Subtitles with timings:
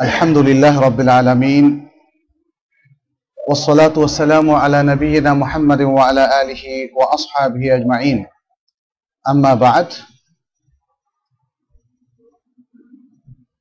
[0.00, 1.66] الحمد لله رب العالمين
[3.38, 6.64] والصلاة والسلام على نبينا محمد وعلى آله
[6.94, 8.18] وأصحابه أجمعين
[9.24, 9.88] أما بعد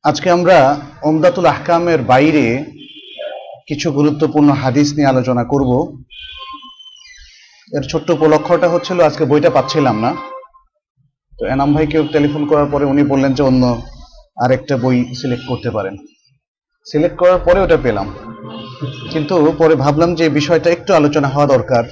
[0.03, 0.57] আজকে আমরা
[1.03, 2.45] ওমদাতুল আহকামের বাইরে
[3.67, 5.71] কিছু গুরুত্বপূর্ণ হাদিস নিয়ে আলোচনা করব
[7.71, 10.11] এর ছোট্ট উপলক্ষটা হচ্ছিল আজকে বইটা পাচ্ছিলাম না
[11.33, 13.63] তো এনাম ভাইকে টেলিফোন করার পরে উনি বললেন যে অন্য
[14.37, 15.95] আরেকটা বই সিলেক্ট করতে পারেন
[16.90, 18.08] সিলেক্ট করার পরে ওটা পেলাম।
[19.12, 21.84] কিন্তু পরে ভাবলাম যে বিষয়টা একটু আলোচনা হওয়া দরকার,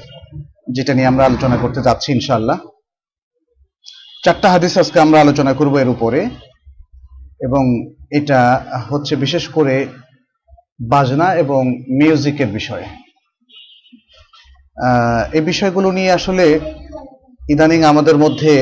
[0.76, 2.58] যেটা নিয়ে আমরা আলোচনা করতে যাচ্ছি ইনশাল্লাহ
[4.24, 6.20] চারটা হাদিস আজকে আমরা আলোচনা করব এর উপরে,
[7.46, 7.62] এবং
[8.18, 8.40] এটা
[8.90, 9.74] হচ্ছে বিশেষ করে
[10.92, 11.62] বাজনা এবং
[11.98, 12.86] মিউজিকের বিষয়ে।
[15.36, 16.46] এই বিষয়গুলো নিয়ে আসলে
[17.52, 18.52] ইদানিং আমাদের মধ্যে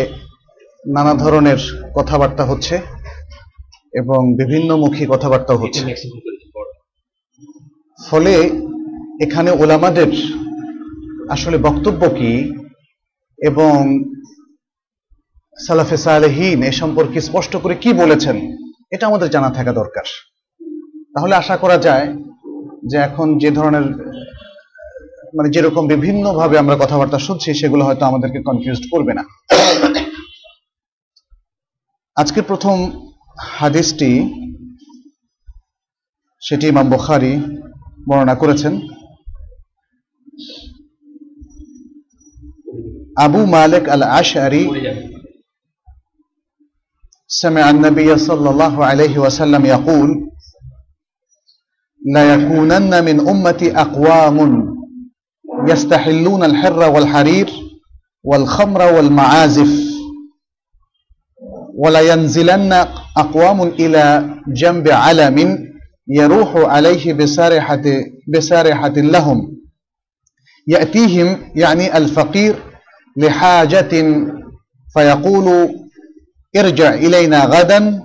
[0.95, 1.61] নানা ধরনের
[1.97, 2.75] কথাবার্তা হচ্ছে।
[3.93, 5.85] এবং বিভিন্নমুখী কথাবার্তা হচ্ছে।
[8.11, 8.35] ফলে
[9.25, 10.11] এখানে ওলামাদের
[11.31, 12.33] আসলে বক্তব্য কি
[13.39, 13.75] এবং
[15.67, 18.37] সালাফে সালেহীন এ সম্পর্কে স্পষ্ট করে কি বলেছেন
[18.91, 20.07] এটা আমাদের জানা থাকা দরকার।
[21.15, 22.07] তাহলে আশা করা যায়
[22.91, 23.87] যে এখন যে ধরনের
[25.37, 29.25] মানে যেরকম বিভিন্নভাবে আমরা কথাবার্তা শুনছি সেগুলো হয়তো আমাদেরকে কনফিউজ করবে না।
[32.17, 32.77] আজকে প্রথম
[33.58, 34.12] হাদিসটি
[36.42, 37.34] সেটি ইমাম বুখারী
[38.08, 38.74] বর্ণনা করেছেন
[43.26, 44.64] আবু মালিক আল আশআরি
[47.42, 50.10] سمع النبي صلى الله عليه وسلم يقول
[52.02, 54.38] لا يكونن من أمتي أقوام
[55.68, 57.50] يستحلون الحر والحرير
[58.26, 59.72] والخمر والمعازف
[61.76, 62.72] ولا ينزلن
[63.21, 65.69] أقوام إلى جنب علم
[66.09, 67.83] يروح عليه بسارحة,
[68.29, 69.57] بسارحة لهم.
[70.69, 72.63] يأتيهم يعني الفقير
[73.17, 73.91] لحاجة
[74.95, 75.75] فيقول
[76.57, 78.03] ارجع إلينا غدا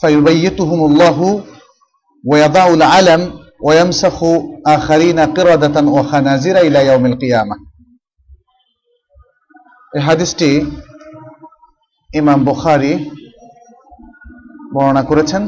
[0.00, 1.44] فيبيتهم الله
[2.26, 3.32] ويضع العلم
[3.64, 4.24] ويمسخ
[4.66, 7.56] آخرين قردة وخنازير إلى يوم القيامة.
[9.96, 10.44] الحديث
[12.16, 13.10] إمام بخاري
[14.74, 15.42] বর্ণনা করেছেন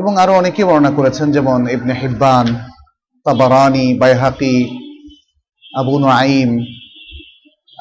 [0.00, 2.46] এবং আরও অনেকেই বর্ণনা করেছেন, যেমন Ibn Hibban,
[3.26, 4.56] Tabarani, Bayhaqi,
[5.80, 6.50] Abu Nuaim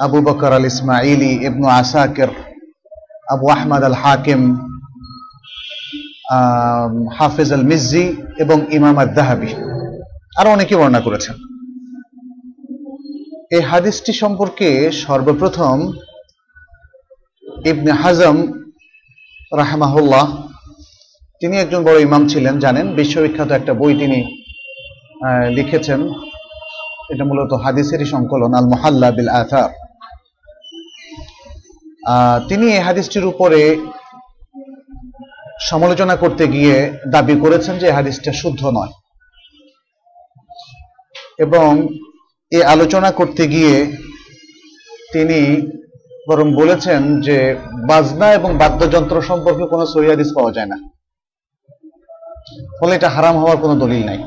[0.05, 2.31] Abu Bakr al Ismaili Ibn Asakir,
[3.33, 4.41] Abu Ahmad al Hakim
[7.17, 8.05] হাফিজ আল মিজি
[8.43, 9.51] এবং ইমাম আদাহাবি
[10.39, 11.35] আরও অনেকে বর্ণনা করেছেন।
[13.55, 14.69] এই হাদিসটি সম্পর্কে
[15.03, 15.77] সর্বপ্রথম
[17.71, 18.37] ইবনে হাজম
[19.55, 20.25] রাহমাহুল্লাহ,
[21.39, 22.85] তিনি একজন বড় ইমাম ছিলেন, জানেন?
[22.95, 24.19] বিশ্ববিখ্যাত একটা বই তিনি
[25.57, 25.99] লিখেছেন।
[27.11, 29.69] এটা মূলত হাদিসেরই সংকলন আল মোহাল্লা বিল আথার
[32.49, 33.61] তিনি এই হাদিসটির উপরে
[35.69, 36.75] সমালোচনা করতে গিয়ে
[37.11, 38.93] দাবি করেছেন যে হাদিসটা শুদ্ধ নয়।
[41.37, 41.69] এবং
[42.51, 43.75] এই আলোচনা করতে গিয়ে
[45.13, 45.39] তিনি
[46.27, 47.37] বরং বলেছেন যে
[47.89, 50.07] বাজনা এবং বাদ্যযন্ত্র সম্পর্কে কোনো সহি
[50.37, 50.77] পাওয়া যায় না।
[52.79, 54.19] ফলে এটা হারাম হওয়ার কোনো দলিল নাই।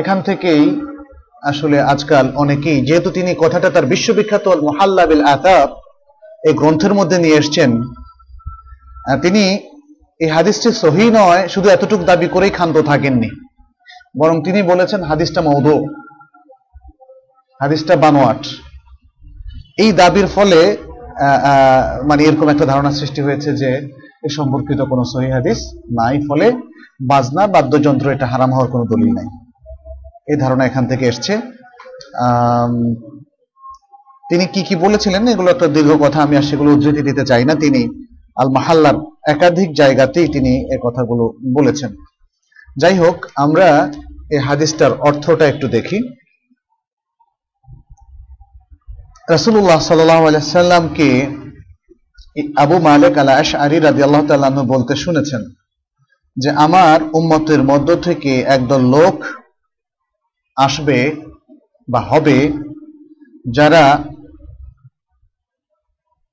[0.00, 0.62] এখান থেকেই
[1.50, 5.68] আসলে আজকাল অনেকেই, যেহেতু তিনি কথাটা তার বিশ্ববিখ্যাত মোহাল্লা বিল আতাব
[6.48, 7.70] এই গ্রন্থের মধ্যে নিয়ে এসছেন
[9.24, 9.44] তিনি
[10.20, 13.30] এই হাদিসটি সহি নয়, শুধু এতটুকু দাবি করেই ক্ষান্ত থাকেননি।
[14.20, 15.66] বরং তিনি বলেছেন হাদিসটা মৌধ
[17.60, 18.42] হাদিসটা বানোয়াট।
[19.82, 20.60] এই দাবির ফলে
[22.08, 23.70] মানে এরকম একটা ধারণা সৃষ্টি হয়েছে যে
[24.26, 25.58] এ সম্পর্কিত কোনো সহি হাদিস
[25.98, 26.46] নাই, ফলে
[27.10, 29.28] বাজনা, বাদ্যযন্ত্র এটা হারাম হওয়ার কোনো দলিল নাই।
[30.30, 31.32] এই ধারণা এখান থেকে এসছে।
[34.30, 35.22] তিনি কি কি বলেছিলেন?
[35.32, 37.82] এগুলো একটা দীর্ঘ কথা, আমি আর সেগুলো উদ্ধৃতি দিতে চাই না। তিনি
[38.40, 38.96] আল মাহাল্লার
[39.32, 41.24] একাধিক জায়গাতেই তিনি এ কথাগুলো
[41.56, 41.90] বলেছেন।
[42.80, 43.68] যাই হোক, আমরা
[44.34, 45.98] এই হাদিসটার অর্থটা একটু দেখি।
[49.30, 51.36] আলাইহি সাল্লামকে
[52.56, 55.42] আবু মালিক আল আশআরি রাদিয়াল্লাহু তাআলা আনহু বলতে শুনেছেন
[56.36, 59.24] যে আমার উম্মতের মধ্য থেকে একদল লোক
[60.56, 60.98] আসবে
[61.88, 62.52] বা হবে
[63.50, 64.04] যারা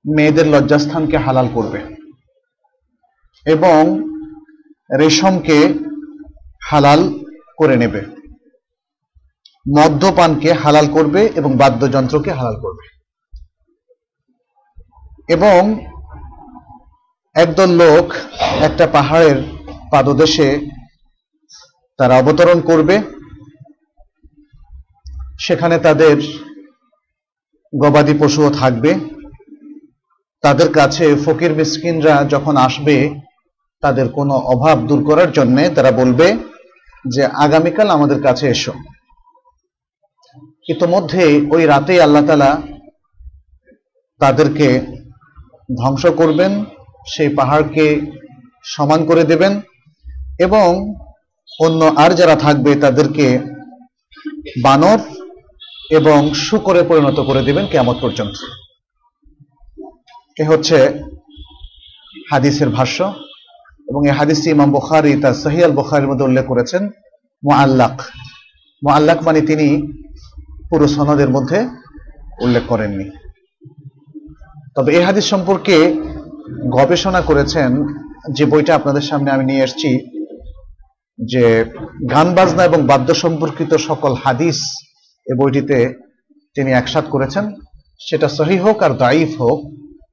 [0.05, 1.79] মেয়েদের লজ্জাস্থানকে হালাল করবে
[3.45, 3.81] এবং
[4.99, 5.73] রেশমকে
[6.69, 7.19] হালাল
[7.57, 8.16] করে নেবে।
[9.75, 12.97] মদ্যপানকে হালাল করবে এবং বাদ্যযন্ত্রকে হালাল করবে।
[15.33, 15.85] এবং
[17.35, 18.13] একদল লোক
[18.59, 19.43] একটা পাহাড়ের
[19.91, 20.67] পাদদেশে
[21.97, 23.01] তারা অবতরণ করবে।
[25.39, 26.17] সেখানে তাদের
[27.81, 28.95] গবাদি পশুও থাকবে।
[30.41, 33.19] তাদের কাছে ফকির মিসকিনরা যখন আসবে,
[33.81, 36.37] তাদের কোনো অভাব দূর করার জন্য তারা বলবে
[37.07, 38.73] যে, আগামীকাল আমাদের কাছে এসো।
[40.67, 42.61] ইতোমধ্যে ওই রাতে আল্লাহ তালা
[44.21, 44.67] তাদেরকে
[45.81, 46.51] ধ্বংস করবেন,
[47.07, 47.85] সেই পাহাড়কে
[48.63, 49.53] সমান করে দেবেন
[50.39, 50.67] এবং
[51.59, 53.25] অন্য আর যারা থাকবে তাদেরকে
[54.63, 54.99] বানর
[55.89, 58.37] এবং শুকরে পরিণত করে দেবেন কেমন পর্যন্ত।
[60.41, 60.77] এ হচ্ছে
[62.31, 63.13] হাদিসের ভাষ্য
[63.89, 66.83] এবং এই হাদিসটি ইমাম বুখারি তার সহিয়াল বুখারির মধ্যে উল্লেখ করেছেন
[67.43, 67.95] মোয়াল্লাক
[68.83, 69.67] মোয়াল্লাক মানে তিনি
[70.69, 71.59] পুরো সনদের মধ্যে
[72.45, 73.05] উল্লেখ করেননি।
[74.75, 75.75] তবে এই হাদিস সম্পর্কে
[76.77, 77.69] গবেষণা করেছেন
[78.35, 79.91] যে বইটা আপনাদের সামনে আমি নিয়ে এসেছি,
[81.19, 81.43] যে
[82.13, 84.59] গান বাজনা এবং বাদ্য সম্পর্কিত সকল হাদিস
[85.27, 85.77] এ বইটিতে
[86.55, 87.45] তিনি একসাথ করেছেন।
[88.07, 89.59] সেটা সহি হোক আর দাইফ হোক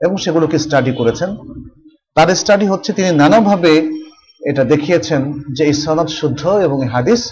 [0.04, 1.30] এবং সেগুলোকে স্টাডি করেছেন।
[2.16, 3.72] তার স্টাডি হচ্ছে তিনি নানাভাবে
[4.40, 5.22] এটা দেখিয়েছেন
[5.56, 7.22] যে এই সনদ শুদ্ধ এবং হাদিস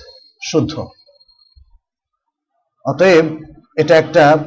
[0.50, 0.74] শুদ্ধ।
[2.84, 3.26] অতএব
[3.76, 4.38] এটা একটা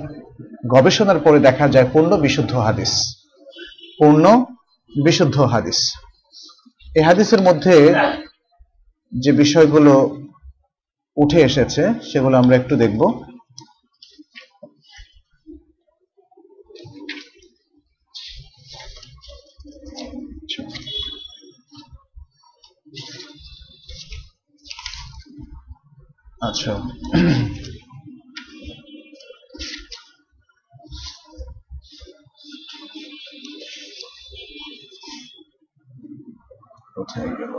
[0.68, 2.92] গবেষণার পরে দেখা যায় পূর্ণ বিশুদ্ধ হাদিস।
[3.98, 4.46] পূর্ণ
[5.04, 5.80] বিশুদ্ধ হাদিস।
[6.96, 7.94] এই হাদিসের মধ্যে
[9.14, 9.94] যে বিষয়গুলো
[11.18, 13.24] উঠে এসেছে, সেগুলো আমরা একটু দেখব।
[26.42, 26.74] আচ্ছা।
[37.06, 37.54] কোথায় গেল।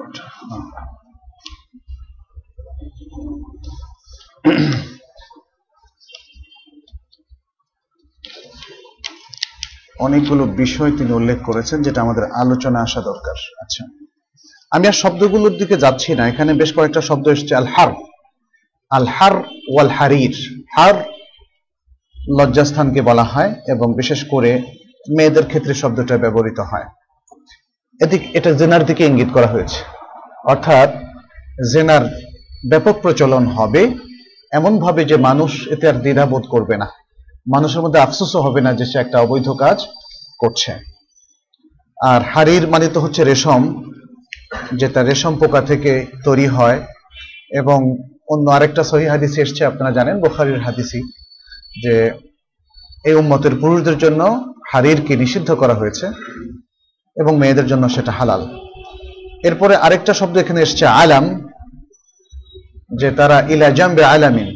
[10.06, 13.82] অনেকগুলো বিষয় তিনি উল্লেখ করেছেন যেটা আমাদের আলোচনা আসা দরকার। আচ্ছা।
[14.72, 17.90] আমি আর শব্দগুলোর দিকে যাচ্ছি না, এখানে বেশ কয়েকটা শব্দ এসছে। আল হার
[18.90, 19.34] আল হার
[19.72, 20.36] ওয়াল হারির
[20.76, 20.96] হার
[22.38, 24.50] লজ্জাস্থানকে বলা হয় এবং বিশেষ করে
[25.16, 26.86] মেয়েদের ক্ষেত্রে শব্দটা ব্যবহৃত হয়।
[28.00, 29.80] এদিক, এটা জেনার দিকে ইঙ্গিত করা হয়েছে।
[30.44, 30.90] অর্থাৎ,
[31.72, 32.04] জেনার
[32.68, 33.82] ব্যাপক প্রচলন হবে,
[34.52, 36.86] এমনভাবে যে মানুষ এতে আর দ্বিধাবোধ করবে না।
[37.54, 39.78] মানুষের মধ্যে আফসোসও হবে না যে সে একটা অবৈধ কাজ
[40.38, 40.72] করছে।
[41.98, 43.62] আর হাড়ির মানে তো হচ্ছে রেশম,
[44.74, 46.80] যেটা রেশম পোকা থেকে তৈরি হয়,
[47.50, 47.78] এবং
[48.28, 51.00] অন্য আরেকটা সহি হাদিসি এসছে, আপনারা জানেন, বোখারির হাদিসি
[51.82, 52.10] যে
[53.04, 54.20] এই উম্মতের পুরুষদের জন্য
[54.72, 56.06] হাড়িরকে নিষিদ্ধ করা হয়েছে।
[57.16, 58.48] এবং মেয়েদের জন্য সেটা হালাল।
[59.44, 61.48] এরপরে আরেকটা শব্দ এখানে এসছে, আলাম,
[62.96, 64.48] যে তারা ইলা জাম্বে আলামিন।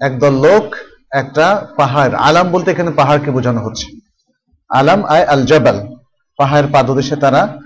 [0.00, 0.76] একদল লোক,
[1.10, 3.86] একটা পাহাড়। আলাম বলতে এখানে পাহাড়কে বোঝানো হচ্ছে।
[4.68, 5.86] আলাম আয় আল জাবাল,
[6.36, 7.58] পাহাড়ের পাদদেশে তারা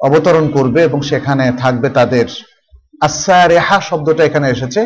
[0.00, 2.26] অবতরণ করবে এবং সেখানে থাকবে তাদের।
[3.00, 4.80] আসারেহা শব্দটা এখানে এসেছে।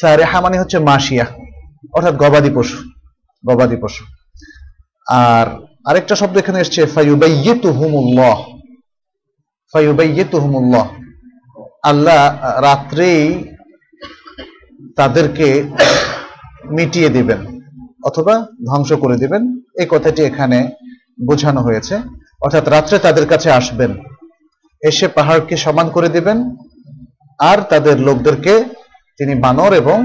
[0.00, 1.26] সারেহা মানে হচ্ছে মাসিয়া,
[1.92, 2.78] অর্থাৎ গবাদি পশু
[3.46, 4.04] গবাদি পশু।
[5.06, 6.80] আর আরেকটা শব্দ এখানে এসছে
[11.90, 12.20] আল্লাহ
[12.66, 13.24] রাত্রেই
[14.96, 15.48] তাদেরকে
[16.76, 17.40] মিটিয়ে দিবেন
[18.08, 18.34] অথবা
[18.68, 19.42] ধ্বংস করে দিবেন।
[19.80, 20.58] এই কথাটি এখানে
[21.28, 21.94] বোঝানো হয়েছে।
[22.44, 23.90] অর্থাৎ রাত্রে তাদের কাছে আসবেন,
[24.82, 26.38] এসে পাহাড়কে সমান করে দিবেন,
[27.50, 28.54] আর তাদের লোকদেরকে
[29.18, 29.98] তিনি বানর এবং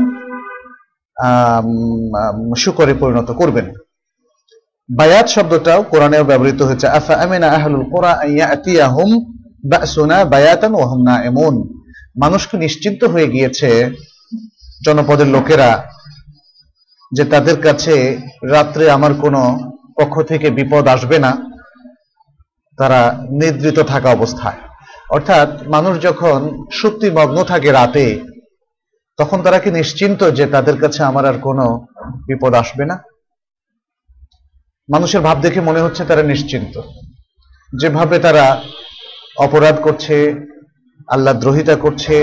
[2.63, 3.67] শুকরে পরিণত করবেন।
[4.97, 9.09] বায়াত শব্দটাও কোরআনেও ব্যবহৃত হয়েছে। আফা আমিনা আহলুল কোরআন ইয়াতিয়াহুম
[9.69, 11.83] বাসুনা বায়াতান ওয়া হুম নাঈমুন।
[12.21, 13.95] মানুষকে নিশ্চিন্ত হয়ে গিয়েছে
[14.85, 15.83] জনপদের লোকেরা
[17.11, 19.71] যে তাদের কাছে রাত্রে আমার কোনো
[20.01, 21.31] পক্ষ থেকে বিপদ আসবে না।
[22.77, 24.59] তারা নিদ্রিত থাকা অবস্থায়।
[25.09, 28.19] অর্থাৎ মানুষ যখন সুপ্তিমগ্ন থাকে রাতে,
[29.17, 31.87] তখন তারা কি নিশ্চিন্ত যে তাদের কাছে আমার আর কোনো
[32.27, 33.10] বিপদ আসবে না?
[34.89, 36.73] মানুষের ভাব দেখে মনে হচ্ছে তারা নিশ্চিন্ত।
[37.81, 38.45] যেভাবে তারা
[39.37, 40.15] অপরাধ করছে,
[41.07, 42.15] আল্লাহ দ্রোহিতা করছে,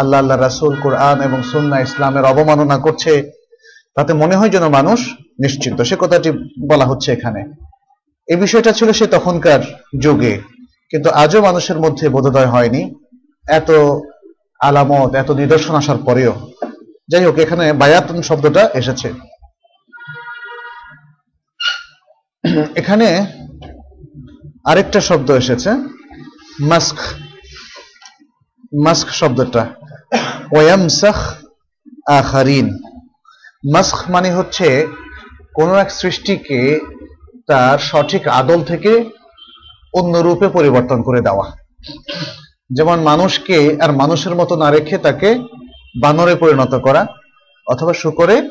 [0.00, 3.12] আল্লাহ আল্লাহ রাসুল, কোরআন এবং সুন্না ইসলামের অবমাননা করছে,
[3.96, 5.00] তাতে মনে হয় যেন মানুষ
[5.40, 6.30] নিশ্চিন্ত। সে কথাটি
[6.70, 7.40] বলা হচ্ছে এখানে।
[8.28, 9.60] এই বিষয়টা ছিল সে তখনকার
[10.04, 10.34] যুগে,
[10.90, 12.82] কিন্তু আজও মানুষের মধ্যে বোধোদয় হয়নি।
[13.48, 13.70] এত
[14.60, 16.34] আলামত, এত নিদর্শন আসার পরেও।
[17.10, 19.08] যাই হোক, এখানে বায়াতন শব্দটা এসেছে।
[22.76, 23.26] এখানে
[24.64, 25.70] আরেকটা শব্দ এসেছে।
[26.60, 26.96] মাস্ক।
[28.84, 29.66] মাস্ক শব্দটা।
[30.52, 31.14] ওয়ামসাখ
[32.06, 32.78] আখারিন।
[33.72, 34.86] মাস্ক মানে হচ্ছে
[35.54, 36.80] কোনো এক সৃষ্টিকে
[37.46, 39.10] তার সঠিক আদল থেকে
[39.94, 41.56] অন্য রূপে পরিবর্তন করে দেওয়া।
[42.70, 45.38] যেমন মানুষকে আর মানুষের মতো না রেখে তাকে
[46.00, 47.06] বানরে পরিণত করা
[47.66, 48.48] অথবা শুকরে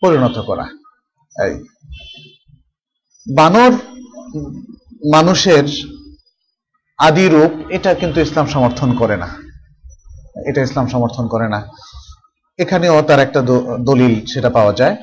[0.00, 0.66] পরিণত করা।
[1.46, 1.73] এই।
[3.32, 3.72] বানর
[5.12, 5.64] মানুষের
[6.98, 9.28] আদি রূপ, এটা কিন্তু ইসলাম সমর্থন করে না।
[10.46, 11.68] এটা ইসলাম সমর্থন করে না।
[12.58, 13.42] এখানেও তার একটা
[13.80, 14.96] দলিল সেটা পাওয়া যায়।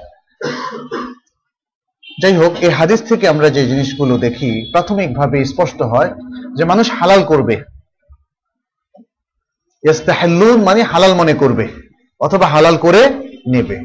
[2.21, 6.13] যাই হোক, এই হাদিস থেকে আমরা যে জিনিসগুলো দেখি, প্রাথমিকভাবে স্পষ্ট হয়
[6.57, 7.63] যে মানুষ হালাল করবে।
[10.65, 11.67] মানে হালাল মনে করবে,
[12.19, 13.09] অথবা হালাল করে
[13.47, 13.77] নেবে।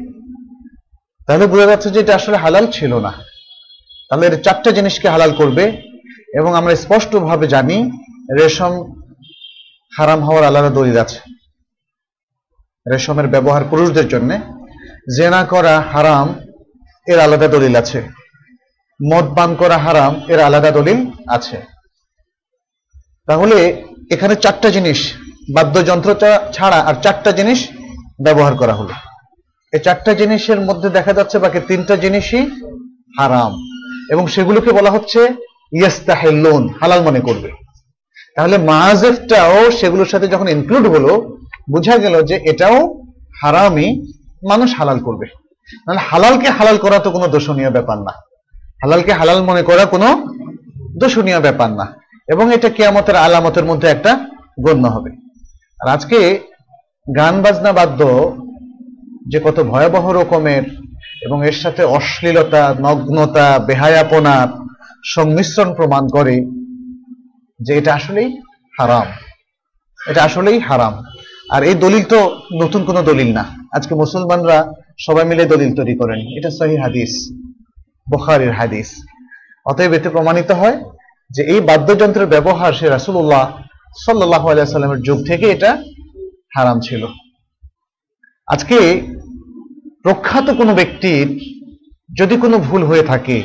[1.27, 3.13] তাহলে বোঝা যাচ্ছে যে এটা আসলে হালাল ছিল না।
[4.11, 5.81] তাহলে এর চারটা জিনিসকে হালাল করবে
[6.33, 7.77] এবং আমরা স্পষ্টভাবে জানি
[8.39, 8.73] রেশম
[9.97, 11.19] হারাম হওয়ার আলাদা দলিল আছে।
[12.91, 14.29] রেশমের ব্যবহার পুরুষদের জন্য
[15.17, 16.27] জেনা করা হারাম
[17.07, 18.01] এর আলাদা দলিল আছে।
[19.11, 21.57] মদ পান করা হারাম এর আলাদা দলিল আছে।
[23.27, 23.57] তাহলে
[24.11, 24.99] এখানে চারটা জিনিস
[25.53, 27.67] বাদ্যযন্ত্রটা ছাড়া আর চারটা জিনিস
[28.23, 28.93] ব্যবহার করা হলো।
[29.73, 32.43] এই চারটা জিনিসের মধ্যে দেখা যাচ্ছে বাকি তিনটা জিনিসই
[33.19, 33.66] হারাম।
[34.09, 35.19] এবং সেগুলোকে বলা হচ্ছে
[35.71, 37.51] ইয়েস্তাহেল্লোন হালাল মনে করবে।
[38.35, 41.37] তাহলে মাহাজেফটাও সেগুলোর সাথে যখন ইনক্লুড হলো,
[41.71, 43.01] বোঝা গেল যে এটাও
[43.41, 44.13] হারামই
[44.49, 45.25] মানুষ হালাল করবে।
[45.85, 48.11] তাহলে হালালকে হালাল করা তো কোনো দোষণীয় ব্যাপার না।
[48.55, 50.25] হালালকে হালাল মনে করা কোনো
[50.97, 51.95] দোষণীয় ব্যাপার না।
[52.27, 54.25] এবং এটা কেয়ামতের আলামতের মধ্যে একটা
[54.61, 55.11] গণ্য হবে।
[55.81, 56.39] আর আজকে
[57.17, 58.35] গান বাজনা বাদ্য
[59.27, 60.86] যে কত ভয়াবহ রকমের
[61.21, 64.47] এবং এর সাথে অশ্লীলতা, নগ্নতা বেহায়াপনার
[65.05, 66.35] সংমিশ্রণ প্রমাণ করে
[67.59, 68.41] যে এটা আসলেই
[68.79, 69.05] হারাম।
[70.07, 71.03] এটা আসলেই হারাম।
[71.49, 73.45] আর এই দলিল তো নতুন কোনো দলিল না।
[73.75, 77.31] আজকে মুসলমানরা সবাই মিলে দলিল তৈরি করেন। এটা সহি হাদিস,
[78.11, 79.03] বুখারীর হাদিস।
[79.65, 80.83] অতএব এতে প্রমাণিত হয়
[81.29, 83.57] যে এই বাদ্যযন্ত্রের ব্যবহার সে রাসূলুল্লাহ
[84.05, 85.83] সাল্লাহ আলাইসাল্লামের যুগ থেকে এটা
[86.57, 87.05] হারাম ছিল।
[88.47, 88.77] আজকে
[90.05, 91.27] প্রখ্যাত কোনো ব্যক্তির
[92.17, 93.37] যদি কোনো ভুল হয়ে থাকে,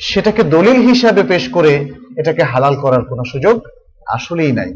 [0.00, 1.72] সেটাকে দলিল হিসাবে পেশ করে
[2.16, 3.56] এটাকে হালাল করার কোনো সুযোগ
[4.06, 4.70] আসলেই নাই।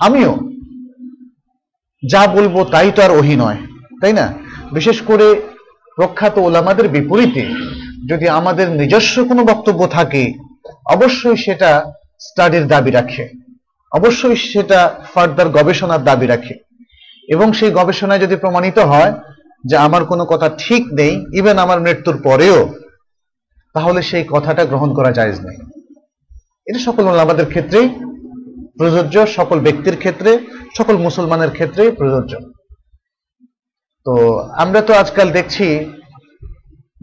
[0.00, 0.32] আমিও
[2.02, 3.58] যা বলব তাই তো আর ওহি নয়,
[4.00, 4.26] তাই না?
[4.72, 5.26] বিশেষ করে
[5.96, 7.44] প্রখ্যাত ওলামাদের বিপরীতে
[8.08, 10.22] যদি আমাদের নিজস্ব কোনো বক্তব্য থাকে,
[10.86, 11.70] অবশ্যই সেটা
[12.20, 13.24] স্টাডির দাবি রাখে,
[13.92, 14.80] অবশ্যই সেটা
[15.14, 16.54] ফার্দার গবেষণার দাবি রাখে।
[17.28, 19.12] এবং সেই গবেষণায় যদি প্রমাণিত হয়
[19.64, 22.58] যে আমার কোনো কথা ঠিক নেই ইভেন আমার মৃত্যুর পরেও,
[23.74, 25.58] তাহলে সেই কথাটা গ্রহণ করা জায়েজ নেই।
[26.66, 27.88] এটা সকল আমাদের ক্ষেত্রেই
[28.78, 30.30] প্রযোজ্য, সকল ব্যক্তির ক্ষেত্রে,
[30.78, 32.32] সকল মুসলমানের ক্ষেত্রেই প্রযোজ্য।
[34.06, 34.14] তো
[34.56, 35.66] আমরা তো আজকাল দেখছি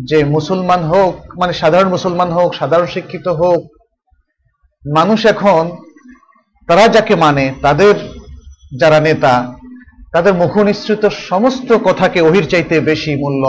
[0.04, 3.62] যে মুসলমান হোক মানে সাধারণ মুসলমান হোক, সাধারণ শিক্ষিত হোক,
[4.86, 5.64] মানুষ এখন,
[6.68, 7.96] তারা যাকে মানে তাদের
[8.80, 9.34] যারা নেতা
[10.14, 13.44] তাদের মুখনিসৃত সমস্ত কথাকে অহির চাইতে বেশি মূল্য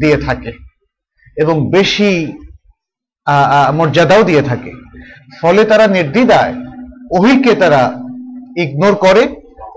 [0.00, 0.52] দিয়ে থাকে
[1.36, 2.10] এবং বেশি
[3.78, 4.72] মর্যাদাও দিয়ে থাকে।
[5.40, 6.54] ফলে তারা নির্দ্বিধায়
[7.16, 7.82] ওহিকে তারা
[8.62, 9.22] ইগনোর করে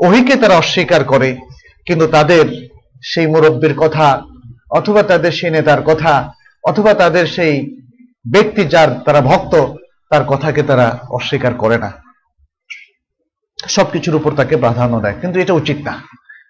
[0.06, 1.30] ওহিকে তারা অস্বীকার করে,
[1.88, 2.46] কিন্তু তাদের
[3.04, 4.08] সেই মুরব্বীর কথা
[4.78, 6.14] অথবা তাদের সেই নেতার কথা
[6.64, 7.54] অথবা তাদের সেই
[8.26, 9.54] ব্যক্তি যার তারা ভক্ত,
[10.12, 11.90] তার কথাকে তারা অস্বীকার করে না।
[13.68, 16.02] সবকিছুর উপর তাকে প্রাধান্য দেয়। কিন্তু এটা উচিত না।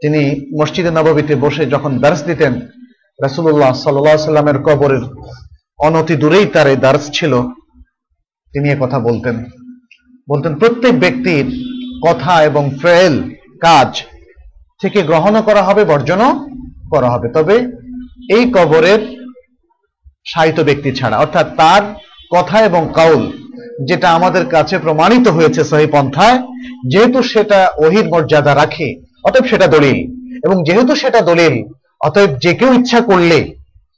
[0.00, 5.02] তিনি মসজিদে নববীতে বসে যখন দার্স দিতেন আলাইহি সাল্লামের কবরের
[5.78, 7.42] অনতি দূরেই তার এই দার্স ছিল।
[8.52, 9.44] তিনি কথা বলতেন।
[10.30, 11.64] বলতেন, প্রত্যেক ব্যক্তির
[12.08, 14.02] কথা এবং ফেল, কাজ
[14.82, 16.46] থেকে গ্রহণও করা হবে, বর্জনও
[16.90, 17.83] করা হবে। তবে
[18.28, 19.00] এই কবরের
[20.26, 21.82] সাহিত্য ব্যক্তি ছাড়া। অর্থাৎ তার
[22.30, 23.32] কথা এবং কাউল
[23.88, 26.42] যেটা আমাদের কাছে প্রমাণিত হয়েছে সহি পন্থায়,
[26.88, 30.10] যেহেতু সেটা ওহির মর্যাদা রাখে, অতএব সেটা দলিল।
[30.44, 31.64] এবং যেহেতু সেটা দলিল,
[32.00, 33.54] অতএব যে কেউ ইচ্ছা করলে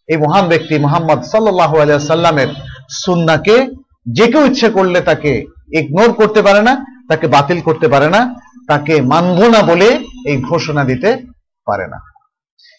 [0.09, 2.49] এই মহান ব্যক্তি মোহাম্মদ সাল্লাহ সাল্লামের
[2.90, 3.66] সুন্নাকে
[4.06, 8.35] যে কেউ ইচ্ছে করলে তাকে ইগনোর করতে পারে না, তাকে বাতিল করতে পারে না,
[8.68, 11.23] তাকে মানব না বলে এই ঘোষণা দিতে
[11.66, 12.15] পারে না।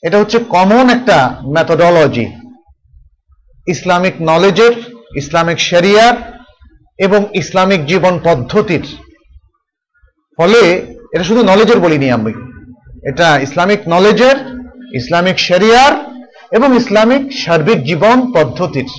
[0.03, 2.25] এটা হচ্ছে কমন একটা মেথোডোলজি
[3.67, 4.71] ইসলামিক নলেজের
[5.17, 6.39] ইসলামিক শরিয়ার
[6.97, 8.95] এবং ইসলামিক জীবন পদ্ধতির।
[10.37, 12.33] ফলে এটা শুধু নলেজের বলিনি আমি।
[13.09, 14.35] এটা ইসলামিক নলেজের
[14.93, 15.91] ইসলামিক শরিয়ার
[16.51, 18.89] এবং ইসলামিক সার্বিক জীবন পদ্ধতির।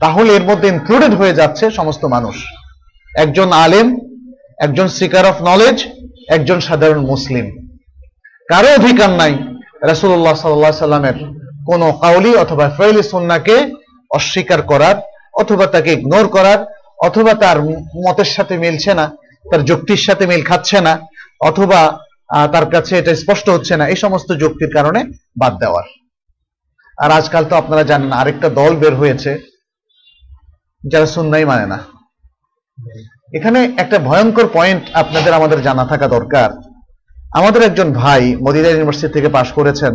[0.00, 2.44] তাহলে এর মধ্যে ইনক্লুডেড হয়ে যাচ্ছে সমস্ত মানুষ।
[3.16, 3.98] একজন আলেম,
[4.58, 5.84] একজন সিকার অফ নলেজ
[6.28, 7.68] একজন সাধারণ মুসলিম।
[8.48, 9.53] কারও অধিকার নাই।
[9.90, 11.16] রাসুল্লাহ সাল্লাহ সাল্লামের
[11.68, 13.56] কোন কাউলি অথবা ফেলি সন্নাকে
[14.10, 14.96] অস্বীকার করার
[15.42, 16.60] অথবা তাকে ইগনোর করার
[17.08, 17.58] অথবা তার
[18.04, 19.06] মতের সাথে মিলছে না,
[19.50, 20.92] তার যুক্তির সাথে মিল খাচ্ছে না,
[21.48, 21.80] অথবা
[22.54, 25.00] তার কাছে এটা স্পষ্ট হচ্ছে না, এই সমস্ত যুক্তির কারণে
[25.40, 25.86] বাদ দেওয়ার।
[26.98, 29.30] আর আজকাল তো আপনারা জানেন আরেকটা দল বের হয়েছে,
[30.84, 31.78] যারা সুন্নাই মানে না।
[33.36, 36.48] এখানে একটা ভয়ঙ্কর পয়েন্ট আপনাদের, আমাদের জানা থাকা দরকার।
[37.34, 39.94] আমাদের একজন ভাই মদিনা ইউনিভার্সিটি থেকে পাশ করেছেন।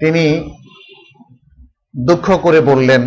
[0.00, 0.24] তিনি
[1.94, 3.02] দুঃখ করে বললেন,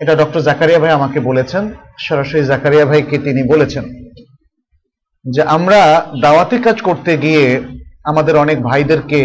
[0.00, 3.84] এটা ডক্টর জাকারিয়া ভাই আমাকে বলেছেন। সরাসরি জাকারিয়া ভাইকে তিনি বলেছেন
[5.24, 5.80] যে, আমরা
[6.22, 7.60] দাওয়াতি কাজ করতে গিয়ে
[8.04, 9.20] আমাদের অনেক ভাইদেরকে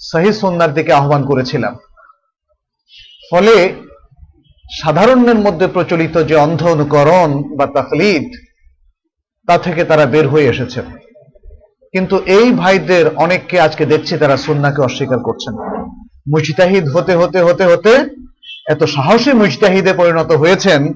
[0.00, 1.74] সহি সন্ন্যার দিকে আহ্বান করেছিলাম।
[3.30, 3.54] ফলে
[4.82, 8.26] সাধারণের মধ্যে প্রচলিত যে অন্ধ অনুকরণ বা তাকলিদ
[9.46, 10.84] তা থেকে তারা বের হয়ে এসেছেন
[11.92, 15.54] কিন্তু এই ভাইদের অনেককে আজকে দেখছি তারা সুন্নাকে অস্বীকার করছেন।
[16.28, 17.92] মুজতাহিদ হতে হতে হতে হতে
[18.70, 20.92] এত সাহসী মুজতাহিদে পরিণত হয়েছেন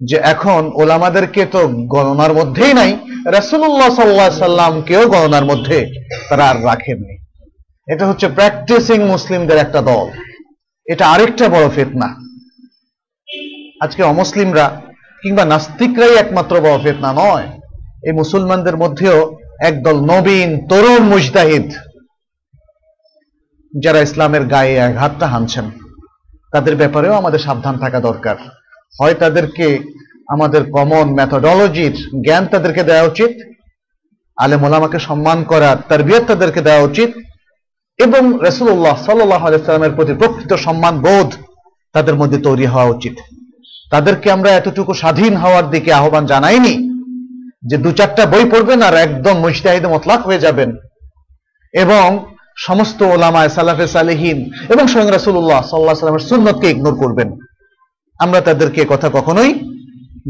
[0.00, 5.86] যে এখন ওলামাদেরকে তো গণনার মধ্যেই নাই রাসুল্লাহ সাল্লাহ সাল্লামকেও গণনার মধ্যে
[6.28, 7.16] তারা আর রাখেননি।
[7.92, 10.06] এটা হচ্ছে প্র্যাকটিসিং মুসলিমদের একটা দল।
[10.86, 12.08] এটা আরেকটা বড় ফেতনা।
[13.80, 14.82] আজকে অমুসলিমরা
[15.22, 17.46] কিংবা নাস্তিকরাই একমাত্র বড় ফেতনা নয়।
[18.06, 19.18] এই মুসলমানদের মধ্যেও
[19.68, 21.66] একদল নবীন, তরুণ মুজতাহিদ,
[23.72, 25.66] যারা ইসলামের গায়ে আঘাতটা হানছেন।
[26.52, 28.36] তাদের ব্যাপারেও আমাদের সাবধান থাকা দরকার।
[28.98, 29.66] হয় তাদেরকে
[30.34, 33.32] আমাদের কমন মেথোডলজির জ্ঞান তাদেরকে দেওয়া উচিত
[34.38, 37.10] আলে মোলামাকে সম্মান করার তার বিয়ে তাদেরকে দেওয়া উচিত,
[37.98, 41.30] এবং রসুল্লাহ সাল্লামের প্রতি প্রকৃত সম্মান বোধ
[41.94, 43.16] তাদের মধ্যে তৈরি হওয়া উচিত।
[43.90, 46.86] তাদেরকে আমরা এতটুকু স্বাধীন হওয়ার দিকে আহ্বান জানাইনি
[47.66, 50.76] যে দু চারটা বই পড়বেন আর একদম মুজতাহিদ মতলাক হয়ে যাবেন।
[51.72, 57.38] এবং সমস্ত ওলামায় সালাফে সালেহীন এবং স্বয়ং রাসুল্লাহ সাল্লাহ সাল্লামের সুন্নতকে ইগনোর করবেন।
[58.18, 59.54] আমরা তাদেরকে কথা কখনোই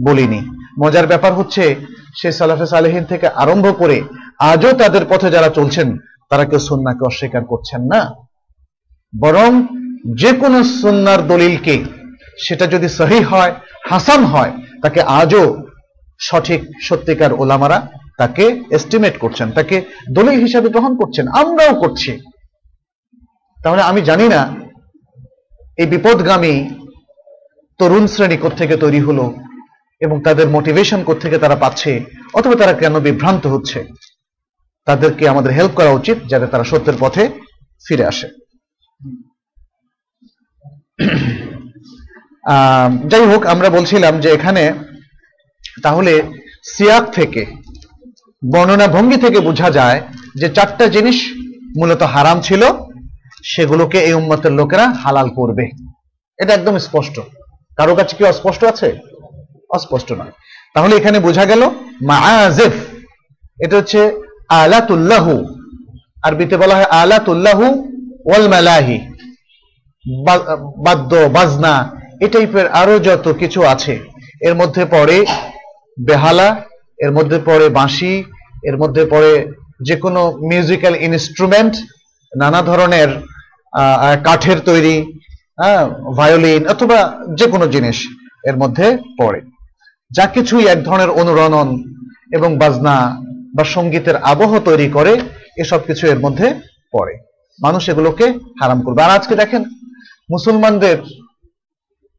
[0.04, 0.42] বলিনি।
[0.84, 1.74] মজার ব্যাপার হচ্ছে,
[2.16, 4.02] সে সালাফে সালেহীন থেকে আরম্ভ করে
[4.38, 5.98] আজও তাদের পথে যারা চলছেন,
[6.30, 8.14] তারা কেউ সুন্নাকে অস্বীকার করছেন না।
[9.20, 9.66] বরং
[10.16, 11.84] যে কোনো সুন্নার দলিলকে
[12.38, 13.52] সেটা যদি সহি হয়,
[13.90, 15.44] হাসান হয়, তাকে আজও
[16.20, 17.78] সঠিক সত্যিকার ওলামারা
[18.18, 19.76] তাকে এস্টিমেট করছেন, তাকে
[20.12, 22.12] দলিল হিসাবে গ্রহণ করছেন, আমরাও করছি।
[23.64, 24.40] তাহলে আমি জানি না,
[25.78, 26.54] এই বিপদগামী
[27.78, 29.34] তরুণ শ্রেণি থেকে তৈরি হলো
[30.00, 33.84] এবং তাদের মোটিভেশন থেকে তারা পাচ্ছে, অথবা তারা কেন বিভ্রান্ত হচ্ছে,
[34.86, 37.28] তাদেরকে আমাদের হেল্প করা উচিত যাতে তারা সত্যের পথে
[37.86, 38.28] ফিরে আসে।
[43.10, 44.72] যাই হোক, আমরা বলছিলাম যে এখানে
[45.82, 46.22] তাহলে
[46.72, 47.46] সিয়াক থেকে,
[48.52, 50.00] বর্ণনা ভঙ্গি থেকে বোঝা যায়
[50.40, 51.18] যে চারটা জিনিস
[51.78, 52.62] মূলত হারাম ছিল,
[53.44, 55.70] সেগুলোকে এই উম্মতের লোকেরা হালাল করবে।
[56.38, 57.20] এটা একদম স্পষ্ট।
[57.76, 58.88] কারও কাছে কি অস্পষ্ট আছে?
[59.70, 60.32] অস্পষ্ট নয়।
[60.74, 61.62] তাহলে এখানে বোঝা গেল
[62.02, 62.74] মাআজেফ
[63.58, 64.00] এটা হচ্ছে
[64.48, 65.34] আলাতুল্লাহু।
[66.22, 67.66] আরবিতে বলা হয় আলাতুল্লাহু
[68.26, 68.98] ওয়াল মালাহি
[70.84, 71.74] বাদ্য, বাজনা
[72.24, 73.94] এই টাইপের আরও যত কিছু আছে,
[74.48, 75.18] এর মধ্যে পড়ে
[76.08, 76.48] বেহালা,
[77.04, 78.14] এর মধ্যে পড়ে বাঁশি,
[78.68, 79.32] এর মধ্যে পড়ে
[79.88, 81.74] যে কোনো মিউজিক্যাল ইনস্ট্রুমেন্ট
[82.32, 83.10] নানা ধরনের
[84.26, 84.96] কাঠের তৈরি
[85.60, 85.82] হ্যাঁ
[86.18, 86.98] ভায়োলিন অথবা
[87.38, 87.98] যে কোনো জিনিস
[88.48, 88.86] এর মধ্যে
[89.20, 89.40] পড়ে।
[90.16, 91.68] যা কিছুই এক ধরনের অনুরণন
[92.36, 92.96] এবং বাজনা
[93.56, 95.12] বা সঙ্গীতের আবহ তৈরি করে,
[95.62, 96.46] এসব কিছু এর মধ্যে
[96.94, 97.14] পড়ে।
[97.58, 98.26] মানুষ এগুলোকে
[98.60, 99.62] হারাম করবে। আর আজকে দেখেন,
[100.30, 100.96] মুসলমানদের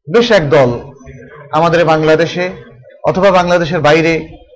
[0.08, 0.70] বেশ এক দল
[1.58, 2.46] আমাদের বাংলাদেশে
[3.10, 4.14] অথবা বাংলাদেশের বাইরে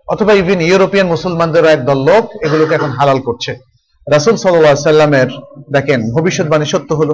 [0.07, 3.51] অথবা ইভেন ইউরোপিয়ান মুসলমানদেরও একদল লোক এগুলোকে এখন হালাল করছে।
[4.07, 5.29] রাসুল সাল্লাহ সাল্লামের
[5.71, 7.13] দেখেন, ভবিষ্যৎবাণী সত্য হলো,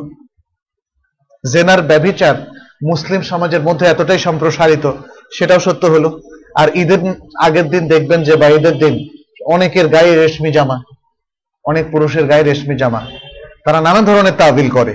[1.54, 2.36] জেনার ব্যভিচার
[2.84, 4.86] মুসলিম সমাজের মধ্যে এতটাই সম্প্রসারিত,
[5.36, 6.10] সেটাও সত্য হলো।
[6.56, 7.02] আর ঈদের
[7.48, 8.94] আগের দিন দেখবেন যে বা ঈদের দিন
[9.46, 10.78] অনেকের গায়ে রেশমি জামা,
[11.66, 13.02] অনেক পুরুষের গায়ে রেশমি জামা,
[13.66, 14.94] তারা নানা ধরনের তাবিল করে,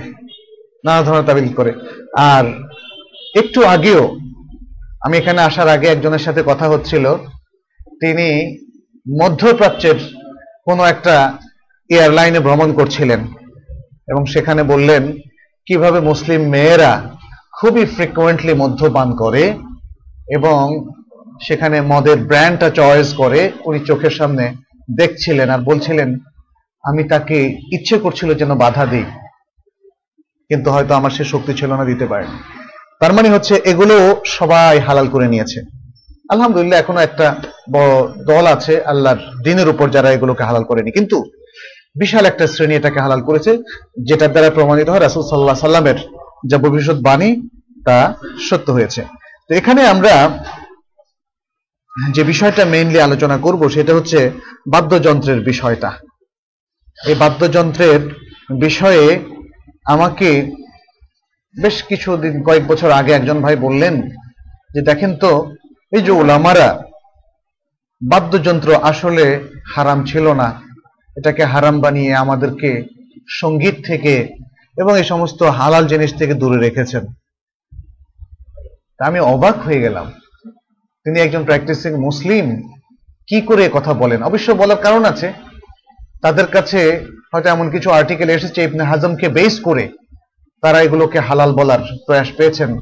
[0.85, 1.71] নানা ধরনের তাবিল করে।
[2.33, 2.45] আর
[3.33, 4.03] একটু আগেও
[5.05, 7.05] আমি এখানে আসার আগে একজনের সাথে কথা হচ্ছিল।
[8.01, 8.27] তিনি
[9.19, 9.97] মধ্যপ্রাচ্যের
[10.67, 11.15] কোনো একটা
[11.89, 13.21] এয়ারলাইনে ভ্রমণ করছিলেন
[14.07, 15.03] এবং সেখানে বললেন,
[15.67, 16.91] কীভাবে মুসলিম মেয়েরা
[17.59, 19.43] খুবই ফ্রিকুয়েন্টলি মদ্যপান করে
[20.27, 20.63] এবং
[21.47, 24.45] সেখানে মদের ব্র্যান্ডটা চয়েস করে উনি চোখের সামনে
[24.97, 26.09] দেখছিলেন আর বলছিলেন,
[26.83, 27.37] আমি তাকে
[27.75, 29.07] ইচ্ছে করছিল যেন বাধা দিই,
[30.49, 32.37] কিন্তু হয়তো আমার সে শক্তি ছিল না, দিতে পারেনি
[33.01, 35.59] তার মানে হচ্ছে এগুলো সবাই হালাল করে নিয়েছে।
[36.29, 37.35] আলহামদুলিল্লাহ, এখনও একটা
[37.71, 37.93] বড়
[38.25, 41.17] দল আছে আল্লাহর দিনের উপর যারা এগুলোকে হালাল করেনি। কিন্তু
[41.95, 43.51] বিশাল একটা শ্রেণি এটাকে হালাল করেছে,
[44.03, 45.95] যেটার দ্বারা প্রমাণিত হয় রাসুল সাল্লাহ সাল্লামের
[46.49, 47.29] যা ভবিষ্যৎ বাণী,
[47.85, 48.13] তা
[48.49, 49.01] সত্য হয়েছে।
[49.47, 50.13] তো এখানে আমরা
[52.11, 54.31] যে বিষয়টা মেইনলি আলোচনা করব, সেটা হচ্ছে
[54.67, 55.89] বাদ্যযন্ত্রের বিষয়টা।
[56.97, 58.01] এই বাদ্যযন্ত্রের
[58.59, 59.19] বিষয়ে
[59.85, 60.29] আমাকে
[61.61, 64.01] বেশ কিছুদিন, কয়েক বছর আগে একজন ভাই বললেন
[64.73, 65.55] যে, দেখেন তো,
[65.91, 66.83] এই যে ওলামারা,
[68.07, 69.39] বাদ্যযন্ত্র আসলে
[69.75, 70.61] হারাম ছিল না।
[71.17, 72.83] এটাকে হারাম বানিয়ে আমাদেরকে
[73.29, 74.29] সংগীত থেকে
[74.77, 77.05] এবং এই সমস্ত হালাল জিনিস থেকে দূরে রেখেছেন।
[78.99, 80.11] আমি অবাক হয়ে গেলাম।
[81.03, 82.73] তিনি একজন প্র্যাকটিসিং মুসলিম,
[83.27, 84.23] কি করে কথা বলেন?
[84.23, 85.33] অবশ্য বলার কারণ আছে।
[86.21, 89.89] তাদের কাছে হয়তো এমন কিছু আর্টিকেল এসেছে ইবনে হাজমকে বেস করে
[90.63, 92.79] তারা এগুলোকে হালাল বলার প্রয়াস পেয়েছেন।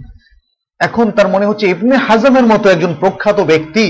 [0.80, 3.86] এখন তার মনে হচ্ছে ইবনে হাজমের মতো একজন প্রখ্যাত ব্যক্তি,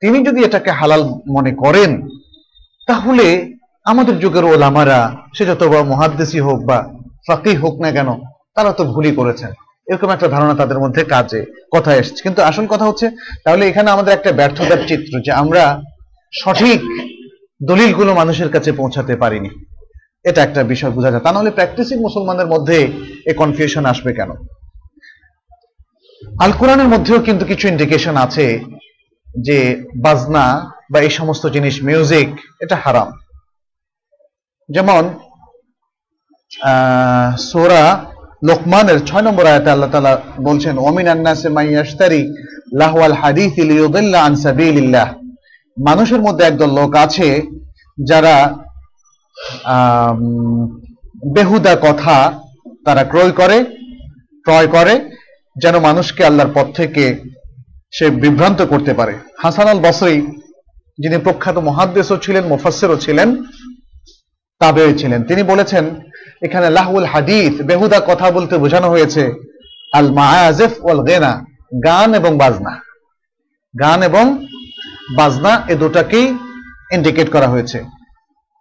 [0.00, 2.08] তিনি যদি এটাকে হালাল মনে করেন,
[2.86, 3.26] তাহলে
[3.84, 6.78] আমাদের যুগের ওলামারা, সে যত বড় মহাদ্দেশি হোক বা
[7.26, 8.08] ফাঁকি হোক না কেন,
[8.54, 9.50] তারা তো ভুলই করেছেন।
[9.86, 11.40] এরকম একটা ধারণা তাদের মধ্যে কাজে
[11.72, 13.10] কথা এসছে। কিন্তু আসল কথা হচ্ছে,
[13.44, 15.62] তাহলে এখানে আমাদের একটা ব্যর্থতার চিত্র যে আমরা
[16.32, 16.80] সঠিক
[17.64, 19.50] দলিলগুলো মানুষের কাছে পৌঁছাতে পারিনি।
[20.28, 22.78] এটা একটা বিষয় বোঝা যায়। তা নাহলে প্র্যাকটিসিং মুসলমানদের মধ্যে
[23.28, 24.30] এই কনফিউশন আসবে কেন?
[26.44, 28.46] আল কোরআনের মধ্যেও কিন্তু কিছু ইন্ডিকেশন আছে
[29.46, 29.58] যে
[30.04, 30.44] বাজনা
[30.92, 32.28] বা এই সমস্ত জিনিস মিউজিক
[32.64, 33.08] এটা হারাম।
[34.68, 35.02] যেমন
[37.50, 37.82] সোরা
[38.48, 40.14] লোকমানের ছয় নম্বর আয়াতে আল্লাহ তালা
[40.48, 42.22] বলছেন অমিন আন্নাসে মাইয়াস্তারি
[42.80, 45.08] লাহওয়াল হাদিস লিউদিল্লা আন সাবিলিল্লাহ।
[45.76, 47.28] মানুষের মধ্যে একদল লোক আছে
[48.10, 48.34] যারা
[51.34, 52.16] বেহুদা কথা
[52.86, 53.58] তারা ক্রয় করে
[54.46, 54.94] ক্রয় করে,
[55.56, 57.04] যেন মানুষকে আল্লাহর পথ থেকে
[57.96, 60.16] সে বিভ্রান্ত করতে পারে। হাসান আল বসরি
[60.98, 63.28] যিনি প্রখ্যাত মহাদ্দেশও ছিলেন মুফাসেরও ছিলেন
[64.60, 65.84] তাবে ছিলেন। তিনি বলেছেন,
[66.42, 69.22] এখানে লাহুল হাদিস, বেহুদা কথা বলতে বোঝানো হয়েছে
[69.98, 71.32] আল মায়াজেফ ওয়াল গেনা
[71.86, 72.72] গান এবং বাজনা।
[73.74, 74.24] গান এবং
[75.18, 76.26] বাজনা এ দুটাকেই
[76.96, 77.78] ইন্ডিকেট করা হয়েছে।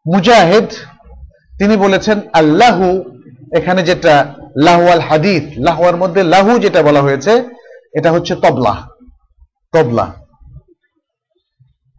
[0.06, 0.68] মুজাহিদ,
[1.60, 2.88] তিনি বলেছেন, আল্লাহু,
[3.58, 4.16] এখানে যেটা
[4.68, 7.34] লাহু আল হাদিস, লাহুয়ার মধ্যে লাহু যেটা বলা হয়েছে,
[7.98, 8.76] এটা হচ্ছে তবলা
[9.74, 10.06] তবলা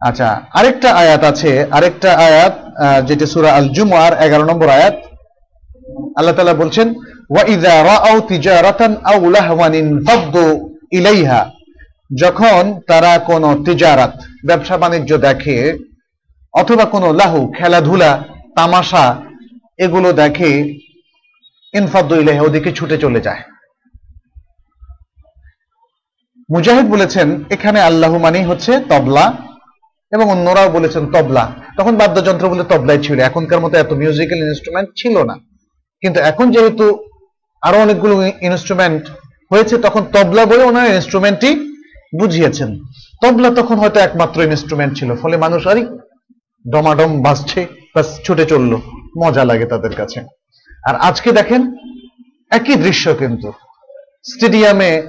[0.01, 2.53] আচ্ছা আরেকটা আয়াত আছে, আরেকটা আয়াত
[3.07, 4.97] যেটা সুরা আল জুমার এগারো নম্বর আয়াত।
[6.17, 6.87] আল্লাহ তালা বলছেন
[7.33, 10.45] ওয়াইদা রাআউ তিজারাতান আও লাহওয়ান ইনফাদ্দু
[10.99, 11.41] ইলাইহা।
[12.21, 14.13] যখন তারা কোনো তিজারাত
[14.47, 15.57] ব্যবসা বাণিজ্য দেখে
[16.53, 18.11] অথবা কোনো লাহু, খেলাধুলা,
[18.55, 19.05] তামাশা,
[19.77, 20.49] এগুলো দেখে
[21.73, 23.41] ইনফাদ্দু ইলাইহা, ওদিকে ছুটে চলে যায়।
[26.49, 29.25] মুজাহিদ বলেছেন, এখানে আল্লাহ মানেই হচ্ছে তবলা,
[30.11, 31.43] এবং অন্যরাও বলেছেন তবলা।
[31.77, 35.35] তখন বাদ্যযন্ত্র বলে তবলাই ছিল, এখনকার মতো এত মিউজিক্যাল ইনস্ট্রুমেন্ট ছিল না।
[36.01, 36.85] কিন্তু এখন যেহেতু
[37.61, 39.03] আরও অনেকগুলো ইনস্ট্রুমেন্ট
[39.51, 41.53] হয়েছে, তখন তবলা বলে ওনার ইনস্ট্রুমেন্টই
[42.19, 42.69] বুঝিয়েছেন।
[43.21, 45.83] তবলা তখন হয়তো একমাত্র ইনস্ট্রুমেন্ট ছিল, ফলে মানুষ আরই
[46.71, 48.75] ডমাডম বাজছে বাস ছুটে চলল,
[49.17, 50.19] মজা লাগে তাদের কাছে।
[50.89, 51.75] আর আজকে দেখেন,
[52.49, 53.51] একই দৃশ্য কিন্তু।
[54.23, 55.03] স্টেডিয়ামে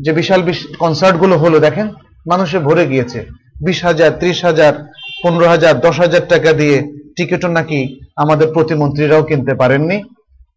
[0.00, 1.88] যে বিশাল কনসার্টগুলো হলো, দেখেন,
[2.26, 3.26] মানুষে ভরে গিয়েছে।
[3.64, 4.72] বিশ হাজার, ত্রিশ হাজার,
[5.22, 10.04] পনেরো হাজার, দশ হাজার টাকা দিয়ে টিকিটও নাকি আমাদের প্রতিমন্ত্রীরাও কিনতে পারেননি,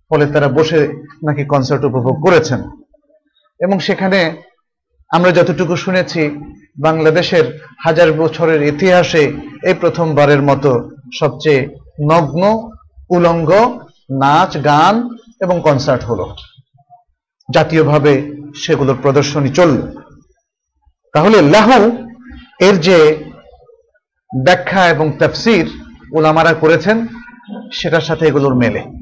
[0.10, 0.88] ফলে তারা বসে
[1.28, 2.62] নাকি কনসার্ট উপভোগ করেছেন।
[3.60, 4.36] এবং সেখানে
[5.12, 6.30] আমরা যতটুকু শুনেছি,
[6.80, 11.68] বাংলাদেশের হাজার বছরের ইতিহাসে এই প্রথমবারের মতো সবচেয়ে
[12.12, 12.70] নগ্ন,
[13.10, 13.80] উলঙ্গ
[14.12, 15.10] নাচ, গান
[15.42, 16.36] এবং কনসার্ট হলো।
[17.54, 19.82] জাতীয়ভাবে সেগুলোর প্রদর্শনী চলল।
[21.14, 22.06] তাহলে লাহু
[22.60, 23.24] এর যে
[24.44, 25.70] ব্যাখ্যা এবং তাফসির
[26.14, 27.08] ওলামারা করেছেন,
[27.74, 29.01] সেটার সাথে এগুলোর মেলে।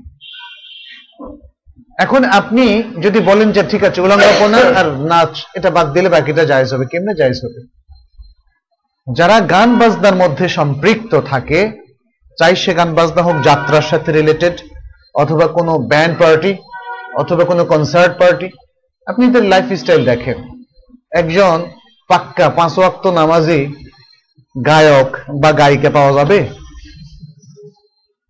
[2.04, 2.66] এখন আপনি
[3.06, 7.14] যদি বলেন যে ঠিক আছে উলঙ্গপনা আর নাচ, এটা বাদ দিলে বাকিটা জায়জ হবে। কেমনে
[7.22, 7.60] জায়জ হবে?
[9.08, 11.60] যারা গান বাজনার মধ্যে সম্পৃক্ত থাকে,
[12.38, 14.56] চাই সে গান বাজনা হোক যাত্রার সাথে রিলেটেড
[15.22, 16.52] অথবা কোনো ব্যান্ড পার্টি
[17.22, 18.48] অথবা কোনো কনসার্ট পার্টি
[19.08, 20.38] আপনি তার লাইফ স্টাইল দেখেন।
[21.22, 21.58] একজন
[22.10, 23.60] পাক্কা পাঁচ ওয়াক্ত নামাজি
[24.56, 25.10] গায়ক
[25.42, 26.40] বা গায়িকা পাওয়া যাবে?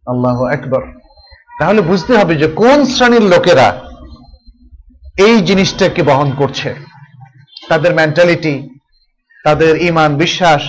[0.07, 0.83] আল্লাহ একবার
[1.59, 3.67] তাহলে বুঝতে হবে যে কোন শ্রেণির লোকেরা
[5.17, 6.75] এই জিনিসটাকে বহন করছে।
[7.69, 8.69] তাদের মেন্টালিটি
[9.43, 10.61] তাদের ইমান বিশ্বাস,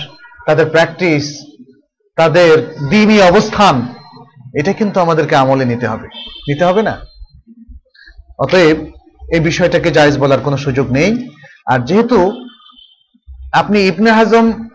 [0.45, 1.45] তাদের প্র্যাকটিস
[2.15, 3.75] তাদের দিনই অবস্থান,
[4.59, 6.07] এটা কিন্তু আমাদেরকে আমলে নিতে হবে।
[6.47, 6.99] নিতে হবে না?
[8.39, 8.77] অতএব
[9.33, 11.27] এই বিষয়টাকে জায়েজ বলার কোনো সুযোগ নেই।
[11.65, 12.31] আর যেহেতু
[13.51, 14.69] আপনি ইবনে হাজম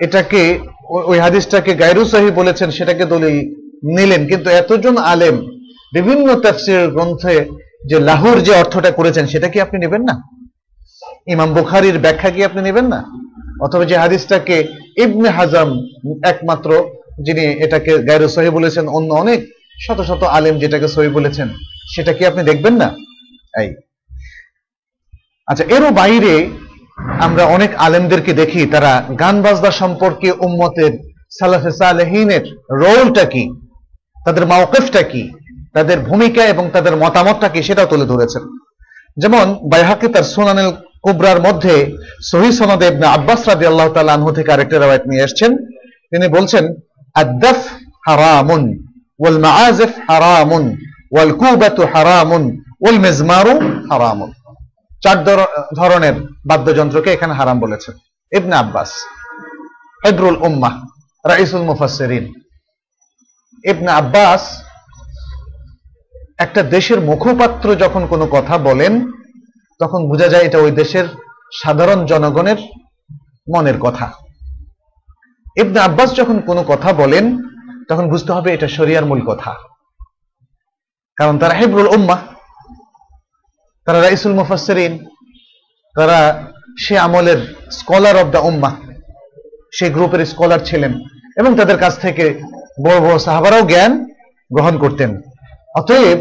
[0.00, 0.42] এটাকে,
[0.88, 5.36] ওই হাদিসটাকে গায়রু সহি বলেছেন, সেটাকে দলিল নিলেন। কিন্তু এতজন আলেম
[5.96, 7.36] বিভিন্ন তাফসির গ্রন্থে
[7.90, 10.14] যে লাহুর যে অর্থটা করেছেন, সেটা কি আপনি নেবেন না?
[11.34, 13.00] ইমাম বুখারির ব্যাখ্যা কি আপনি নেবেন না?
[13.64, 14.56] অথবা যে হাদিসটাকে
[15.04, 15.68] ইবনে হাজাম
[16.22, 16.70] একমাত্র
[17.26, 19.40] যিনি এটাকে গায়রু সহি বলেছেন, অন্য অনেক
[19.86, 21.48] শত শত আলেম যেটাকে সহি বলেছেন,
[21.94, 22.88] সেটা কি আপনি দেখবেন না?
[23.62, 23.68] এই।
[25.48, 26.48] আচ্ছা এরও বাইরে
[27.26, 30.92] আমরা অনেক আলেমদেরকে দেখি, তারা গান বাজনা সম্পর্কে উম্মতের
[31.38, 33.44] সালাফে সালেহিনের রোলটা কি?
[34.26, 35.30] তাদের মাওকেফটা কি?
[35.72, 37.62] তাদের ভূমিকা এবং তাদের মতামতটা কি?
[37.62, 38.42] সেটাও তুলে ধরেছেন।
[39.16, 45.06] যেমন বাইহাকি তার সোনানুল কুবরার মধ্যে সহি সনদ আব্বাস রাদিয়াল্লাহু তাআলা আনহু থেকে আরেকটা রওয়ায়াত
[45.06, 45.56] নিয়ে এসেছেন।
[46.10, 46.74] তিনি বলছেন,
[47.14, 47.56] আদ-দাফ
[48.06, 48.86] হারামুন,
[49.20, 50.76] ওয়াল মাআজিফ হারামুন,
[51.12, 53.60] ওয়াল কুবাতু হারামুন, ওয়াল মিজমারু
[53.92, 54.32] হারামুন।
[55.02, 55.24] চার
[55.76, 56.12] ধরনের
[56.46, 57.94] বাদ্যযন্ত্রকে এখানে হারাম বলেছেন।
[58.38, 58.92] ইবনে আব্বাস,
[60.06, 60.84] হেবরুল উম্মাহ,
[61.26, 62.32] রাইসুল মুফাসসিরিন।
[63.70, 64.42] ইবনে আব্বাস
[66.38, 69.12] একটা দেশের মুখপাত্র যখন কোনো কথা বলেন,
[69.80, 71.06] তখন বোঝা যায় এটা ওই দেশের
[71.62, 72.56] সাধারণ জনগণের
[73.54, 74.12] মনের কথা।
[75.56, 77.24] ইবনে আব্বাস যখন কোনো কথা বলেন,
[77.88, 79.52] তখন বুঝতে হবে এটা শরিয়ার মূল কথা।
[81.16, 82.16] কারণ তারা হেবরুল উম্মা
[83.86, 85.06] তারা রাইসুল মুফাসসিরিন,
[85.94, 86.18] তারা
[86.78, 88.70] সে আমলের স্কলার অব দ্য উম্মা
[89.72, 90.92] সেই গ্রুপের স্কলার ছিলেন
[91.36, 92.24] এবং তাদের কাছ থেকে
[92.84, 94.04] বড় বড় সাহাবারাও জ্ঞান
[94.52, 95.20] গ্রহণ করতেন।
[95.74, 96.18] অতএব,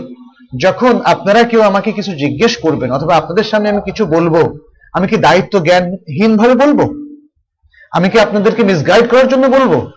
[0.59, 4.59] যখন আপনারা কেউ আমাকে কিছু জিজ্ঞেস করবেন, অথবা আপনাদের সামনে আমি কিছু বলব,
[4.93, 7.05] আমি কি দায়িত্ব জ্ঞানহীন ভাবে বলব?
[7.91, 9.91] আমি কি আপনাদেরকে মিসগাইড করার জন্য বলব?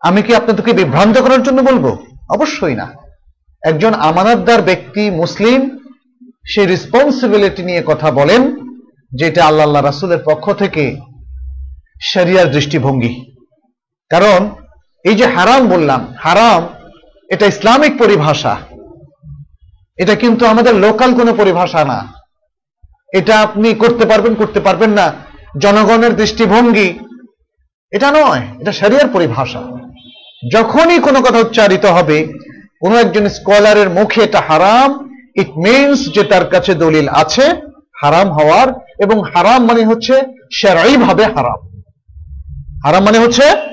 [0.00, 1.96] আমি কি আপনাদেরকে বিভ্রান্ত করার জন্য বলব?
[2.28, 2.92] অবশ্যই না।
[3.62, 5.78] একজন আমানতদার ব্যক্তি মুসলিম
[6.46, 8.56] সেই রেসপন্সিবিলিটি নিয়ে কথা বলেন,
[9.12, 10.96] যেটা আল্লাহ আল্লাহ রাসুলের পক্ষ থেকে
[12.02, 13.34] শরিয়ার দৃষ্টিভঙ্গি।
[14.10, 14.50] কারণ
[15.04, 16.68] এই যে হারাম বললাম, হারাম,
[17.28, 18.56] এটা ইসলামিক পরিভাষা।
[19.96, 22.12] এটা কিন্তু আমাদের লোকাল কোনো পরিভাষা না।
[23.12, 25.12] এটা আপনি করতে পারবেন করতে পারবেন না।
[25.58, 26.98] জনগণের দৃষ্টিভঙ্গি,
[27.90, 29.62] এটা নয়, এটা শরিয়ার পরিভাষা।
[30.52, 32.32] যখনই কোনো কথা উচ্চারিত হবে,
[32.80, 37.50] কোনো একজন স্কলারের মুখে এটা হারাম ইট মিনস যে তার কাছে দলিল আছে,
[38.02, 41.60] হারাম হওয়ার, এবং হারাম মানে হচ্ছে সেরাই ভাবে হারাম।
[42.84, 43.71] হারাম মানে হচ্ছে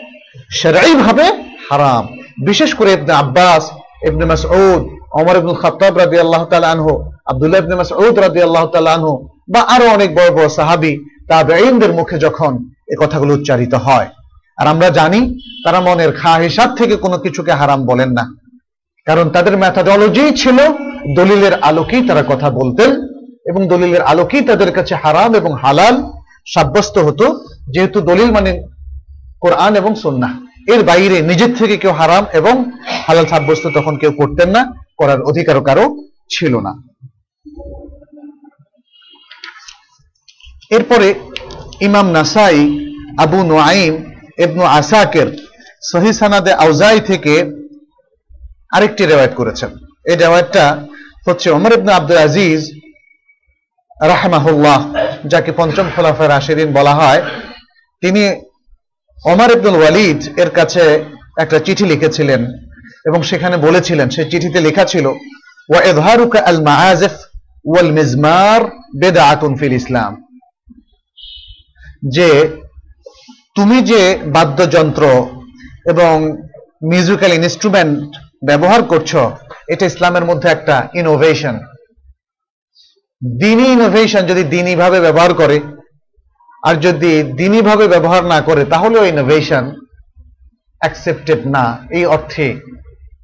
[0.50, 1.24] সেরাই ভাবে
[1.72, 2.08] হারাম।
[2.46, 3.72] বিশেষ করে ইবনে আব্বাস,
[4.08, 4.82] ইবনে মাসউদ,
[5.14, 10.16] ওমর ইবনে খাত্তাব রাদিয়াল্লাহু তাআলা আনহু, আব্দুল্লাহ ইবনে মাসউদ রাদিয়াল্লাহু তাআলা আনহু বা আরও অনেক
[10.16, 10.98] বড় বড় সাহাবী,
[11.30, 14.08] তাবেঈনদের মুখে যখন এই কথাগুলো উচ্চারিত হয়।
[14.58, 18.36] আর আমরা জানি, তারা মনের খাহিসাত থেকে কোনো কিছুকে হারাম বলেন না।
[19.06, 20.58] কারণ তাদের ম্যাথাডোলজি ছিল
[21.16, 22.92] দলিলের আলোকেই তারা কথা বলতেন
[23.46, 26.04] এবং দলিলের আলোকেই তাদের কাছে হারাম এবং হালাল
[26.54, 28.64] সাব্যস্ত হতো। যেহেতু দলিল মানে
[29.44, 30.30] কোরআন এবং সন্না
[30.74, 32.56] এর বাইরে নিজের থেকে কেউ হারাম এবং
[33.08, 34.62] হালাল সাব্যস্ত তখন কেউ করতেন না,
[35.00, 35.86] করার অধিকারও কারও
[36.34, 36.72] ছিল না।
[40.76, 41.08] এরপরে
[41.88, 42.60] ইমাম নাসাই,
[43.24, 43.94] আবু নোয়াইম
[44.44, 45.28] এবনু আসাকের
[45.92, 47.34] সহি সানাদে আউজাই থেকে
[48.76, 49.70] আরেকটি রেওয়ায়ত করেছেন।
[50.10, 50.66] এই রেওয়ায়তটা
[51.28, 52.62] হচ্ছে ওমর ইবনে আব্দুল আজিজ
[54.12, 54.80] রাহমাহুল্লাহ,
[55.32, 57.22] যাকে পঞ্চম খোলাফার আশিরিন বলা হয়।
[58.04, 58.24] তিনি
[59.26, 61.06] ওমর ইবনুল ওয়ালিদ এর কাছে
[61.38, 62.46] একটা চিঠি লিখেছিলেন
[63.06, 65.06] এবং সেখানে বলেছিলেন, সেই চিঠিতে লেখা ছিল,
[65.70, 67.12] ওয়া ইযহারুকা আল মাআজিফ
[67.66, 68.62] ওয়াল মিজমার
[69.60, 70.22] ফিল ইসলাম।
[72.10, 72.58] যে
[73.56, 75.04] তুমি যে বাদ্যযন্ত্র
[75.86, 76.38] এবং
[76.92, 79.16] মিউজিক্যাল ইনস্ট্রুমেন্ট ব্যবহার করছ,
[79.68, 81.60] এটা ইসলামের মধ্যে একটা ইনোভেশন
[83.40, 85.60] দিনই ইনোভেশন যদি দিনই ভাবে ব্যবহার করে
[86.64, 89.72] আর যদি দিনই ভাবে ব্যবহার না করে, তাহলেও ইনোভেশন
[90.80, 92.60] অ্যাকসেপ্টেড না। এই অর্থে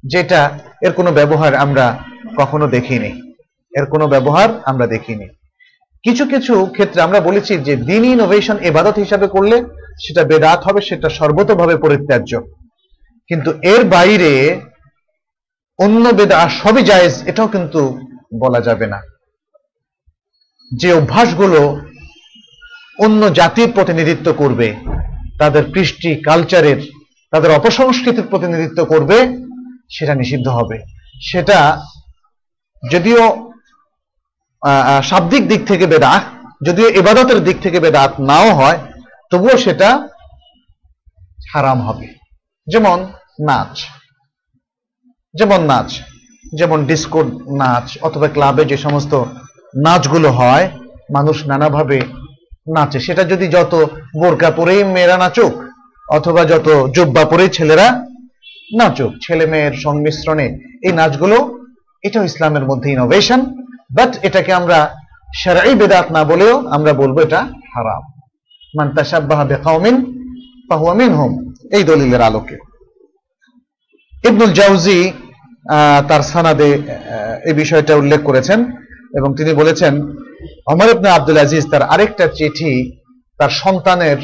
[0.06, 1.98] যেটা, এর কোনো ব্যবহার আমরা
[2.36, 3.34] কখনো দেখিনি।
[3.76, 5.28] এর কোনো ব্যবহার আমরা দেখিনি।
[6.02, 9.64] কিছু কিছু ক্ষেত্রে আমরা বলেছি যে, দিন ইনোভেশন এবাদত হিসাবে করলে
[10.06, 12.40] সেটা বেদাত হবে, সেটা সর্বতভাবে পরিত্যাজ্য।
[13.28, 14.60] কিন্তু এর বাইরে
[15.78, 18.00] অন্য বেদা সবই জায়েজ, এটাও কিন্তু
[18.40, 19.02] বলা যাবে না।
[20.76, 21.80] যে অভ্যাসগুলো
[22.98, 24.74] অন্য জাতির প্রতিনিধিত্ব করবে,
[25.38, 26.76] তাদের কৃষ্টি কালচারের,
[27.30, 29.18] তাদের অপসংস্কৃতির প্রতিনিধিত্ব করবে,
[29.90, 30.78] সেটা নিষিদ্ধ হবে।
[31.20, 31.82] সেটা
[32.90, 33.52] যদিও
[35.02, 36.22] শাব্দিক দিক থেকে বেদাত,
[36.62, 38.78] যদিও এবাদতের দিক থেকে বেদাত নাও হয়,
[39.30, 40.08] তবুও সেটা
[41.52, 42.06] হারাম হবে।
[42.66, 43.06] যেমন
[43.40, 43.84] নাচ।
[45.34, 46.00] যেমন নাচ,
[46.54, 47.22] যেমন ডিস্কো
[47.56, 49.14] নাচ, অথবা ক্লাবে যে সমস্ত
[49.76, 50.70] নাচগুলো হয়,
[51.14, 52.00] মানুষ নানাভাবে
[52.74, 53.72] নাচে। সেটা যদি যত
[54.20, 55.54] বোরকা পরেই মেয়েরা নাচুক,
[56.08, 57.86] অথবা যত জুব্বা পরেই ছেলেরা
[58.70, 60.46] নাচুক, ছেলে মেয়ের সংমিশ্রণে
[60.86, 61.38] এই নাচগুলো,
[62.06, 63.40] এটাও ইসলামের মধ্যে ইনোভেশন
[63.96, 64.78] বাট এটাকে আমরা
[65.40, 67.40] সারাই বেদাত না বলেও আমরা বলব এটা
[67.72, 68.02] হারাম।
[68.74, 69.96] মান তাসাব্বাহা বিকাউমিন
[70.68, 71.32] ফাহুয়া মিনহুম,
[71.76, 72.56] এই দলিলের আলোকে।
[74.28, 74.98] ইবনুল জাউজি
[76.08, 76.70] তার সানাদে
[77.48, 78.58] এই বিষয়টা উল্লেখ করেছেন।
[79.18, 79.92] এবং তিনি বলেছেন
[80.72, 82.72] অমর ইবনে আব্দুল আজিজ তার আরেকটা চিঠি
[83.40, 84.18] তার সন্তানের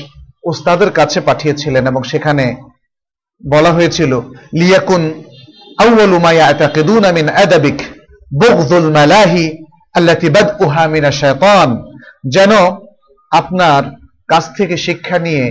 [0.45, 2.47] উস্তাদের কাছে পাঠিয়েছিলেন এবং সেখানে
[3.43, 4.13] বলা হয়েছিল,
[4.61, 5.03] লিয়াকুন
[5.85, 7.79] আউয়ালু মা ইয়াতাকিদুনা মিন আদাবিক
[8.41, 9.45] বুগযুল মালাহি
[9.95, 11.05] আল্লাতি বাদউহা মিন
[12.27, 12.53] যেন
[13.33, 13.83] আপনার
[14.29, 15.45] কাছ থেকে শিক্ষা নিয়ে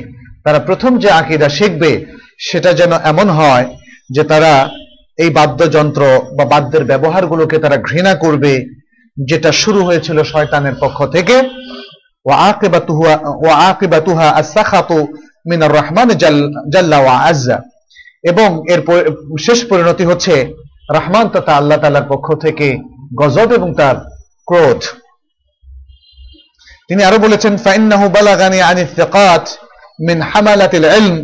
[0.44, 1.92] তারা প্রথম যে আকীদা শিখবে,
[2.40, 3.66] সেটা যেন এমন হয়
[4.10, 4.54] যে তারা
[5.18, 6.02] এই বাদ্যযন্ত্র
[6.38, 8.54] বা বাদ্যের ব্যবহারগুলোকে তারা ঘৃণা করবে
[9.29, 11.37] যেটা শুরু হয়েছিল শয়তানের পক্ষ থেকে
[12.27, 13.13] وعاقبتها
[13.45, 14.91] وعاقبتها السخط
[15.47, 16.39] من الرحمن جل
[16.75, 17.47] جل وعز
[18.25, 19.09] এবং এর পরি-
[19.47, 20.35] শেষ পরিণতি হচ্ছে
[20.91, 22.67] রহমান তথা আল্লাহ তাআলার পক্ষ থেকে
[23.21, 23.97] গজব এবং তার
[24.49, 24.81] ক্রোধ
[26.89, 29.47] তিনি আরো বলেছেন فإنه بلغني عن الثقات
[30.09, 31.15] من حملة العلم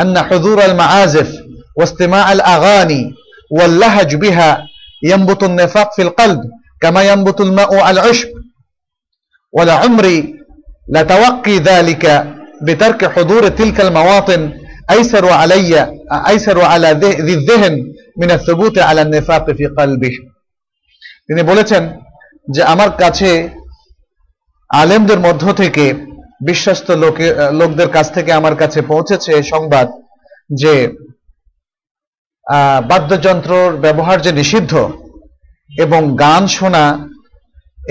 [0.00, 1.28] أن حضور المعازف
[1.78, 3.02] واستماع الأغاني
[3.50, 4.50] واللهج بها
[5.02, 6.40] ينبت النفاق في القلب
[6.82, 8.28] كما ينبت الماء على العشب
[9.52, 10.18] ولعمري
[10.88, 12.04] لتوقي ذلك
[12.62, 14.42] بترك حضور تلك المواطن
[14.90, 15.72] أيسر علي
[16.28, 17.74] أيسر على ذه- ذي الذهن
[18.18, 20.14] من الثبوت على النفاق في قلبه
[21.28, 21.82] তিনি বলেছেন
[22.50, 23.30] যে আমার কাছে
[24.70, 25.84] আলেমদের মধ্য থেকে
[26.44, 29.86] বিশ্বস্ত লোকে লোকদের কাছ থেকে আমার কাছে পৌঁছেছে এই সংবাদ
[30.54, 30.74] যে
[32.46, 34.72] আহ, বাদ্যযন্ত্রর ব্যবহার যে নিষিদ্ধ
[35.71, 36.85] এবং গান শোনা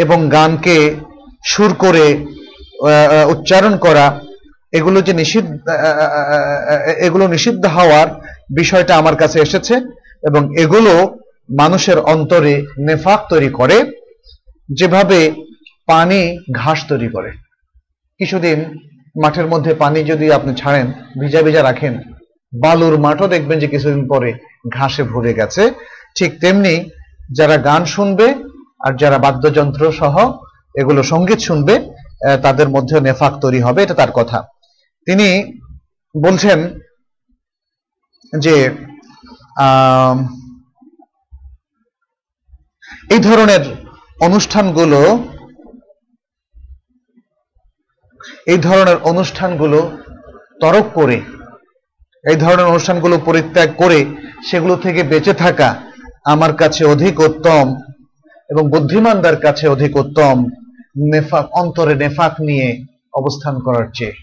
[0.02, 0.76] এবং গানকে
[1.50, 2.06] সুর করে
[3.32, 4.06] উচ্চারণ করা,
[4.72, 5.52] এগুলো যে নিষিদ্ধ
[7.06, 8.08] এগুলো নিষিদ্ধ হওয়ার
[8.58, 9.74] বিষয়টা আমার কাছে এসেছে
[10.28, 10.94] এবং এগুলো
[11.60, 12.54] মানুষের অন্তরে
[12.86, 13.76] নেফাক তৈরি করে,
[14.68, 15.18] যেভাবে
[15.88, 16.20] পানি
[16.60, 17.30] ঘাস তৈরি করে।
[18.20, 18.58] কিছুদিন
[19.16, 20.86] মাঠের মধ্যে পানি যদি আপনি ছাড়েন,
[21.20, 21.94] ভিজা ভিজা রাখেন,
[22.52, 24.30] বালুর মাঠও দেখবেন যে কিছুদিন পরে
[24.76, 25.62] ঘাসে ভরে গেছে।
[26.16, 26.74] ঠিক তেমনি
[27.38, 28.26] যারা গান শুনবে
[28.84, 30.14] আর যারা বাদ্যযন্ত্র সহ
[30.80, 31.74] এগুলো সংগীত শুনবে
[32.44, 34.38] তাদের মধ্যে নেফাক তৈরি হবে, এটা তার কথা।
[35.06, 35.28] তিনি
[36.14, 36.58] বলছেন
[38.32, 38.54] যে
[43.14, 43.62] এই ধরনের
[44.26, 45.00] অনুষ্ঠানগুলো,
[48.52, 49.78] এই ধরনের অনুষ্ঠানগুলো
[50.62, 51.18] তরক করে,
[52.30, 53.98] এই ধরনের অনুষ্ঠানগুলো পরিত্যাগ করে,
[54.48, 55.68] সেগুলো থেকে বেঁচে থাকা
[56.30, 57.66] আমার কাছে অধিক উত্তম
[58.50, 60.36] এবং বুদ্ধিমানদের কাছে অধিক উত্তম
[61.12, 62.68] নেফাক, অন্তরে নেফাক নিয়ে
[63.14, 64.16] অবস্থান করার চেয়ে।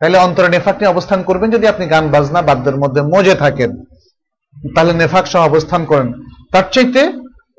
[0.00, 3.70] তাহলে অন্তরে নেফাক নিয়ে অবস্থান করবেন যদি আপনি গান, বাজনা, বাদ্যের মধ্যে মজে থাকেন,
[4.74, 6.08] তাহলে নেফাক সহ অবস্থান করেন।
[6.52, 7.02] তার চাইতে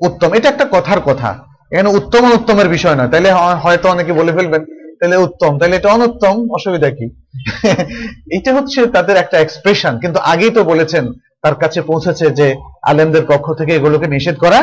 [0.00, 1.30] উত্তম, এটা একটা কথার কথা।
[1.72, 4.62] এখানে উত্তম অনুত্তমের বিষয় নয়। তাহলে হয়তো অনেকে বলে ফেলবেন,
[5.00, 7.06] তাহলে উত্তম, তাহলে এটা অনুত্তম, অসুবিধা কি?
[8.36, 11.04] এটা হচ্ছে তাদের একটা এক্সপ্রেশন কিন্তু আগেই তো বলেছেন
[11.44, 14.60] তার কাছে পৌঁছেছে যে আলেমদের পক্ষ থেকে এগুলোকে নিষেধ করা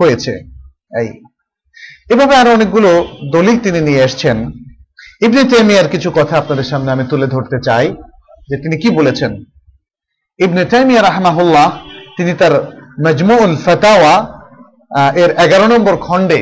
[0.00, 0.32] হয়েছে।
[1.00, 1.08] এই।
[2.10, 4.50] এভাবে আরও অনেকগুলো দলিল তিনি নিয়ে এসছেন।
[5.20, 7.86] ইবনে তাইমিয়ার কিছু কথা আপনাদের সামনে আমি তুলে ধরতে চাই,
[8.48, 9.44] যে তিনি কি বলেছেন।
[10.38, 11.78] ইবনে তাইমিয়া রাহমাহুল্লাহ,
[12.16, 12.54] তিনি তার
[13.06, 14.14] মজমুল ফাতাওয়া
[15.14, 16.40] এর এগারো নম্বর খণ্ডে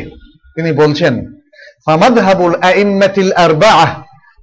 [0.54, 1.14] তিনি বলছেন
[2.62, 3.90] আইম্মাতিল আরবাআহ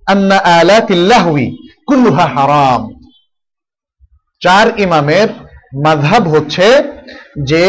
[0.06, 1.48] আন্না আলাতিল লাহওয়ি
[1.88, 2.99] কুল্লুহা হারাম।
[4.44, 5.30] চার ইমামের
[5.86, 6.68] মাধাব হচ্ছে
[7.52, 7.64] যে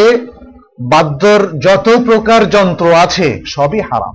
[0.92, 4.14] বাদ্যর যত প্রকার যন্ত্র আছে, সবই হারাম।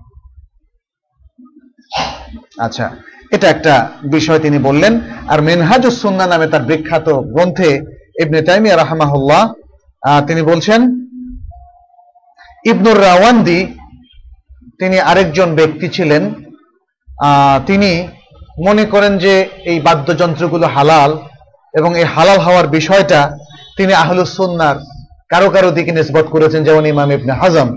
[2.66, 2.86] আচ্ছা
[3.36, 3.74] এটা একটা
[4.16, 4.94] বিষয় তিনি বললেন।
[5.32, 7.72] আর মেনহাজুস সুন্নাহ নামে তার বিখ্যাত গ্রন্থে
[8.24, 9.44] ইবনে তাইমিয়া রাহমাহুল্লাহ
[10.28, 10.82] তিনি বলছেন,
[12.72, 13.60] ইবনুর রাওয়ান্দি,
[14.80, 16.24] তিনি আরেকজন ব্যক্তি ছিলেন
[17.68, 17.92] তিনি
[18.68, 19.34] মনে করেন যে
[19.72, 21.12] এই বাদ্যযন্ত্রগুলো হালাল
[21.75, 23.21] এবং এই হালাল হওয়ার বিষয়টা
[23.79, 24.77] তিনি আহলুস সুন্নার
[25.31, 27.69] কারো কারো দিকে নিসবত করেছেন যেমন ইমাম ইবনে হাজম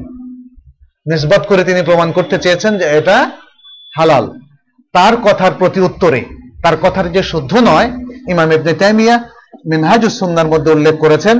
[1.05, 3.17] নিসবত করে তিনি প্রমাণ করতে চেয়েছেন যে এটা
[3.93, 4.25] হালাল
[4.93, 6.21] তার কথার প্রতি উত্তরে
[6.63, 7.87] তার কথার যে শুদ্ধ নয়
[8.33, 9.15] ইমাম ইবনে তাইমিয়া
[9.71, 11.37] মিনহাজুস সুন্নাহর মধ্যে উল্লেখ করেছেন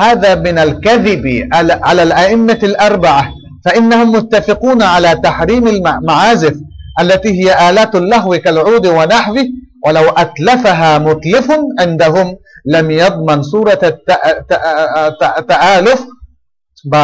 [0.00, 3.26] হাদা মিনাল কাযিবি আলা আল আইম্মাতি আল আরবাআহ
[3.64, 6.54] فإنهم متفقون على تحريم المعازف
[7.00, 9.44] التي هي آلات اللهو كالعود ونحوه
[9.84, 11.48] ولو أتلفها متلف
[11.80, 12.26] عندهم
[12.72, 13.84] লাম ইয়াদমান সূরাত
[15.50, 16.00] তাআলুফ
[16.84, 17.02] বা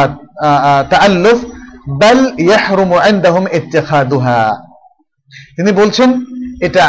[0.93, 1.39] তাআল্লুফ
[2.01, 4.41] বাল ইয়াহরুমু ইনদাহুম ইত্তিখাদুহা
[5.55, 6.09] তিনি বলছেন
[6.67, 6.85] এটা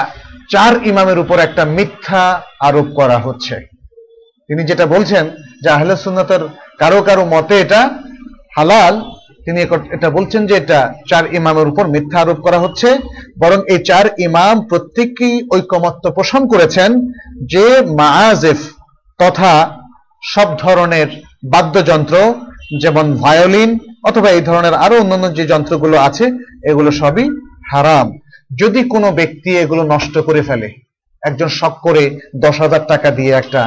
[0.50, 2.22] চার ইমামের উপর একটা মিথ্যা
[2.66, 3.54] আরোপ করা হচ্ছে
[4.48, 5.24] তিনি যেটা বলছেন
[5.62, 6.42] যে আহলে সুন্নতের
[6.80, 7.80] কারো কারো মতে এটা
[8.56, 8.94] হালাল
[9.47, 9.59] তিনি
[9.95, 10.79] এটা বলছেন যে এটা
[11.09, 12.89] চার ইমামের উপর মিথ্যা আরোপ করা হচ্ছে।
[13.41, 16.89] বরং এই চার ইমাম প্রত্যেককেই ঐকমত্য পোষণ করেছেন
[17.53, 17.65] যে
[17.99, 18.59] মাআজেফ
[19.19, 19.53] তথা
[20.33, 21.07] সব ধরনের
[21.53, 22.15] বাদ্যযন্ত্র,
[22.83, 23.69] যেমন ভায়োলিন
[24.09, 26.25] অথবা এই ধরনের আরও অন্যান্য যে যন্ত্রগুলো আছে,
[26.69, 27.25] এগুলো সবই
[27.71, 28.07] হারাম।
[28.51, 30.69] যদি কোনো ব্যক্তি এগুলো নষ্ট করে ফেলে,
[31.23, 32.03] একজন শখ করে
[32.45, 33.61] দশ হাজার টাকা দিয়ে একটা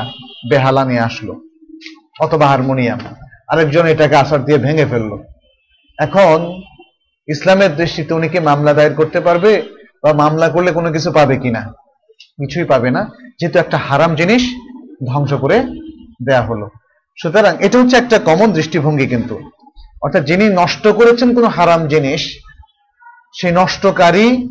[0.51, 1.33] বেহালা নিয়ে আসলো
[2.25, 3.01] অথবা হারমোনিয়াম,
[3.53, 5.13] আরেকজন এটাকে আসার দিয়ে ভেঙে ফেলল
[6.01, 6.61] এখন
[7.29, 9.63] ইসলামের দৃষ্টিতে উনি কি মামলা দায়ের করতে পারবে
[10.03, 11.63] বা মামলা করলে কোনো কিছু পাবে কিনা
[12.25, 14.43] কিছুই পাবে না। যেহেতু একটা হারাম জিনিস
[15.07, 15.57] ধ্বংস করে
[16.27, 16.69] দেয়া হলো।
[17.23, 19.41] সুতরাং এটা হচ্ছে একটা কমন দৃষ্টিভঙ্গি কিন্তু।
[20.03, 22.23] অর্থাৎ যিনি নষ্ট করেছেন কোনো হারাম জিনিস,
[23.41, 24.49] সেই নষ্টকারী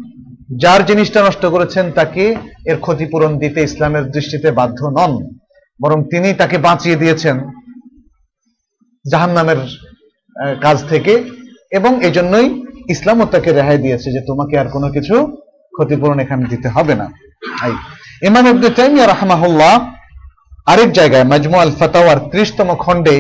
[0.62, 2.36] যার জিনিসটা নষ্ট করেছেন তাকে
[2.66, 5.12] এর ক্ষতিপূরণ দিতে ইসলামের দৃষ্টিতে বাধ্য নন।
[5.84, 7.36] বরং তিনি তাকে বাঁচিয়ে দিয়েছেন
[9.12, 9.60] জাহান নামের
[10.62, 11.39] কাজ থেকে।
[11.78, 12.48] এবং এই জন্যই
[12.94, 15.16] ইসলামও তাকে রেহাই দিয়েছে যে তোমাকে আর কোনো কিছু
[15.76, 17.08] ক্ষতিপূরণ এখানে দিতে হবে না।
[18.30, 19.74] ইমাম ইবনে তাইমিয়া রাহমাহুল্লাহ
[20.72, 23.16] আরেক জায়গায় মাজমু আল ফাতাওয়ার 30 তম খণ্ডে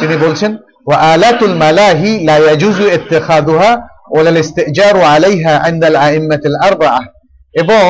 [0.00, 0.50] তিনি বলছেন,
[0.88, 3.70] ওয়া আলাতুল মালাহি লা ইয়াজুজু ইত্তিখাদুহা
[4.14, 7.04] ওয়া ইস্তিজারু আলাইহা ইনদাল আইম্মাতিল আরবাআহ
[7.62, 7.88] এবং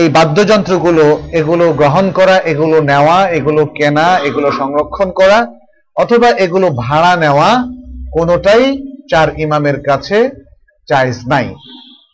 [0.00, 1.06] এই বাদ্যযন্ত্রগুলো,
[1.38, 5.38] এগুলো গ্রহণ করা, এগুলো নেওয়া, এগুলো কেনা, এগুলো সংরক্ষণ করা,
[5.96, 7.50] অথবা এগুলো ভাড়া নেওয়া
[8.16, 8.64] কোনোটাই
[9.10, 10.18] চার ইমামের কাছে
[10.88, 11.46] জায়েজ নাই।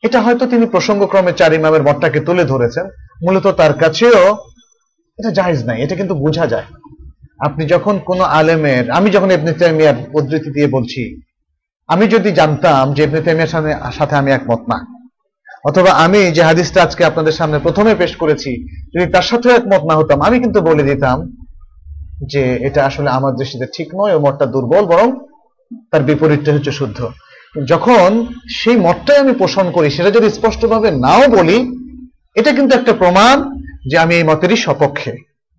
[0.07, 2.87] এটা হয়তো তিনি প্রসঙ্গক্রমে চার ইমামের মতটাকে তুলে ধরেছেন,
[3.25, 4.23] মূলত তার কাছেও
[5.19, 6.69] এটা জায়েজ নাই, এটা কিন্তু বোঝা যায়।
[7.47, 11.03] আপনি যখন কোন আলেমের, আমি যখন ইবনে তাইমিয়ার উদ্ধৃতি দিয়ে বলছি,
[11.89, 13.53] আমি যদি জানতাম যে ইবনে তাইমিয়ার
[13.99, 14.79] সাথে আমি একমত না,
[15.69, 18.51] অথবা আমি যে হাদিসটা আজকে আপনাদের সামনে প্রথমে পেশ করেছি,
[18.95, 21.19] যদি তার সাথে একমত না হতাম, আমি কিন্তু বলে দিতাম
[22.33, 25.09] যে এটা আসলে আমার দৃষ্টিতে ঠিক নয় ও মতটা দুর্বল, বরং
[25.91, 27.09] তার বিপরীতটা হচ্ছে শুদ্ধ।
[27.69, 31.59] যখন সেই মতটাই আমি পোষণ করি, সেটা যদি স্পষ্টভাবে নাও বলি,
[32.35, 33.37] এটা কিন্তু একটা প্রমাণ
[33.91, 35.13] যে আমি এই মতেরই সপক্ষে।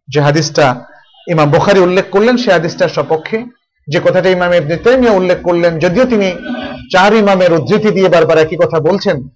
[0.08, 0.86] যে হাদিসটা
[1.30, 3.46] ইমাম বোখারি উল্লেখ করলেন সে হাদিসটার সপক্ষে।
[3.88, 6.32] যে কথাটা ইমাম ইবনে তাইমিয়া উল্লেখ করলেন, যদিও তিনি
[6.92, 9.28] চার ইমামের উদ্ধৃতি দিয়ে বারবার একই কথা বলছেন,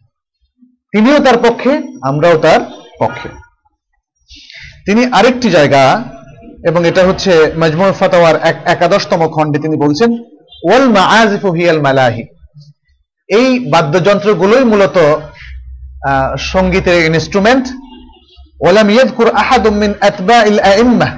[0.91, 2.61] তিনিও তার পক্ষে, আমরাও তার
[2.99, 3.30] পক্ষে।
[4.86, 6.03] তিনি আরেকটি জায়গা,
[6.63, 10.24] এবং এটা হচ্ছে মজমুল ফাতাওয়ার একাদশতম খণ্ডে তিনি বলছেন
[10.68, 12.24] ওয়াল মাআজিফু হিয়াল মালাহি
[13.30, 14.97] এই বাদ্যযন্ত্রগুলোই মূলত
[16.51, 17.66] সঙ্গীতের ইনস্ট্রুমেন্ট
[18.62, 21.12] ওয়ালাম ইয়াযকুর আহাদুম মিন আতবাইল আইম্মাহ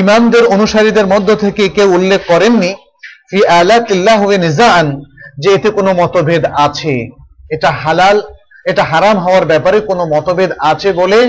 [0.00, 2.70] ইমামদের অনুসারীদের মধ্য থেকে কেউ উল্লেখ করেননি,
[3.30, 4.86] ফি আলাতিল্লাহ নিজাআন,
[5.42, 6.94] যে এতে কোনো মতভেদ আছে।
[7.54, 8.16] এটা হালাল,
[8.70, 11.20] এটা হারাম হওয়ার ব্যাপারে কোনো মতভেদ আছে বলে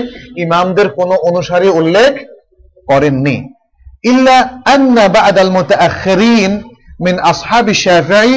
[0.44, 2.12] ইমামদের কোনো অনুসারী উল্লেখ
[2.90, 3.36] করেননি।
[4.10, 4.36] ইল্লা
[4.74, 6.52] আন্না বা'দাল মুতাআখিরিন
[7.04, 8.30] মিন আসহাবি শাফিঈ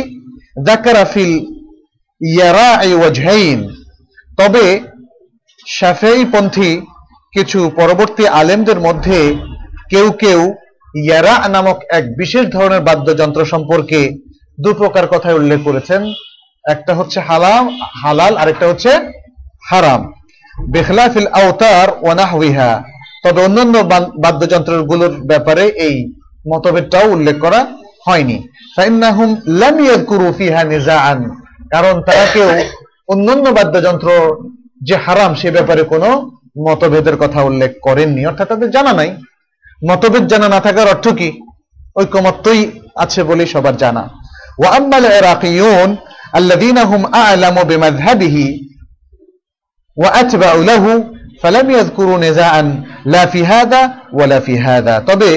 [0.68, 1.34] যাকারা ফিল
[2.22, 3.60] ইয়ারা'i ওয়াজহাইন
[4.38, 4.66] তবে
[5.68, 6.72] শাফিঈ পন্থী
[7.34, 9.20] কিছু পরবর্তী আলেমদের মধ্যে
[9.92, 10.42] কেউ কেউ
[10.96, 14.02] ইয়ারা নামক এক বিশেষ ধরনের বাদ্যযন্ত্র সম্পর্কে
[14.58, 16.02] দু প্রকার কথাই উল্লেখ করেছেন।
[16.66, 17.64] একটা হচ্ছে হালাম
[18.04, 18.92] হালাল, আরেকটা হচ্ছে
[19.70, 20.02] হারাম।
[20.74, 22.72] বেখলাফিল আওতার ওয়ানাহবিহা
[23.24, 23.76] তবে অন্যান্য
[24.24, 25.96] বাদ্যযন্ত্রগুলোর ব্যাপারে এই
[26.52, 27.60] মতভেদটাও উল্লেখ করা
[28.07, 28.37] হয়নি
[28.77, 31.19] ফাইন্নাহুম লাম ইয়াযকুরু ফিহা নিজাআন
[31.73, 32.49] কারণ তারা কেউ
[33.09, 34.09] অন্যান্য বাদ্যযন্ত্র
[34.81, 36.11] যে হারাম সে ব্যাপারে কোনো
[36.59, 39.11] মতভেদের কথা উল্লেখ করেননি অর্থাৎ তাদের জানা নাই
[39.83, 41.29] মতভেদ জানা না থাকার অর্থ কি
[41.97, 42.63] ঐকমত্যই
[42.97, 44.05] আছে বলে সবার জানা
[44.59, 45.91] ওয়া আম্মাল ইরাকিয়ুন
[46.35, 48.37] الذين هم أعلم بمذهبه
[49.97, 50.85] وأتبع له
[51.43, 52.63] فلم يذكروا نزاعا
[53.07, 53.81] لا في هذا
[54.13, 55.31] ولا في هذا তবে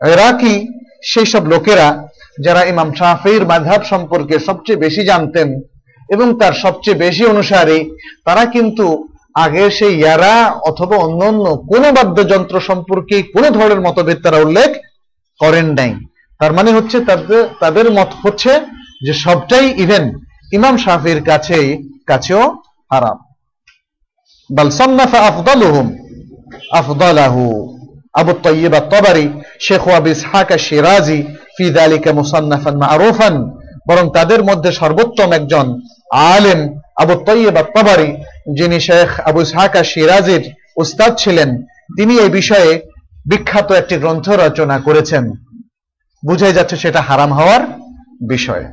[0.00, 0.54] ইরাকি
[1.03, 2.07] সেই সব লোকেরা
[2.39, 5.61] যারা ইমাম শাফির মাযহাব সম্পর্কে সবচেয়ে বেশি জানতেন
[6.09, 7.89] এবং তার সবচেয়ে বেশি অনুসারী,
[8.25, 14.69] তারা কিন্তু আগে সেই ইয়ারা অথবা অন্যান্য কোন বাদ্যযন্ত্র সম্পর্কে কোন ধরনের মতভেদ তারা উল্লেখ
[15.39, 15.95] করেন নাই।
[16.39, 18.59] তার মানে হচ্ছে তাদের তাদের মত হচ্ছে
[19.05, 20.19] যে সবটাই ইভেন
[20.53, 22.43] ইমাম শাফির কাছে কাছেও
[22.91, 23.17] হারাম।
[24.49, 25.87] বাল সান্নাফা আফদালুহুম,
[26.71, 27.72] আফদালাহু।
[28.13, 31.23] আবু তাইয়্যিব আত-তাবারি, শেখ আবু ইসহাক আশ-শিরাজি
[31.57, 33.51] ফি যালিকা মুসান্নাফান মা'রুফান,
[33.87, 35.79] বরং তাদের মধ্যে সর্বোত্তম একজন
[36.11, 38.17] আলেম আবু তাইয়্যিব আত-তাবারি,
[38.55, 41.63] যিনি শেখ আবু ইসহাক আশ-শিরাজির উস্তাদ ছিলেন।
[41.97, 42.81] তিনি এই বিষয়ে
[43.29, 45.31] বিখ্যাত একটি গ্রন্থ রচনা করেছেন।
[46.25, 47.67] বুঝাই যাচ্ছে সেটা হারাম হওয়ার
[48.27, 48.65] বিষয়।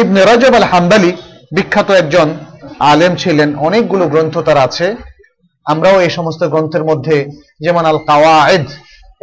[0.00, 1.12] ইবনে রজব আল হাম্বালি
[1.56, 2.30] বিখ্যাত একজন
[2.78, 4.96] আলেম ছিলেন। অনেকগুলো গ্রন্থ তার আছে।
[5.72, 7.16] আমরাও এই সমস্ত গ্রন্থের মধ্যে,
[7.64, 8.66] যেমন আল কাওয়ায়েদ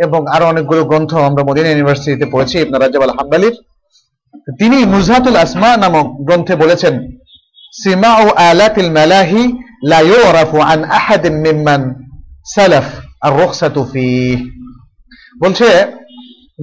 [0.06, 3.56] এবং আরও অনেকগুলো গ্রন্থ আমরা মদিনা ইউনিভার্সিটিতে পড়েছি, ইবনে রাজব আল হাম্বালির
[4.60, 6.94] তিনি মুজহাতুল আসমা নামক গ্রন্থে বলেছেন
[7.82, 9.42] সিমা ও আলাফিল মালাহি
[9.92, 11.82] লা ইউরাফু আন আহাদিন মিম্মান
[12.56, 12.88] সালাফ
[13.26, 13.82] আর রুখসাতু
[15.44, 15.68] বলছে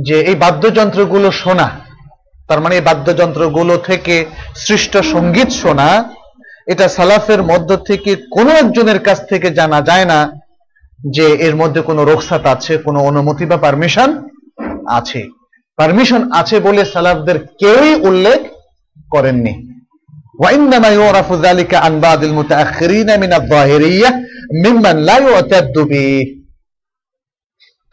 [0.06, 1.66] যে, এই বাদ্যযন্ত্রগুলো শোনা,
[2.48, 4.16] তার মানে এই বাদ্যযন্ত্রগুলো থেকে
[4.64, 5.88] সৃষ্ট সংগীত শোনা
[6.67, 10.19] এটা সালাফের মধ্য থেকে কোনো একজনের কাছ থেকে জানা যায় না
[10.99, 14.09] যে এর মধ্যে কোনো রোকসাত আছে কোনো অনুমতি বা পারমিশন
[14.89, 15.21] আছে
[15.79, 18.39] পারমিশন আছে বলে সালাফদের কেউই উল্লেখ
[19.11, 19.53] করেননি
[20.39, 24.09] وإنما يعرف ذلك عن بعض المتأخرين من الظاهرية
[24.63, 26.09] ممن لا يعتد به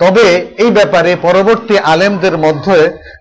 [0.00, 0.26] তবে
[0.58, 2.78] এই ব্যাপারে পরবর্তী আলেমদের মধ্যে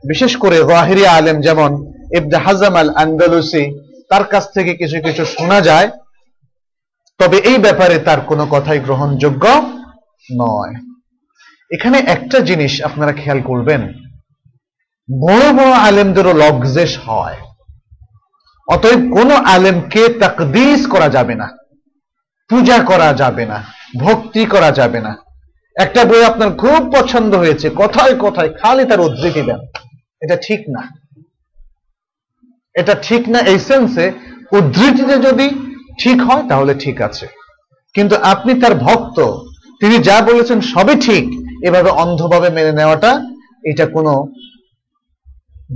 [0.08, 1.72] বিশেষ করে জাহিরি আলেম যেমন
[2.18, 3.64] ইবনে হাজাম আল আন্দালুসি
[4.11, 5.89] তার কাছ থেকে কিছু কিছু শোনা যায়,
[7.21, 9.45] তবে এই ব্যাপারে তার কোনো কথাই গ্রহণযোগ্য
[10.43, 10.75] নয়।
[11.71, 13.83] এখানে একটা জিনিস আপনারা খেয়াল করবেন,
[15.09, 17.39] বড় বড় আলেমদেরও লগ্জেস হয়,
[18.69, 21.47] অতএব কোন আলেমকে তাকদিস করা যাবে না,
[22.51, 23.59] পূজা করা যাবে না,
[24.05, 25.13] ভক্তি করা যাবে না।
[25.77, 29.61] একটা বই আপনার খুব পছন্দ হয়েছে, কথায় কথায়, খালি তার উদ্ধৃতি দেন,
[30.25, 30.83] এটা ঠিক না।
[32.75, 34.13] এটা ঠিক না এই সেন্সে
[34.53, 35.49] উদ্ধৃতিতে যদি
[36.01, 37.27] ঠিক হয়, তাহলে ঠিক আছে।
[37.95, 39.21] কিন্তু আপনি তার ভক্ত,
[39.81, 43.25] তিনি যা বলেছেন সবই ঠিক। এভাবে অন্ধভাবে মেনে নেওয়াটা,
[43.65, 44.27] এটা কোনো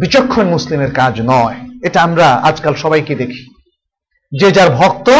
[0.01, 3.55] বিচক্ষণ মুসলিমের কাজ নয়। এটা আমরা আজকাল সবাইকে দেখি।
[4.41, 5.11] যে যার ভক্ত,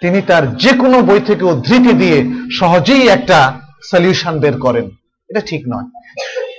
[0.00, 2.24] তিনি তার যে কোনো বই থেকে উদ্ধৃতি দিয়ে
[2.60, 4.90] সহজেই একটা সলিউশন বের করেন।
[5.28, 5.84] এটা ঠিক নয়।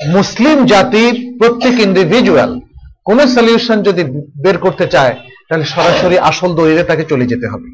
[0.07, 2.59] মুসলিম জাতির প্রত্যেক ইন্ডিভিজুয়াল
[3.07, 4.03] কোন সলিউশন যদি
[4.43, 5.13] বের করতে চায়,
[5.47, 7.67] তাহলে সরাসরি আসল দলিলে তাকে চলে যেতে হবে।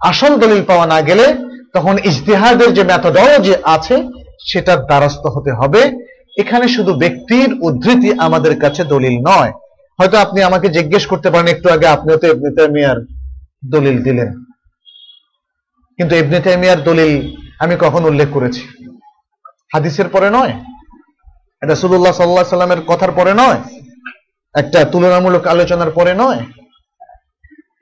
[0.00, 1.26] আসল দলিল পাওয়া না গেলে
[1.74, 3.96] তখন ইজতিহাদের যে ম্যাথোডলজি আছে,
[4.50, 5.82] সেটার দ্বারস্থ হতে হবে।
[6.38, 9.52] এখানে শুধু ব্যক্তির উদ্ধৃতি আমাদের কাছে দলিল নয়।
[9.98, 12.98] হয়তো আপনি আমাকে জিজ্ঞেস করতে পারেন, একটু আগে আপনিও তো ইবনে তাইমিয়ার
[13.70, 14.28] দলিল দিলেন।
[15.96, 18.62] কিন্তু ইবনে তাইমিয়ার দলিল আমি কখন উল্লেখ করেছি?
[19.74, 20.52] হাদিসের পরে নয়?
[21.62, 23.60] এটা সুদুল্লাহ সাল্লাহ সাল্লামের কথার পরে নয়?
[24.58, 26.40] একটা তুলনামূলক আলোচনার পরে নয়।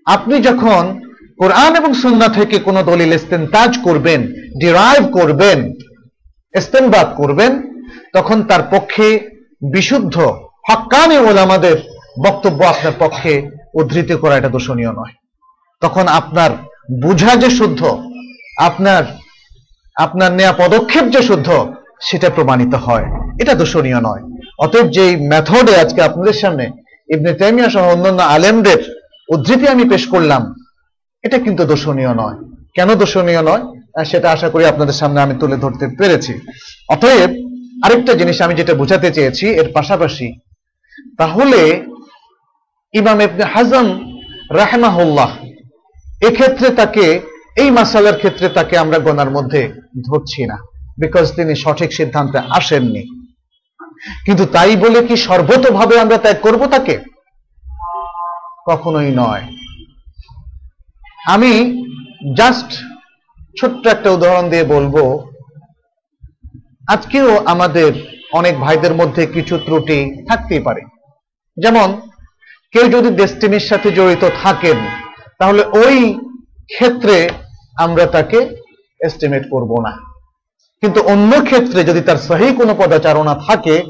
[0.06, 1.00] আপনি যখন
[1.38, 4.26] কোরআন এবং সুন্না থেকে কোনো দলিল ইস্তেন্তাজ করবেন,
[4.60, 5.72] ডিরাইভ করবেন,
[6.58, 7.62] ইস্তেনবাদ করবেন,
[8.12, 9.30] তখন তার পক্ষে
[9.72, 10.18] বিশুদ্ধ
[10.70, 11.76] হক্কানি ওলামাদের
[12.26, 15.14] বক্তব্য আপনার পক্ষে উদ্ধৃত করা এটা দোষণীয় নয়।
[15.80, 16.50] তখন আপনার
[17.00, 17.98] বুঝা যে শুদ্ধ,
[18.58, 19.02] আপনার
[19.96, 21.48] আপনার নেয়া পদক্ষেপ যে শুদ্ধ,
[22.00, 23.04] সেটা প্রমাণিত হয়।
[23.40, 26.64] এটা দোষণীয় নয়। অতএব যেই মেথডে আজকে আপনাদের সামনে
[27.14, 28.80] ইবনে তাইমিয়া সহ অন্যান্য আলেমদের
[29.34, 30.42] উদ্ধৃতি আমি পেশ করলাম,
[31.24, 32.36] এটা কিন্তু দোষণীয় নয়।
[32.76, 33.64] কেন দোষণীয় নয়?
[34.04, 36.32] সেটা আশা করি আপনাদের সামনে আমি তুলে ধরতে পেরেছি।
[36.88, 37.30] অতএব
[37.84, 40.28] আরেকটা জিনিস আমি যেটা বোঝাতে চেয়েছি এর পাশাপাশি,
[41.18, 41.60] তাহলে
[42.94, 43.86] ইমাম ইবনে হাজম
[44.60, 45.30] রাহমাহুল্লাহ
[46.28, 47.06] এক্ষেত্রে তাকে,
[47.56, 49.62] এই মাসালার ক্ষেত্রে তাকে আমরা গোনার মধ্যে
[50.06, 50.56] ধরছি না
[50.98, 53.02] বিকজ তিনি সঠিক সিদ্ধান্তে আসেননি।
[54.24, 56.98] কিন্তু তাই বলে কি সর্বতভাবে আমরা ত্যাগ করব তাকে?
[58.66, 59.42] কখনোই নয়।
[61.26, 61.82] আমি
[62.36, 62.72] জাস্ট
[63.60, 65.26] ছোট্ট একটা উদাহরণ দিয়ে বলব।
[66.88, 67.92] আজকেও আমাদের
[68.32, 70.80] অনেক ভাইদের মধ্যে কিছু ত্রুটি থাকতেই পারে।
[71.56, 72.00] যেমন,
[72.72, 74.76] কেউ যদি ডেস্টিনির সাথে জড়িত থাকেন,
[75.38, 76.18] তাহলে ওই
[76.74, 77.28] ক্ষেত্রে
[77.78, 78.40] আমরা তাকে
[79.00, 79.90] এস্টিমেট করব না।
[80.80, 83.82] কিন্তু অন্য ক্ষেত্রে যদি তার সহি কোনো পদাচারণা থাকে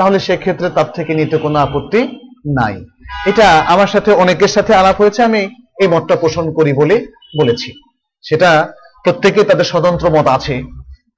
[0.00, 2.00] তাহলে সেক্ষেত্রে তার থেকে নিতে কোনো আপত্তি
[2.58, 2.74] নাই।
[3.30, 5.40] এটা আমার সাথে অনেকের সাথে আলাপ হয়েছে, আমি
[5.82, 6.96] এই মতটা পোষণ করি বলে
[7.40, 7.70] বলেছি।
[8.24, 8.50] সেটা
[9.04, 10.54] প্রত্যেকে তাদের স্বতন্ত্র মত আছে।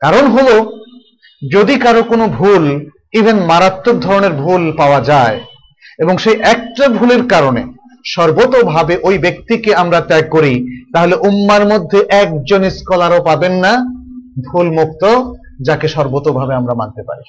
[0.00, 0.54] কারণ হলো,
[1.54, 2.64] যদি কারও কোনো ভুল
[3.20, 5.38] ইভেন মারাত্মক ধরনের ভুল পাওয়া যায়,
[5.98, 7.62] এবং সেই একটা ভুলের কারণে
[8.14, 10.54] সর্বতভাবে ওই ব্যক্তিকে আমরা ত্যাগ করি,
[10.94, 13.72] তাহলে উম্মার মধ্যে একজন স্কলারও পাবেন না
[14.48, 15.02] ভুল মুক্ত
[15.66, 17.24] যাকে সর্বতভাবে আমরা মানতে পারি।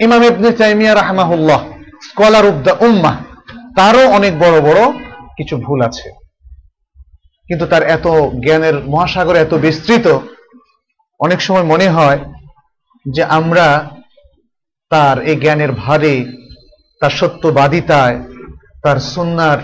[0.00, 1.60] ইমাম ইবনে তাইমিয়া রাহমাহুল্লাহ,
[2.08, 3.12] স্কলার অফ দ্য উম্মা
[3.76, 4.80] তারও অনেক বড় বড়
[5.36, 6.08] কিছু ভুল আছে।
[7.48, 8.06] কিন্তু তার এত
[8.44, 10.06] জ্ঞানের মহাসাগর এত বিস্তৃত,
[11.20, 12.18] অনেক সময় মনে হয়
[13.06, 13.66] যে আমরা
[14.92, 16.14] তার এই জ্ঞানের ভারে,
[17.00, 18.16] তার সত্যবাদিতায়,
[18.84, 19.58] তার সুন্নার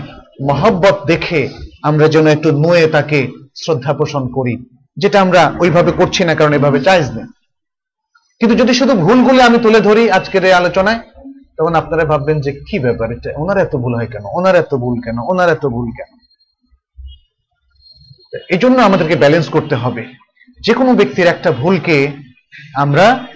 [0.49, 1.41] মহব্বত দেখে
[1.83, 3.19] আমরা যেন একটু নুয়ে তাকে
[3.63, 4.55] শ্রদ্ধা পোষণ করি,
[4.97, 7.27] যেটা আমরা ওইভাবে করছি না কারণ এভাবে চাইজ নেই।
[8.39, 10.99] কিন্তু যদি শুধু ভুলগুলো আমি তুলে ধরি আজকের এই আলোচনায়,
[11.57, 13.29] তখন আপনারা ভাববেন যে কি ব্যাপার এটা?
[13.35, 14.23] ওনার এত ভুল হয় কেন?
[14.33, 15.17] ওনার এত ভুল কেন?
[15.19, 16.11] ওনার এত ভুল কেন?
[18.49, 20.03] এই জন্য আমাদেরকে ব্যালেন্স করতে হবে।
[20.61, 22.11] যে কোনো ব্যক্তির একটা ভুলকে
[22.75, 23.27] আমরা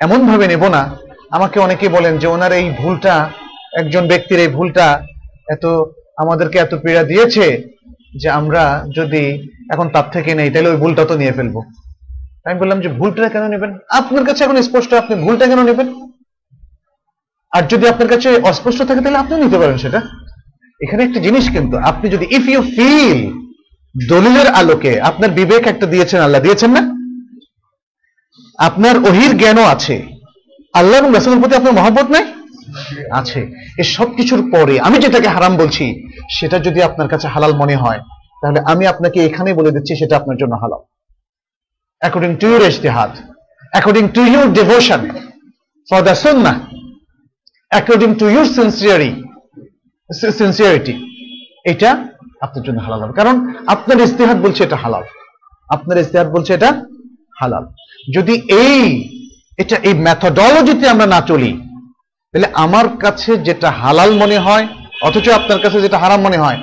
[0.00, 0.96] এমন ভাবে নেব না।
[1.30, 3.30] আমাকে অনেকে বলেন যে ওনার এই ভুলটা,
[3.76, 5.06] একজন ব্যক্তির এই ভুলটা
[5.48, 5.66] এত
[6.16, 7.46] আমাদেরকে এত পীড়া দিয়েছে
[8.20, 11.62] যে আমরা যদি এখন তার থেকে নেই, তাহলে ওই ভুলটা তো নিয়ে ফেলব।
[12.46, 13.78] আমি বললাম যে ভুলটা কেন নেবেন?
[13.88, 15.88] আপনার কাছে এখন স্পষ্ট, আপনি ভুলটা কেন নেবেন?
[17.52, 20.00] আর যদি আপনার কাছে অস্পষ্ট থাকে, তাহলে আপনিও নিতে পারেন সেটা।
[20.80, 23.32] এখানে একটা জিনিস কিন্তু, আপনি যদি ইফ ইউ ফিল
[24.08, 26.82] দলিলের আলোকে আপনার বিবেক একটা দিয়েছেন, আল্লাহ দিয়েছেন না?
[28.58, 30.02] আপনার ওহির জ্ঞানও আছে।
[30.74, 32.24] আল্লাহ এবং রাসুলের প্রতি আপনার মহব্বত নাই?
[33.12, 33.40] আছে।
[33.78, 38.00] এ সব কিছুর পরে আমি যেটাকে হারাম বলছি, সেটা যদি আপনার কাছে হালাল মনে হয়,
[38.42, 40.91] তাহলে আমি আপনাকে এখানে বলে দিচ্ছি, সেটা আপনার জন্য হালাল।
[42.02, 43.12] According to ইজতিহাদ
[43.72, 45.00] according to your devotion
[45.88, 46.56] for the Sunnah
[47.72, 49.10] according to your sincerely
[50.40, 50.94] sincerity
[51.72, 51.90] এটা
[52.44, 53.34] আপনার জন্য হালাল হবে। কারণ
[53.74, 55.04] আপনার ইস্তেহাদ বলছে এটা হালাল।
[55.74, 56.70] আপনার ইস্তেহাদ বলছে এটা
[57.40, 57.64] হালাল।
[58.14, 58.34] যদি
[58.64, 58.82] এই,
[59.62, 61.50] এটা এই ম্যাথোডলজিতে আমরা না চলি,
[62.34, 64.64] তাহলে আমার কাছে যেটা হালাল মনে হয়,
[65.02, 66.58] অথচ আপনার কাছে যেটা হারাম মনে হয়,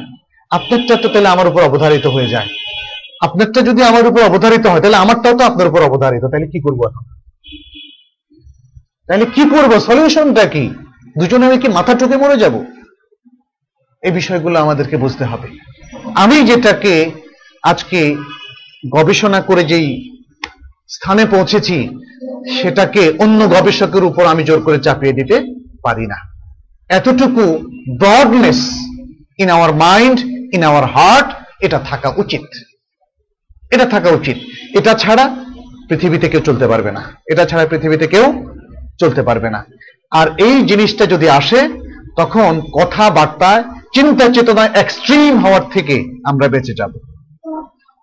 [0.52, 2.50] আপনারটা তো তাহলে আমার উপর অবধারিত হয়ে যায়।
[3.22, 6.80] আপনারটা যদি আমার উপর অবধারিত হয়, তাহলে আমারটাও তো আপনার উপর অবধারিত। তাহলে কি করব
[6.90, 7.04] এখন?
[9.08, 9.80] তাহলে কি করব?
[9.80, 10.70] সলিউশনটা কি?
[11.20, 12.64] দুজনে আমি কি মাথা টুকে মরে যাব?
[14.04, 15.48] এই বিষয়গুলো আমাদেরকে বুঝতে হবে।
[16.16, 17.12] আমি যেটাকে
[17.64, 18.16] আজকে
[18.92, 20.20] গবেষণা করে যেই
[20.90, 21.90] স্থানে পৌঁছেছি,
[22.62, 25.36] সেটাকে অন্য গবেষকের উপর আমি জোর করে চাপিয়ে দিতে
[25.84, 26.18] পারি না।
[26.90, 27.44] এতটুকু
[28.00, 28.60] broadness
[29.38, 30.20] in our mind
[30.56, 32.42] in our heart এটা থাকা উচিত।
[33.72, 34.38] এটা থাকা উচিত।
[34.78, 35.36] এটা ছাড়া
[35.90, 37.02] পৃথিবীতে কেউ চলতে পারবে না।
[37.32, 38.46] এটা ছাড়া পৃথিবীতে কেউ
[39.00, 39.66] চলতে পারবে না।
[40.12, 41.70] আর এই জিনিসটা যদি আসে,
[42.18, 43.64] তখন কথাবার্তায়,
[43.94, 46.92] চিন্তা চেতনায় এক্সট্রিম হওয়ার থেকে আমরা বেঁচে যাব।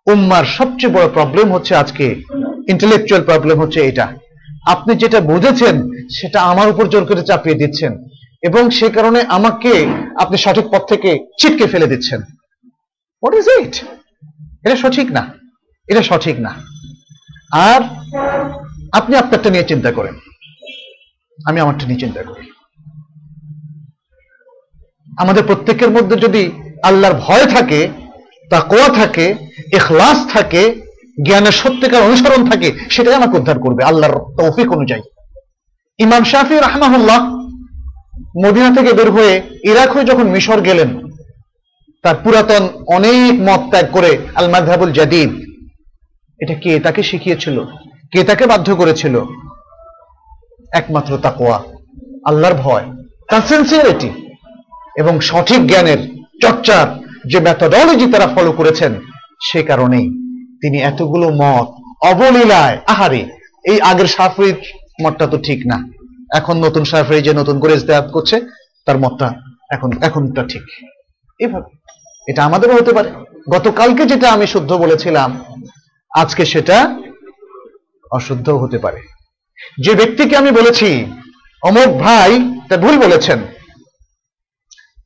[0.06, 2.22] উম্মার সবচেয়ে বড় প্রবলেম হচ্ছে আজকে
[2.68, 4.08] ইন্টেলেকচুয়াল প্রবলেম হচ্ছে এটা।
[4.66, 8.04] আপনি যেটা বুঝেছেন, সেটা আমার উপর জোর করে চাপিয়ে দিচ্ছেন।
[8.42, 9.86] এবং সে কারণে আমাকে
[10.20, 12.20] আপনি সঠিক পথ থেকে ছিটকে ফেলে দিচ্ছেন।
[13.22, 13.84] হোয়াট ইজ ইট
[14.66, 15.35] এটা সঠিক না।
[15.88, 16.54] এটা সঠিক না।
[17.52, 17.80] আর
[18.92, 20.14] আপনি আপনারটা নিয়ে চিন্তা করেন।
[21.46, 22.50] আমি আমারটা নিয়ে চিন্তা করি।
[25.18, 27.88] আমাদের প্রত্যেকের মধ্যে যদি আল্লাহর ভয় থাকে
[28.50, 29.34] তাকোয়া থাকে
[29.72, 30.82] এখলাস থাকে,
[31.26, 35.02] জ্ঞানের সত্যিকার অনুসরণ থাকে, সেটাই আমাকে উদ্ধার করবে আল্লাহর তৌফিক অনুযায়ী।
[35.98, 37.34] ইমাম শাফি রাহমাহুল্লাহ
[38.44, 41.06] মদিনা থেকে বের হয়ে ইরাক হয়ে যখন মিশর গেলেন,
[42.02, 45.55] তার পুরাতন অনেক মত ত্যাগ করে আল মাযহাবুল জাদিদ
[46.40, 47.64] এটা কে তাকে শিখিয়েছিল?
[48.12, 49.24] কে তাকে বাধ্য করেছিল?
[50.72, 51.62] একমাত্র তাকোয়া
[52.24, 52.84] আল্লাহর ভয়,
[53.28, 54.10] তার সিনসিয়ারিটি
[54.96, 55.98] এবং সঠিক জ্ঞানের
[56.42, 56.86] চর্চার
[57.30, 59.00] যে ম্যাথোডলজি তারা ফলো করেছেন,
[59.42, 60.06] সে কারণেই
[60.60, 61.68] তিনি এতগুলো মত
[62.06, 63.22] অবলীলায়, আহারে,
[63.64, 64.56] এই আগের সাফরির
[65.02, 65.88] মতটা তো ঠিক না।
[66.34, 68.40] এখন নতুন সাফরি যে নতুন করে ইস্তেহাত করছে,
[68.86, 69.34] তার মতটা
[69.70, 70.62] এখন, এখনটা ঠিক।
[71.40, 71.70] এভাবে,
[72.28, 73.10] এটা আমাদেরও হতে পারে।
[73.50, 75.44] গতকালকে যেটা আমি শুদ্ধ বলেছিলাম
[76.16, 77.02] আজকে সেটা
[78.10, 79.02] অশুদ্ধ হতে পারে।
[79.80, 81.06] যে ব্যক্তিকে আমি বলেছি
[81.62, 83.38] অমুক ভাই, তা ভুল বলেছেন।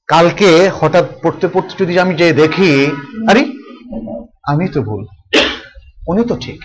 [0.07, 2.87] কালকে হঠাৎ পড়তে পড়তে যদি আমি যে দেখি,
[3.31, 3.53] আরে,
[4.43, 5.07] আমি তো ভুল।
[6.09, 6.63] উনি তো ঠিক।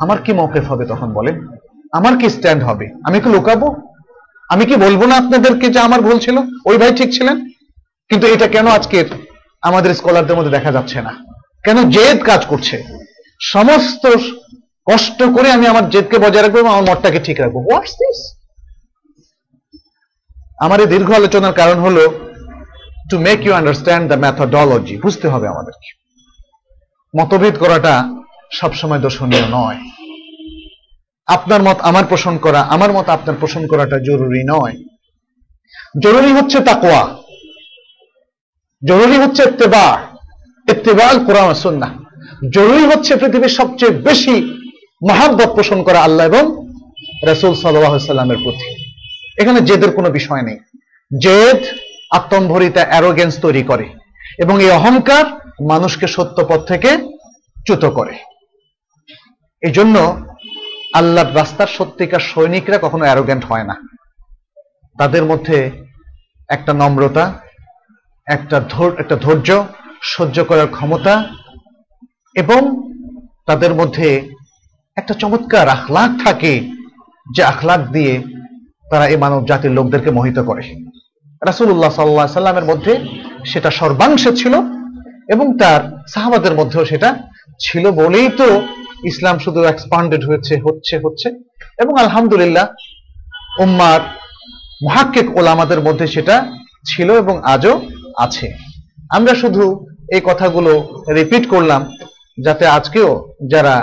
[0.00, 1.48] আমার কি মৌকেফ হবে তখন বলেন?
[1.92, 2.88] আমার কি স্ট্যান্ড হবে?
[3.04, 3.76] আমি কি লুকাবো?
[4.48, 6.38] আমি কি বলব না আপনাদেরকে যে আমার ভুল ছিল?
[6.66, 7.48] ওই ভাই ঠিক ছিলেন?
[8.08, 9.04] কিন্তু এটা কেন আজকের
[9.62, 11.14] আমাদের স্কলারদের মধ্যে দেখা যাচ্ছে না?
[11.64, 12.99] কেন জেদ কাজ করছে?
[13.40, 14.08] সমস্ত
[14.86, 18.36] কষ্ট করে আমি আমার জেদকে বজায় রাখব আমার মতটাকে ঠিক রাখব। হোয়াটস দিস
[20.58, 22.30] আমার এই দীর্ঘ আলোচনার কারণ হলো
[23.10, 26.00] to make you understand the methodology বুঝতে হবে আমাদেরকে।
[27.18, 28.08] মতভেদ করাটা
[28.52, 29.90] সবসময় দর্শনীয় নয়।
[31.26, 34.76] আপনার মত আমার পোষণ করা, আমার মত আপনার পোষণ করাটা জরুরি নয়।
[36.02, 37.16] জরুরি হচ্ছে তাকোয়া
[38.88, 40.02] জরুরি হচ্ছে ইত্তেবা।
[40.68, 41.99] ইত্তেবাল কোরআন সুন্না
[42.48, 44.34] জরুরি হচ্ছে পৃথিবীর সবচেয়ে বেশি
[45.08, 46.44] মহাব্বত পোষণ করা আল্লাহ এবং
[47.28, 48.66] রসুল সাল্লামের প্রতি।
[49.42, 50.58] এখানে জেদের কোনো বিষয় নেই।
[51.22, 51.64] জেদ
[52.10, 53.86] আত্মম্ভরিতা অ্যারোগেন্স তৈরি করে
[54.38, 55.24] এবং এই অহংকার
[55.68, 56.90] মানুষকে সত্য পথ থেকে
[57.66, 58.14] চ্যুত করে।
[59.62, 60.26] এই জন্য
[60.94, 63.76] আল্লাহর রাস্তার সত্যিকার সৈনিকরা কখনো অ্যারোগেন্ট হয় না।
[64.98, 65.70] তাদের মধ্যে
[66.48, 67.38] একটা নম্রতা,
[68.26, 68.56] একটা
[68.98, 69.64] একটা ধৈর্য
[70.02, 71.28] সহ্য করার ক্ষমতা
[72.34, 72.60] এবং
[73.46, 74.28] তাদের মধ্যে
[74.96, 76.70] একটা চমৎকার আখলাখ থাকে
[77.34, 78.22] যে আখলাক দিয়ে
[78.90, 80.62] তারা এই মানব জাতির লোকদেরকে মোহিত করে।
[81.46, 83.00] রাসুল্লাহ সাল্লাহ সাল্লামের মধ্যে
[83.44, 84.54] সেটা সর্বাংশে ছিল
[85.28, 87.18] এবং তার সাহাবাদের মধ্যেও সেটা
[87.60, 88.62] ছিল বলেই তো
[89.04, 91.28] ইসলাম শুধু এক্সপান্ডেড হয়েছে, হচ্ছে হচ্ছে।
[91.78, 92.66] এবং আলহামদুলিল্লাহ
[93.60, 94.00] উম্মার
[94.84, 96.46] মহাক্কিক ওলামাদের মধ্যে সেটা
[96.86, 97.80] ছিল এবং আজও
[98.16, 98.54] আছে।
[99.10, 101.90] আমরা শুধু এই কথাগুলো রিপিট করলাম
[102.44, 103.10] যাতে আজকেও
[103.52, 103.74] যারা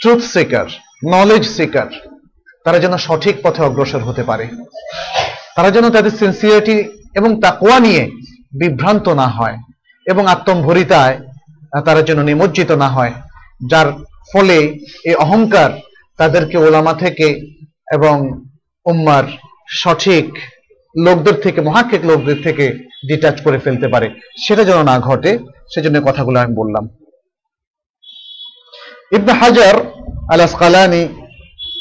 [0.00, 0.66] ট্রুথ সিকার
[1.14, 1.90] নলেজ সিকার
[2.64, 4.44] তারা যেন সঠিক পথে অগ্রসর হতে পারে।
[5.56, 6.76] তারা যেন তাদের সিনসিয়ারিটি
[7.14, 8.02] এবং তাকোয়া নিয়ে
[8.52, 9.56] বিভ্রান্ত না হয়
[10.06, 11.16] এবং আত্মম্ভরিতায়
[11.86, 13.12] তারা যেন নিমজ্জিত না হয়,
[13.70, 13.88] যার
[14.32, 14.58] ফলে
[15.04, 15.70] এই অহংকার
[16.18, 17.26] তাদেরকে ওলামা থেকে
[17.92, 18.16] এবং
[18.86, 19.24] উম্মার
[19.80, 20.26] সঠিক
[20.96, 22.64] লোকদের থেকে, মহাক্ষিক লোকদের থেকে
[23.08, 24.06] ডিটাচ করে ফেলতে পারে।
[24.46, 25.38] সেটা যেন না ঘটে,
[25.74, 26.84] সেজন্য কথাগুলো আমি বললাম।
[29.16, 29.74] ইবনে হাজার
[30.32, 31.02] আল আসকালানি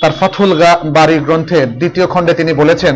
[0.02, 0.52] তার ফথুল
[0.98, 2.96] বাড়ি গ্রন্থে দ্বিতীয় খণ্ডে তিনি বলেছেন,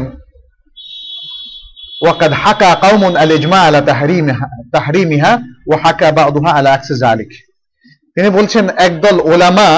[2.04, 5.32] ওয়াকাদ হাকা কাউমুন আল ইজমা আলা তাহরিমিহা তাহরিমিহা
[5.70, 7.32] ও হাকা বাদুহা আলা আকসে জালিক
[8.16, 9.70] তিনি বলছেন, একদল ওলামা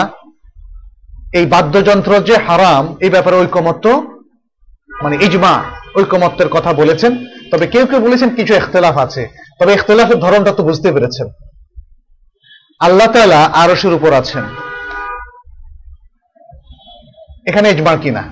[1.37, 3.85] এই বাদ্যযন্ত্র যে হারাম, এই ব্যাপারে ঐকমত্য
[5.03, 5.53] মানে ইজমা,
[5.99, 7.11] ঐকমত্যের কথা বলেছেন।
[7.51, 9.23] তবে কেউ কেউ বলেছেন কিছু এখতলাফ আছে।
[9.59, 11.27] তবে এখতলাফের ধরনটা তো বুঝতে পেরেছেন।
[12.85, 14.45] আল্লাহ তাআলা আরশের উপর আছেন।
[17.49, 18.23] এখানে ইজমা কিনা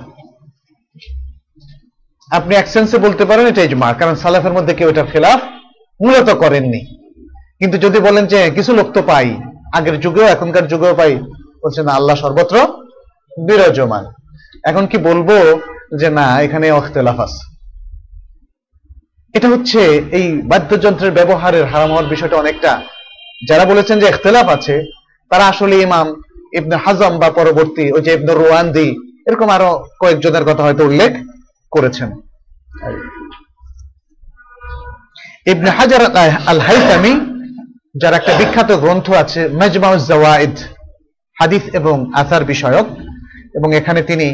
[2.31, 5.39] আপনি এক সেন্সে বলতে পারেন এটা ইজমা কারণ সালাফের মধ্যে কেউ এটার খেলাফ
[5.99, 6.81] মূলত করেননি।
[7.59, 9.27] কিন্তু যদি বলেন যে কিছু লোক তো পাই,
[9.77, 11.13] আগের যুগেও, এখনকার যুগেও পাই
[11.61, 12.55] বলছে না, আল্লাহ সর্বত্র
[13.47, 14.03] বিরাজমান।
[14.69, 15.29] এখন কি বলব
[15.99, 17.43] যে না, এখানে অখতলাফ আছে।
[19.33, 19.81] এটা হচ্ছে
[20.17, 22.71] এই বাদ্যযন্ত্রের ব্যবহারের হারাম হওয়ার বিষয়টা অনেকটা
[23.49, 24.75] যারা বলেছেন যে ইখতলাফ আছে,
[25.31, 26.07] তারা আসলে ইমাম
[26.59, 28.87] ইবনে হাজম বা পরবর্তী ওই যে ইবনে রোয়ান্দি,
[29.27, 29.71] এরকম আরও
[30.01, 31.11] কয়েকজনের কথা হয়তো উল্লেখ
[31.71, 32.09] করেছেন।
[35.53, 36.01] ইবনে হাজার
[36.51, 37.13] আল হাইতামি
[38.01, 40.55] যার একটা বিখ্যাত গ্রন্থ আছে মজমাউজ জাওয়াইদ,
[41.39, 42.87] হাদিস এবং আসার বিষয়ক,
[43.57, 44.27] এবং এখানে তিনি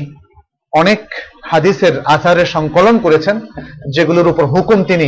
[0.73, 1.01] অনেক
[1.51, 3.35] হাদিসের আসারের সংকলন করেছেন,
[3.95, 5.07] যেগুলোর উপর হুকুম তিনি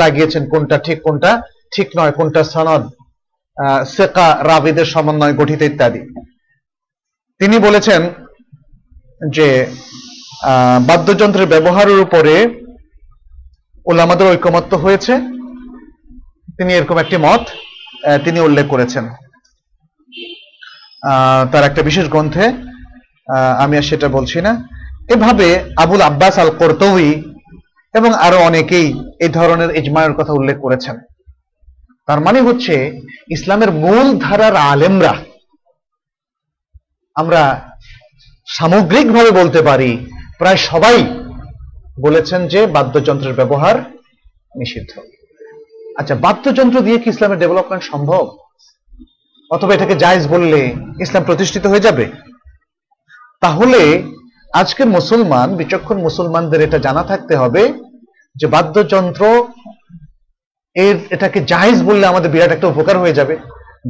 [0.00, 1.30] লাগিয়েছেন কোনটা ঠিক কোনটা
[1.74, 2.84] ঠিক নয়, কোনটা সনদ।
[3.94, 6.00] সেকা রাবিদের সমন্বয় গঠিত ইত্যাদি।
[7.40, 8.00] তিনি বলেছেন
[9.36, 9.48] যে
[10.88, 12.34] বাদ্যযন্ত্রের ব্যবহারের উপরে
[13.86, 15.12] ওলামাদের ঐকমত্য হয়েছে।
[16.56, 17.42] তিনি এরকম একটি মত
[18.24, 19.04] তিনি উল্লেখ করেছেন।
[21.52, 22.44] তার একটা বিশেষ গ্রন্থে
[23.62, 24.52] আমি আর সেটা বলছি না।
[25.14, 25.48] এভাবে
[25.82, 27.10] আবুল আব্বাস আল কর্তবী
[27.94, 28.88] এবং আরও অনেকেই
[29.24, 30.96] এই ধরনের ইজমায়ের কথা উল্লেখ করেছেন।
[32.10, 33.00] তার মানে হচ্ছে
[33.30, 35.14] ইসলামের মূল ধারার আলেমরা,
[37.14, 37.70] আমরা
[38.48, 40.06] সামগ্রিকভাবে বলতে পারি,
[40.38, 41.04] প্রায় সবাই
[42.00, 43.76] বলেছেন যে বাদ্যযন্ত্রের ব্যবহার
[44.56, 45.00] নিষিদ্ধ।
[45.98, 48.36] আচ্ছা বাদ্যযন্ত্র দিয়ে কি ইসলামের ডেভেলপমেন্ট সম্ভব?
[49.50, 52.10] অথবা এটাকে জায়জ বললে ইসলাম প্রতিষ্ঠিত হয়ে যাবে?
[53.40, 54.02] তাহলে
[54.52, 57.72] আজকের মুসলমান, বিচক্ষণ মুসলমানদের এটা জানা থাকতে হবে
[58.36, 59.48] যে বাদ্যযন্ত্র
[60.74, 63.36] এর এটাকে জায়েজ বললে আমাদের বিরাট একটা উপকার হয়ে যাবে।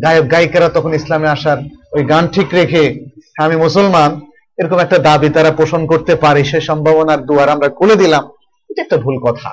[0.03, 1.57] গায়ক, গায়িকারা তখন ইসলামে আসার
[1.93, 3.05] ওই গান ঠিক রেখে,
[3.39, 4.21] আমি মুসলমান,
[4.59, 8.25] এরকম একটা দাবি তারা পোষণ করতে পারে, সে সম্ভাবনার দুয়ার আমরা খুলে দিলাম।
[8.71, 9.51] এটা একটা ভুল কথা।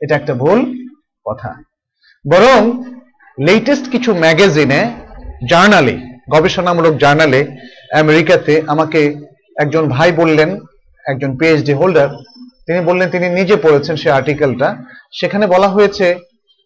[0.00, 0.88] এটা একটা ভুল
[1.24, 1.54] কথা।
[2.30, 2.84] বরং
[3.40, 4.90] লেটেস্ট কিছু ম্যাগাজিনে
[5.50, 5.98] জার্নালে
[6.30, 7.46] গবেষণামূলক জার্নালে
[7.94, 9.14] আমেরিকাতে আমাকে
[9.56, 10.60] একজন ভাই বললেন,
[11.06, 12.08] একজন পিএইচডি হোল্ডার
[12.66, 14.76] তিনি বললেন তিনি নিজে পড়েছেন সেই আর্টিকেলটা
[15.20, 16.14] সেখানে বলা হয়েছে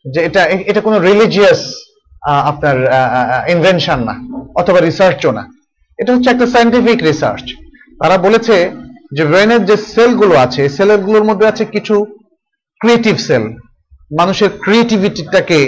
[0.04, 1.60] যে এটা এটা কোনো রিলিজিয়াস
[2.50, 2.76] আপনার
[3.54, 4.14] ইনভেনশন না,
[4.60, 5.44] অথবা রিসার্চও না।
[6.00, 7.44] এটা হচ্ছে একটা সায়েন্টিফিক রিসার্চ
[8.00, 8.56] তারা বলেছে
[9.16, 11.94] যে ব্রেনের যে সেলগুলো আছে সেলগুলোর মধ্যে আছে কিছু
[12.80, 13.44] ক্রিয়েটিভ সেল
[14.18, 15.58] মানুষের ক্রিয়েটিভিটিটাকে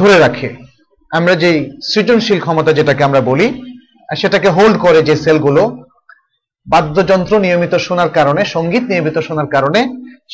[0.00, 0.48] ধরে রাখে।
[1.10, 1.50] আমরা যে
[1.90, 3.46] সৃজনশীল ক্ষমতা যেটাকে আমরা বলি,
[4.20, 5.62] সেটাকে হোল্ড করে যে সেলগুলো
[6.66, 9.80] বাদ্যযন্ত্র নিয়মিত শোনার কারণে, সংগীত নিয়মিত শোনার কারণে,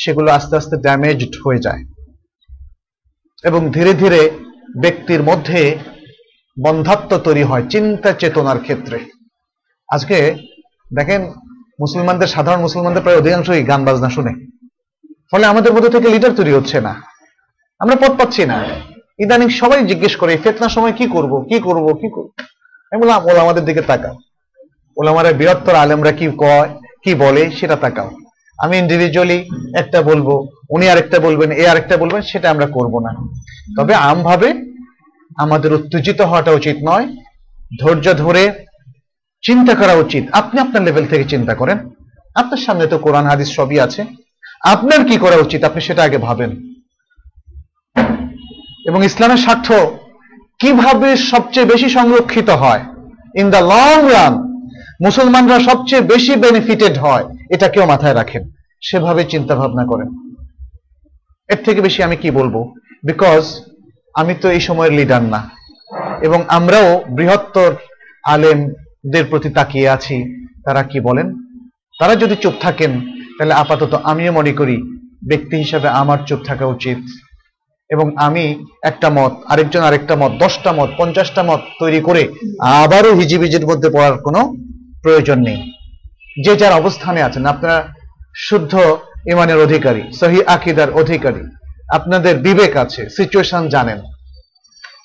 [0.03, 1.83] সেগুলো আস্তে আস্তে ড্যামেজড হয়ে যায়।
[3.45, 4.31] এবং ধীরে ধীরে
[4.83, 5.79] ব্যক্তির মধ্যে
[6.63, 8.99] বন্ধাত্ম তৈরি হয় চিন্তা চেতনার ক্ষেত্রে।
[9.89, 10.35] আজকে
[10.95, 11.23] দেখেন,
[11.81, 14.47] মুসলমানদের, সাধারণ মুসলমানদের প্রায় অধিকাংশই গান বাজনা শুনে।
[15.31, 17.03] ফলে আমাদের মধ্যে থেকে লিডার তৈরি হচ্ছে না।
[17.79, 18.65] আমরা পথ পাচ্ছি না।
[19.19, 21.45] ইদানিং সবাই জিজ্ঞেস করে ফেতনার সময় কি করব?
[21.49, 21.95] কি করব?
[21.95, 22.29] কি করব?
[22.93, 24.15] আমি বললাম ওলা আমাদের দিকে তাকাও।
[24.97, 26.69] ওলামারা বৃহত্তর আলেমরা কি কয়,
[27.03, 28.11] কি বলে সেটা তাকাও।
[28.59, 33.33] আমি ইন্ডিভিজুয়ালি একটা বলব উনি আরেকটা বলবেন, এ আরেকটা বলবেন, সেটা আমরা করব না।
[33.79, 34.73] তবে আমভাবে
[35.37, 37.17] আমাদের উত্তেজিত হওয়াটা উচিত নয়।
[37.81, 38.67] ধৈর্য ধরে
[39.43, 41.79] চিন্তা করা উচিত। আপনি আপনার লেভেল থেকে চিন্তা করেন।
[42.35, 44.05] আপনার সামনে তো কোরআন, হাদিস সবই আছে।
[44.61, 45.65] আপনার কি করা উচিত?
[45.65, 46.75] আপনি সেটা আগে ভাবেন।
[48.87, 49.73] এবং ইসলামের স্বার্থ
[50.59, 52.81] কীভাবে সবচেয়ে বেশি সংরক্ষিত হয়?
[53.35, 54.35] ইন দ্য লং রান
[55.05, 58.51] মুসলমানরা সবচেয়ে বেশি বেনিফিটেড হয়। এটা কেউ মাথায় রাখেন।
[58.83, 60.26] সেভাবে চিন্তা ভাবনা করেন।
[61.49, 62.75] এর থেকে বেশি আমি কি বলব?
[63.07, 63.61] বিকজ
[64.15, 65.51] আমি তো এই সময়ের লিডার না।
[66.23, 67.75] এবং আমরাও বৃহত্তর
[68.25, 71.35] আলেমদের প্রতি তাকিয়ে আছি। তারা কি বলেন?
[71.99, 73.01] তারা যদি চুপ থাকেন,
[73.39, 74.77] তাহলে আপাতত আমিও মনে করি
[75.29, 76.99] ব্যক্তি হিসাবে আমার চুপ থাকা উচিত।
[77.91, 82.29] এবং আমি একটা মত, আরেকজন আরেকটা মত, দশটা মত, পঞ্চাশটা মত তৈরি করে
[82.61, 84.55] আবারও হিজিবিজির মধ্যে পড়ার কোনো
[85.03, 85.73] প্রয়োজন নেই।
[86.45, 87.89] যে যার অবস্থানে আছেন, আপনারা
[88.37, 88.99] শুদ্ধ
[89.33, 91.43] ইমানের অধিকারী, সহি আকিদার অধিকারী।
[91.93, 94.01] আপনাদের বিবেক আছে সিচুয়েশন জানেন।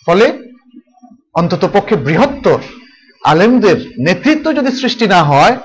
[0.06, 0.40] ফলে
[1.36, 2.60] অন্তত পক্ষে বৃহত্তর
[3.26, 5.58] আলেমদের নেতৃত্ব যদি সৃষ্টি না হয়,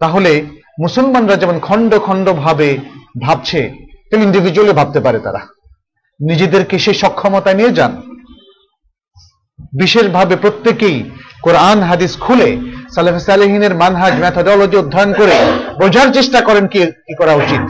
[0.00, 0.46] তাহলে
[0.80, 2.78] মুসলমানরা যেমন খণ্ড খণ্ড ভাবে
[3.22, 3.72] ভাবছে,
[4.10, 5.38] তেমন ইন্ডিভিজুয়ালি ভাবতে পারে তারা।
[6.20, 8.02] নিজেদেরকে সেই সক্ষমতা নিয়ে যান।
[9.78, 11.10] বিশেষভাবে প্রত্যেকেই
[11.42, 12.56] কোরআন, হাদিস খুলে
[12.94, 15.36] সালেফ সালেহিনের মানহাজ ম্যাথোডলজি অধ্যয়ন করে
[15.80, 17.62] বোঝার চেষ্টা করেন কি কি করা উচিত।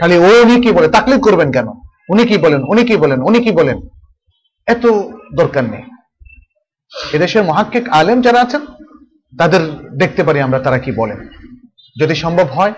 [0.00, 1.68] খালি ও উনি কি বলে তাকলিদ করবেন কেন?
[2.08, 3.80] উনি কি বলেন, উনি কি বলেন, উনি কি বলেন?
[4.66, 4.86] এত
[5.34, 5.82] দরকার নেই।
[7.12, 8.60] এদেশের মহাক্কিক আলেম যারা আছেন,
[9.38, 9.60] তাদের
[9.96, 11.28] দেখতে পারি আমরা তারা কি বলেন।
[12.00, 12.72] যদি সম্ভব হয়,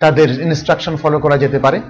[0.00, 1.80] তাদের ইনস্ট্রাকশন ফলো করা যেতে পারে।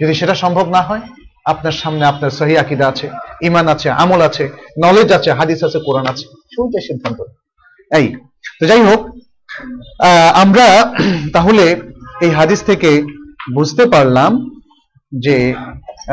[0.00, 1.00] যদি সেটা সম্ভব না হয়,
[1.44, 3.10] আপনার সামনে আপনার সহি আকিদা আছে
[3.42, 4.48] ইমান আছে, আমল আছে
[4.84, 7.22] নলেজ আছে, হাদিস আছে, কোরআন আছে সেইটাই সিদ্ধান্ত
[7.98, 8.06] এই,
[8.58, 9.00] তো যাই হোক
[10.42, 10.66] আমরা
[11.34, 11.64] তাহলে
[12.24, 12.90] এই হাদিস থেকে
[13.56, 14.32] বুঝতে পারলাম
[15.24, 15.36] যে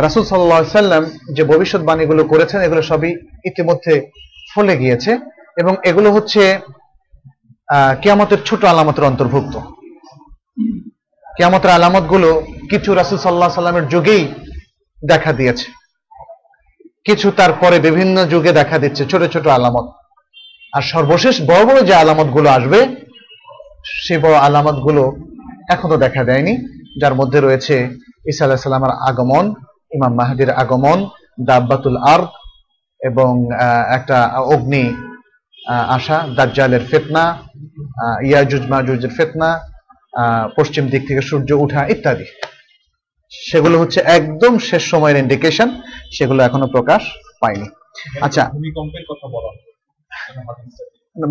[0.03, 1.03] রাসুল সাল্লাম
[1.35, 3.11] যে ভবিষ্যৎবাণীগুলো করেছেন, এগুলো সবই
[3.49, 3.93] ইতিমধ্যে
[4.53, 5.11] ফলে গিয়েছে
[5.61, 6.41] এবং এগুলো হচ্ছে
[8.01, 9.55] কেয়ামতের ছোট আলামতের অন্তর্ভুক্ত।
[11.25, 12.29] কেয়ামতের আলামতগুলো
[12.71, 14.23] কিছু রাসুল সাল্লাহ সাল্লামের যুগেই
[15.11, 15.67] দেখা দিয়েছে।
[17.07, 19.87] কিছু তারপরে বিভিন্ন যুগে দেখা দিচ্ছে, ছোট ছোট আলামত।
[20.73, 22.79] আর সর্বশেষ বড় বড় যে আলামতগুলো আসবে,
[24.03, 25.03] সে বড় আলামতগুলো
[25.73, 26.53] এখনও দেখা দেয়নি,
[27.01, 27.75] যার মধ্যে রয়েছে
[28.31, 29.45] ঈসা আলাহ সাল্লামের আগমন,
[29.95, 30.99] ইমাম মাহাদির আগমন,
[31.49, 32.21] দাব্বাতুল আর
[33.01, 33.31] এবং
[33.97, 34.17] একটা
[34.53, 34.85] অগ্নি
[35.95, 37.23] আসা, দাজ্জালের ফেতনা
[38.29, 39.49] ইয়াজুজ মাজুজের ফেতনা
[40.57, 42.27] পশ্চিম দিক থেকে সূর্য উঠা ইত্যাদি।
[43.31, 45.69] সেগুলো হচ্ছে একদম শেষ সময়ের ইন্ডিকেশন
[46.15, 47.01] সেগুলো এখনও প্রকাশ
[47.41, 47.67] পায়নি।
[48.25, 49.51] আচ্ছা। ভূমিকম্পের কথা বলা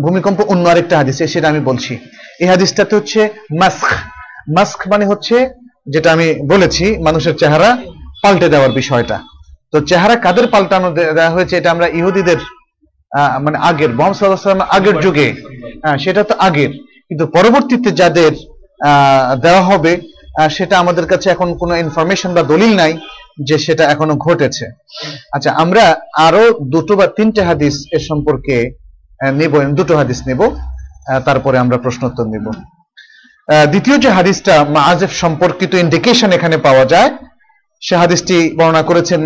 [0.05, 1.93] ভূমিকম্প অন্য আরেকটা হাদিসে, সেটা আমি বলছি।
[2.41, 3.21] এই হাদিসটাতে হচ্ছে
[3.61, 3.87] মাস্ক।
[4.57, 5.35] মাস্ক মানে হচ্ছে,
[5.93, 7.69] যেটা আমি বলেছি, মানুষের চেহারা
[8.23, 9.17] পাল্টে দেওয়ার বিষয়টা।
[9.71, 12.39] তো চেহারা কাদের পাল্টানো দেওয়া হয়েছে, এটা আমরা ইহুদিদের
[13.45, 15.27] মানে আগের, মোহাম্মদ সাল্লাহ আগের যুগে।
[15.83, 16.71] হ্যাঁ সেটা তো আগের।
[17.07, 18.31] কিন্তু পরবর্তীতে যাদের
[19.45, 19.91] দেওয়া হবে
[20.57, 22.93] সেটা আমাদের কাছে এখন কোনো ইনফরমেশন বা দলিল নাই
[23.47, 24.65] যে সেটা এখনও ঘটেছে।
[25.35, 25.83] আচ্ছা আমরা
[26.27, 26.43] আরও
[26.73, 28.55] দুটো বা তিনটে হাদিস এর সম্পর্কে
[29.39, 30.41] নেব, দুটো হাদিস নেব
[31.27, 32.45] তারপরে আমরা প্রশ্নোত্তর নেব।
[33.71, 37.11] দ্বিতীয় যে হাদিসটা মাআজেফ সম্পর্কিত ইন্ডিকেশন এখানে পাওয়া যায়,
[37.81, 39.21] সে হাদিসটি বর্ণনা করেছেন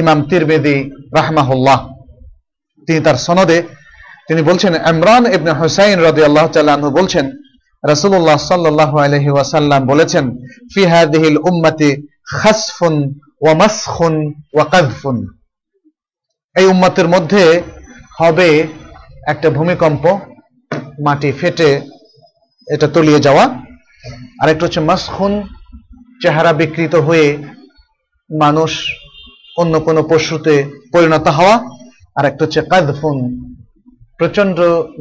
[0.00, 0.76] ইমাম তিরবেদি
[1.18, 1.80] রাহমাহুল্লাহ।
[2.86, 3.58] তিনি তার সনদে,
[4.28, 7.24] তিনি বলছেন, ইমরান ইবনে হুসাইন রাদিয়াল্লাহু তাআলা আনহু বলছেন,
[7.84, 10.24] রাসূলুল্লাহ সাল্লাল্লাহু আলাইহি ওয়াসাল্লাম বলেছেন,
[10.72, 11.90] ফি হাদিহিল উম্মতি
[12.40, 12.94] খাসফুন
[13.42, 14.14] ওয়া মাসখুন
[14.54, 15.16] ওয়া কাযফুন।
[16.56, 17.44] এই উম্মতের মধ্যে
[18.20, 18.48] হবে
[19.28, 20.20] একটা ভূমিকম্প,
[21.04, 21.80] মাটি ফেটে
[22.68, 23.44] এটা তলিয়ে যাওয়া।
[24.42, 25.42] আর একটা হচ্ছে মাসখুন
[26.22, 27.38] চেহারা বিকৃত হয়ে
[28.40, 28.94] মানুষ
[29.58, 30.54] অন্য কোনো পশুতে
[30.92, 31.56] পরিণত হওয়া।
[32.16, 33.16] আর একটা হচ্ছে কাদফুন
[34.18, 34.58] প্রচণ্ড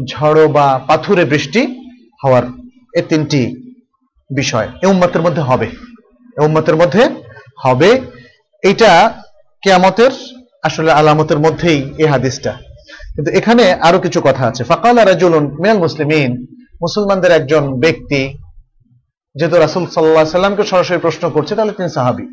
[0.09, 1.61] ঝড়ো বা পাথুরে বৃষ্টি
[2.23, 2.43] হওয়ার
[2.95, 3.41] এ তিনটি
[4.35, 5.67] বিষয় এ উম্মতের মধ্যে হবে।
[6.37, 7.09] এ উম্মতের মধ্যে
[7.63, 8.01] হবে।
[8.63, 9.21] এটা
[9.61, 10.11] কেয়ামতের
[10.63, 12.57] আসলে আলামতের মধ্যেই এই হাদিসটা।
[13.15, 16.31] কিন্তু এখানে আরও কিছু কথা আছে। ফাকাল রাজুলুন মিনাল মুসলিমিন,
[16.83, 18.21] মুসলমানদের একজন ব্যক্তি,
[19.35, 22.25] যেহেতু রাসুল সাল্লাহ সাল্লামকে সরাসরি প্রশ্ন করছে, তাহলে তিনি সাহাবি।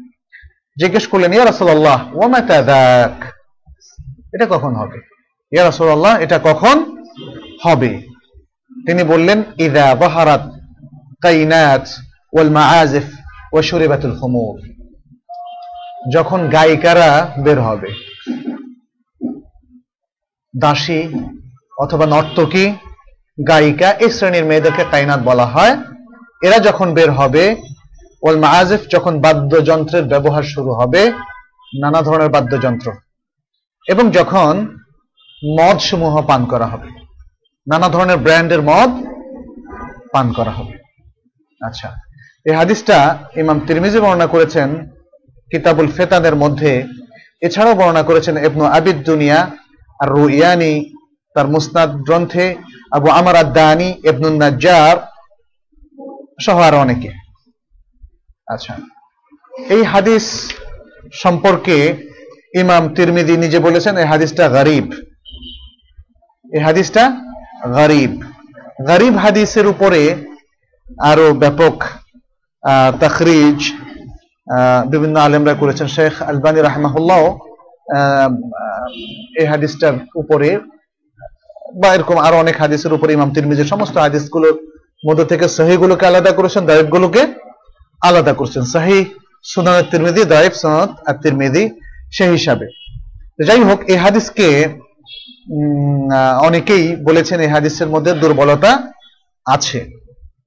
[0.81, 2.41] জিজ্ঞেস করলেন, ইয়া রাসুল্লাহ ওমা
[4.35, 4.99] এটা কখন হবে?
[5.53, 6.77] ইয়া রাসুল্লাহ এটা কখন
[7.65, 7.91] হবে?
[8.87, 10.45] তিনি বললেন, ইদা বাহারাত
[11.25, 11.85] কাইনাত
[12.33, 13.07] ওয়াল মাআজিফ
[13.53, 14.57] ওয়া শুরিবাতুল খুমুর
[16.15, 17.11] যখন গায়িকারা
[17.45, 17.91] বের হবে
[20.55, 21.01] দাসী
[21.79, 22.67] অথবা নর্তকী
[23.49, 25.75] গায়িকা এই শ্রেণির মেয়েদেরকে কাইনাত বলা হয়।
[26.43, 27.57] এরা যখন বের হবে
[28.23, 31.03] ওল মাআজিফ যখন বাদ্যযন্ত্রের ব্যবহার শুরু হবে,
[31.81, 32.93] নানা ধরনের বাদ্যযন্ত্র।
[33.89, 34.53] এবং যখন
[35.57, 36.89] মদ সমূহ পান করা হবে,
[37.67, 38.91] নানা ধরনের ব্র্যান্ডের মদ
[40.13, 40.75] পান করা হবে।
[41.61, 41.89] আচ্ছা
[42.45, 44.69] এই হাদিসটা ইমাম তিরমিজি বর্ণনা করেছেন
[45.51, 46.73] কিতাবুল ফেতানের মধ্যে।
[47.41, 49.39] এছাড়াও বর্ণনা করেছেন ইবনু আবিদ দুনিয়া
[50.01, 50.75] আর রুইয়ানি
[51.37, 52.47] তার মুসনাদ গ্রন্থে
[52.97, 53.37] আবু আমার
[54.11, 54.97] ইবনুন নাজ্জার
[56.45, 57.11] সহ আরও অনেকে।
[58.55, 58.75] আচ্ছা
[59.75, 60.25] এই হাদিস
[61.23, 61.77] সম্পর্কে
[62.63, 64.87] ইমাম তিরমিদি নিজে বলেছেন, এই হাদিসটা গরিব।
[66.51, 67.03] এই হাদিসটা
[67.79, 68.13] গরিব।
[68.89, 70.03] গরিব হাদিসের উপরে
[71.11, 71.77] আরও ব্যাপক
[73.03, 73.61] তাখরিজ
[74.93, 77.23] বিভিন্ন আলেমরা করেছেন। শেখ আলবানী রাহমাহুল্লাহ
[79.41, 80.49] এই হাদিসটার উপরে
[81.81, 84.57] বা এরকম আরও অনেক হাদিসের উপরে ইমাম তিরমিজির সমস্ত হাদিসগুলোর
[85.07, 87.23] মধ্য থেকে সহিগুলোকে আলাদা করেছেন দায়েবগুলোকে
[88.09, 88.99] আলাদা করছেন। সাহি
[89.45, 91.63] সুনান তিরমিদি দায়েব সনদ আর তিরমিদি
[92.17, 92.67] সেই হিসাবে।
[93.49, 94.49] যাই হোক, এই হাদিসকে
[96.49, 98.73] অনেকেই বলেছেন এই হাদিসের মধ্যে দুর্বলতা
[99.47, 99.81] আছে।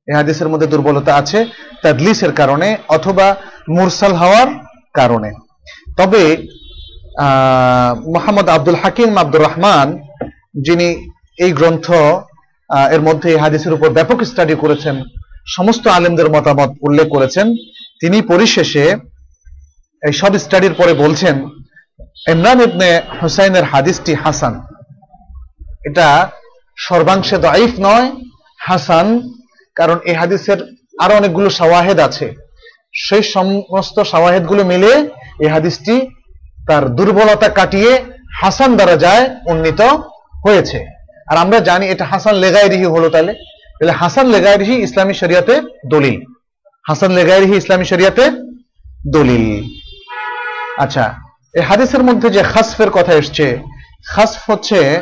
[0.09, 1.39] এই হাদিসের মধ্যে দুর্বলতা আছে
[1.83, 3.27] তাদলিসের কারণে অথবা
[3.75, 4.47] মুরসাল হওয়ার
[4.93, 5.29] কারণে।
[5.97, 6.21] তবে
[8.15, 9.87] মোহাম্মদ আব্দুল হাকিম আব্দুর রহমান,
[10.65, 10.87] যিনি
[11.43, 11.87] এই গ্রন্থ
[12.95, 14.95] এর মধ্যে এই হাদিসের উপর ব্যাপক স্টাডি করেছেন,
[15.57, 17.47] সমস্ত আলেমদের মতামত উল্লেখ করেছেন,
[18.01, 18.85] তিনি পরিশেষে
[20.03, 21.35] এই সব স্টাডির পরে বলছেন,
[22.33, 22.89] ইমরান ইবনে
[23.19, 24.53] হুসাইনের হাদিসটি হাসান।
[25.87, 26.07] এটা
[26.77, 28.07] সর্বাংশে দাইফ নয়,
[28.67, 29.07] হাসান,
[29.75, 30.59] কারণ এই হাদিসের
[31.03, 32.27] আরও অনেকগুলো সাওয়াহেদ আছে।
[33.05, 34.91] সেই সমস্ত সাওয়াহেদগুলো মিলে
[35.43, 35.95] এই হাদিসটি
[36.67, 38.03] তার দুর্বলতা কাটিয়ে
[38.41, 39.81] হাসান দ্বারা যায় উন্নীত
[40.45, 40.85] হয়েছে।
[41.27, 43.33] আর আমরা জানি এটা হাসান লেগাইরিহি হলো তাহলে।
[43.79, 46.21] তাহলে হাসান লেগাইরিহি ইসলামী শরিয়াতে দলিল।
[46.87, 48.31] হাসান লেগাইরিহি ইসলামী শরিয়াতে
[49.07, 49.63] দলিল।
[50.77, 51.13] আচ্ছা
[51.53, 53.59] এই হাদিসের মধ্যে যে খাসফের কথা এসছে,
[54.05, 55.01] খাসফ হচ্ছে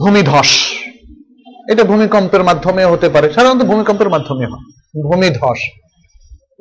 [0.00, 0.48] ভূমিধস।
[1.70, 5.58] এটা ভূমিকম্পের মাধ্যমে হতে পারে। সাধারণত ভূমিকম্পের মাধ্যমে হয়। ভূমিধস।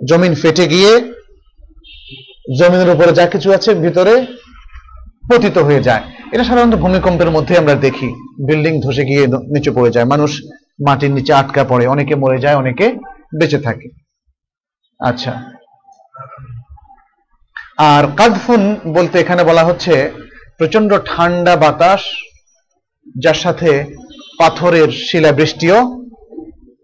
[0.09, 1.13] জমিন ফেটে গিয়ে
[2.59, 4.25] জমিনের উপরে যা কিছু আছে ভিতরে
[5.31, 8.07] পতিত হয়ে যায়। এটা সাধারণত ভূমিকম্পের মধ্যে আমরা দেখি।
[8.47, 10.41] বিল্ডিং ধসে গিয়ে নিচে পড়ে যায়। মানুষ
[10.87, 12.95] মাটির নিচে আটকা পড়ে। অনেকে মরে যায়, অনেকে
[13.39, 13.89] বেঁচে থাকে।
[14.99, 15.51] আচ্ছা।
[17.77, 20.11] আর কাদফুন বলতে এখানে বলা হচ্ছে
[20.57, 22.01] প্রচণ্ড ঠান্ডা বাতাস,
[23.23, 23.85] যার সাথে
[24.39, 26.05] পাথরের শিলাবৃষ্টিও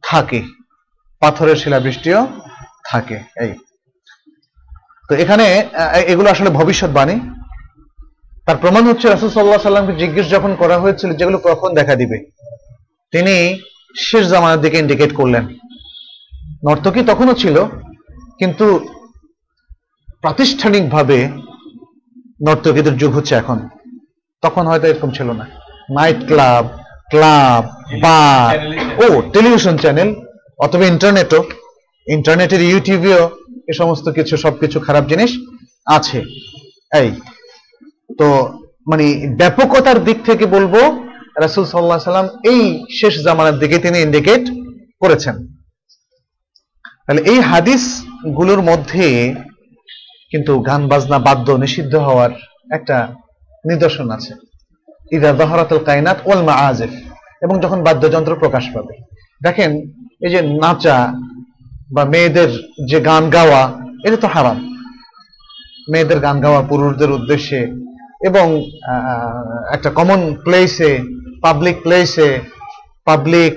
[0.04, 0.42] থাকে।
[1.20, 2.28] পাথরের শিলাবৃষ্টিও
[2.86, 3.54] থাকে। এই
[5.10, 5.46] তো এখানে
[6.12, 7.16] এগুলো আসলে ভবিষ্যৎবাণী।
[8.46, 12.18] তার প্রমাণ হচ্ছে রাসুল সাল্লাহ সাল্লামকে জিজ্ঞেস যখন করা হয়েছিল যেগুলো কখন দেখা দিবে,
[13.14, 13.36] তিনি
[14.08, 15.44] শেষ জামানের দিকে ইন্ডিকেট করলেন।
[16.68, 17.56] নর্তকী তখনও ছিল,
[18.40, 18.66] কিন্তু
[20.24, 21.18] প্রাতিষ্ঠানিকভাবে
[22.48, 23.58] নর্তকীদের যুগ হচ্ছে এখন।
[24.44, 25.46] তখন হয়তো এরকম ছিল না।
[25.98, 26.66] নাইট ক্লাব
[27.12, 27.64] ক্লাব,
[28.04, 28.54] বার,
[29.04, 30.10] ও, টেলিভিশন চ্যানেল,
[30.66, 31.42] অথবা ইন্টারনেটও।
[32.08, 33.24] ইন্টারনেটের ইউটিউবেও
[33.68, 35.32] এ সমস্ত কিছু, সবকিছু খারাপ জিনিস
[35.98, 36.20] আছে।
[37.02, 37.10] এই,
[38.20, 38.28] তো
[38.92, 39.06] মানে
[39.40, 40.74] ব্যাপকতার দিক থেকে বলব,
[41.44, 42.62] রাসুল সাল্লাহ সাল্লাম এই
[43.00, 44.44] শেষ জামানার দিকে তিনি ইন্ডিকেট
[45.02, 45.36] করেছেন।
[47.06, 49.06] তাহলে এই হাদিসগুলোর মধ্যে
[50.32, 52.32] কিন্তু গান বাজনা বাদ্য নিষিদ্ধ হওয়ার
[52.78, 52.98] একটা
[53.70, 54.34] নিদর্শন আছে।
[55.16, 56.94] ইদা দহরাতুল কায়নাত ওয়াল মাআজিফ,
[57.44, 58.94] এবং যখন বাদ্যযন্ত্র প্রকাশ পাবে।
[59.44, 59.72] দেখেন,
[60.26, 60.98] এই যে নাচা
[61.90, 62.50] বা মেয়েদের
[62.90, 63.62] যে গান গাওয়া,
[64.06, 64.58] এটা তো হারাম।
[65.92, 67.62] মেয়েদের গান গাওয়া পুরুষদের উদ্দেশ্যে
[68.28, 68.48] এবং
[69.76, 70.92] একটা কমন প্লেসে
[71.46, 72.30] পাবলিক প্লেসে
[73.08, 73.56] পাবলিক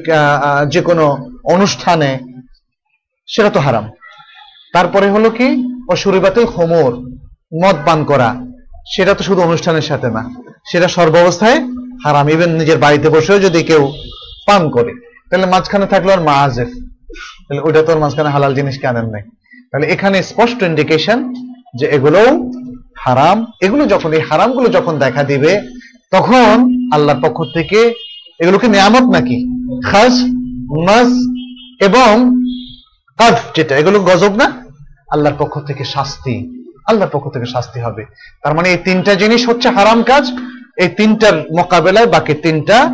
[0.72, 1.04] যে কোনো
[1.54, 2.10] অনুষ্ঠানে,
[3.28, 3.86] সেটা তো হারাম।
[4.74, 5.48] তারপরে হলো কি
[5.94, 6.92] অসুরিবাতিল হোমর
[7.62, 8.30] মদ পান করা,
[8.94, 10.22] সেটা তো শুধু অনুষ্ঠানের সাথে না,
[10.70, 11.58] সেটা সর্বাবস্থায়
[12.04, 13.82] হারাম। ইভেন নিজের বাড়িতে বসেও যদি কেউ
[14.48, 14.92] পান করে,
[15.28, 16.70] তাহলে মাঝখানে থাকল আর মাহাজেফ
[17.48, 19.22] তাহলে ওইটা তো ওর মাঝখানে হালাল জিনিস কেনেন নাই?
[19.72, 21.34] তাহলে এখানে স্পষ্ট ইন্ডিকেশন
[21.78, 22.52] যে এগুলোও
[22.98, 25.60] হারাম। এগুলো যখন, এই হারামগুলো যখন দেখা দিবে,
[26.10, 27.94] তখন আল্লাহর পক্ষ থেকে
[28.40, 29.46] এগুলোকে নিয়ামত নাকি?
[29.84, 30.22] খাস
[30.86, 31.08] মাস
[31.84, 32.42] এবং
[33.16, 34.64] কাফ যেটা, এগুলো গজব না?
[35.12, 36.52] আল্লাহর পক্ষ থেকে শাস্তি।
[36.86, 38.04] আল্লাহর পক্ষ থেকে শাস্তি হবে।
[38.42, 40.32] তার মানে এই তিনটা জিনিস হচ্ছে হারাম কাজ।
[40.76, 42.90] এই তিনটার মোকাবেলায় বাকি তিনটা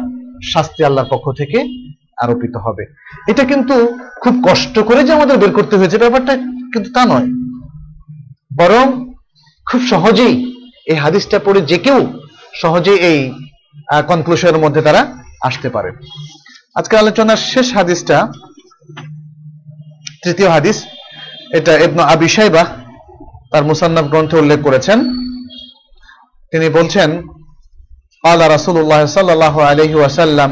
[0.53, 1.82] শাস্তি আল্লাহর পক্ষ থেকে
[2.24, 2.84] আরোপিত হবে
[3.32, 3.76] এটা কিন্তু
[4.24, 6.34] খুব কষ্ট করে যে আমাদের বের করতে হয়েছে ব্যাপারটা
[6.74, 7.28] কিন্তু তা নয়
[8.52, 8.86] বরং
[9.68, 10.34] খুব সহজেই
[10.88, 12.00] এই হাদিসটা পড়ে যে কেউ
[12.54, 13.20] সহজেই এই
[14.10, 15.02] কনক্লুশনের মধ্যে তারা
[15.42, 15.90] আসতে পারে
[16.76, 18.18] আজকের আলোচনার শেষ হাদিসটা
[20.24, 20.78] তৃতীয় হাদিস
[21.52, 22.64] এটা ইবনু আবি শাইবা
[23.52, 25.00] তার মুসান্নাফ গ্রন্থে উল্লেখ করেছেন
[26.54, 27.10] তিনি বলছেন
[28.24, 30.50] قال رسول الله صلى الله عليه وسلم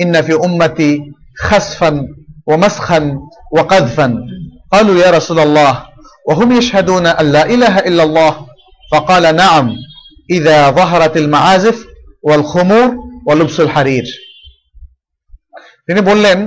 [0.00, 2.08] إن في أمتي خسفا
[2.46, 3.18] ومسخا
[3.52, 4.08] وقذفا
[4.72, 5.86] قالوا يا رسول الله
[6.28, 8.46] وهم يشهدون أن لا إله إلا الله
[8.92, 9.76] فقال نعم
[10.30, 11.86] إذا ظهرت المعازف
[12.22, 12.88] والخمور
[13.26, 14.06] ولبس الحرير
[15.88, 16.38] তিনি বললেন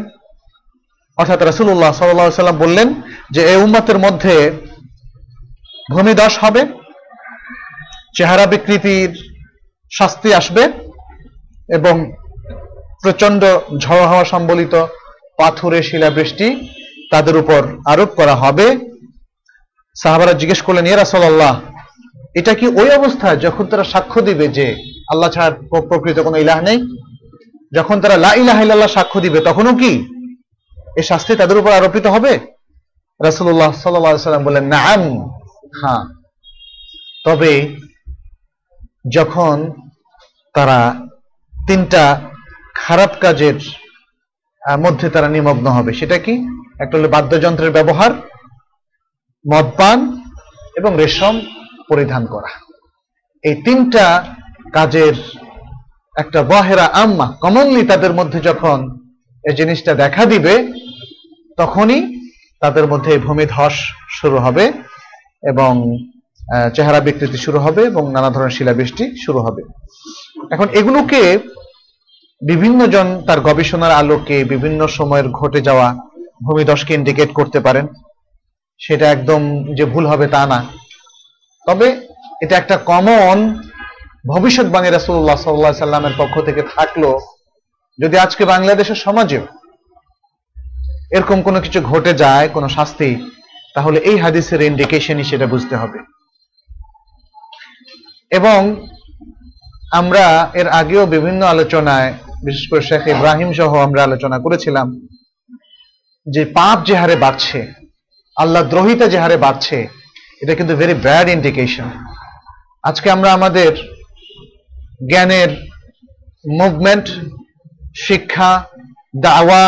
[1.18, 2.88] অর্থাৎ রাসূলুল্লাহ সাল্লাল্লাহু আলাইহি সাল্লাম বললেন
[3.36, 4.36] যে এই উম্মতের মধ্যে
[5.94, 6.62] ভূমিদশ হবে
[8.18, 9.12] চেহারা বিকৃতির
[9.92, 10.64] শাস্তি আসবে
[11.70, 11.96] এবং
[13.03, 13.43] প্রচণ্ড
[13.79, 14.75] ঝড় হাওয়া সম্বলিত
[15.39, 16.47] পাথুরে শিলাবৃষ্টি
[17.13, 17.61] তাদের উপর
[17.93, 18.67] আরোপ করা হবে।
[19.97, 21.55] সাহাবারা জিজ্ঞেস করলেন, ইয়া রাসূলুল্লাহ,
[22.35, 24.67] এটা কি ওই অবস্থা যখন তারা সাক্ষ্য দিবে যে
[25.13, 25.51] আল্লাহ ছাড়া
[25.91, 26.79] প্রকৃত কোনো ইলাহ নেই?
[27.77, 29.93] যখন তারা লা ইলাহা ইল্লাল্লাহ সাক্ষ্য দিবে, তখনও কি
[30.99, 32.33] এই শাস্তি তাদের উপর আরোপিত হবে?
[33.21, 35.01] রাসূলুল্লাহ সাল্লাল্লাহু আলাইহি সাল্লাম বললেন, নাম
[35.81, 36.03] হ্যাঁ।
[37.25, 37.53] তবে
[39.17, 39.57] যখন
[40.55, 40.81] তারা
[41.69, 42.05] তিনটা
[42.75, 43.55] খারাপ কাজের
[44.81, 46.35] মধ্যে তারা নিমগ্ন হবে। সেটা কি?
[46.81, 48.11] একটা হলো বাদ্যযন্ত্রের ব্যবহার
[49.53, 49.99] মদপান
[50.77, 51.41] এবং রেশম
[51.89, 52.51] পরিধান করা।
[53.45, 54.25] এই তিনটা
[54.73, 55.15] কাজের
[56.17, 58.79] একটা বহেরা আম্মা কমনলি তাদের মধ্যে যখন
[59.45, 60.55] এই জিনিসটা দেখা দিবে,
[61.57, 63.73] তখনই তাদের মধ্যে ভূমি ধস
[64.21, 64.73] শুরু হবে
[65.43, 65.99] এবং
[66.75, 69.63] চেহারা বিকৃতি শুরু হবে এবং নানা ধরনের শিলাবৃষ্টি শুরু হবে।
[70.51, 71.39] এখন এগুলোকে
[72.43, 75.95] বিভিন্ন জন তার গবেষণার আলোকে বিভিন্ন সময়ের ঘটে যাওয়া
[76.45, 77.87] ভূমিধসকে ইন্ডিকেট করতে পারেন।
[78.79, 79.41] সেটা একদম
[79.75, 80.67] যে ভুল হবে তা না।
[81.67, 82.09] তবে
[82.41, 83.59] এটা একটা কমন
[84.29, 87.19] ভবিষ্যৎবাণী রাসূলুল্লাহ সাল্লাল্লাহু আলাইহি সাল্লামের পক্ষ থেকে থাকল,
[88.01, 89.41] যদি আজকে বাংলাদেশের সমাজে
[91.11, 93.11] এরকম কোনো কিছু ঘটে যায়, কোনো শাস্তি,
[93.75, 95.99] তাহলে এই হাদিসের ইন্ডিকেশনই সেটা বুঝতে হবে।
[98.31, 98.87] এবং
[99.93, 102.15] আমরা এর আগেও বিভিন্ন আলোচনায়
[102.47, 104.87] বিশেষ করে শেখ ইব্রাহিম সহ আমরা আলোচনা করেছিলাম
[106.27, 107.61] যে পাপ যে হারে বাড়ছে,
[108.37, 109.79] আল্লাহ দ্রোহিতা যে হারে বাড়ছে,
[110.43, 111.89] এটা কিন্তু ভেরি ব্যাড ইন্ডিকেশন
[112.85, 113.73] আজকে আমরা আমাদের
[115.11, 115.51] জ্ঞানের
[116.61, 117.07] মুভমেন্ট
[118.07, 118.51] শিক্ষা,
[119.27, 119.63] দাওয়া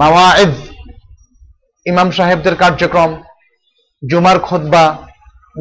[0.00, 0.54] মাওয়াইদ
[1.86, 3.10] ইমাম সাহেবদের কার্যক্রম,
[4.02, 4.84] জুমার খোদবা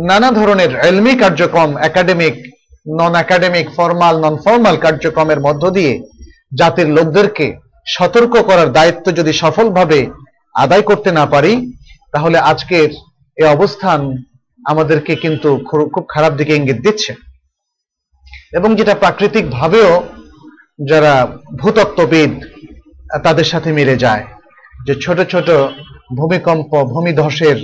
[0.10, 2.36] নানা ধরনের এলমি কার্যক্রম academic
[3.00, 5.94] non academic formal non formal কার্যক্রমের মধ্য দিয়ে
[6.58, 10.10] জাতির লোকদেরকে সতর্ক করার দায়িত্ব যদি সফলভাবে
[10.54, 11.74] আদায় করতে না পারি,
[12.12, 12.90] তাহলে আজকের
[13.38, 14.24] এই অবস্থান
[14.66, 15.58] আমাদেরকে কিন্তু
[15.94, 17.14] খুব খারাপ দিকে ইঙ্গিত দিচ্ছে।
[18.52, 20.04] এবং যেটা প্রাকৃতিক ভাবেও
[20.88, 21.28] যারা
[21.60, 22.32] ভূতত্ত্ববিদ,
[23.24, 24.26] তাদের সাথে মিলে যায়
[24.88, 25.50] যে ছোট ছোট
[26.18, 27.58] ভূমিকম্প, ভূমিধসের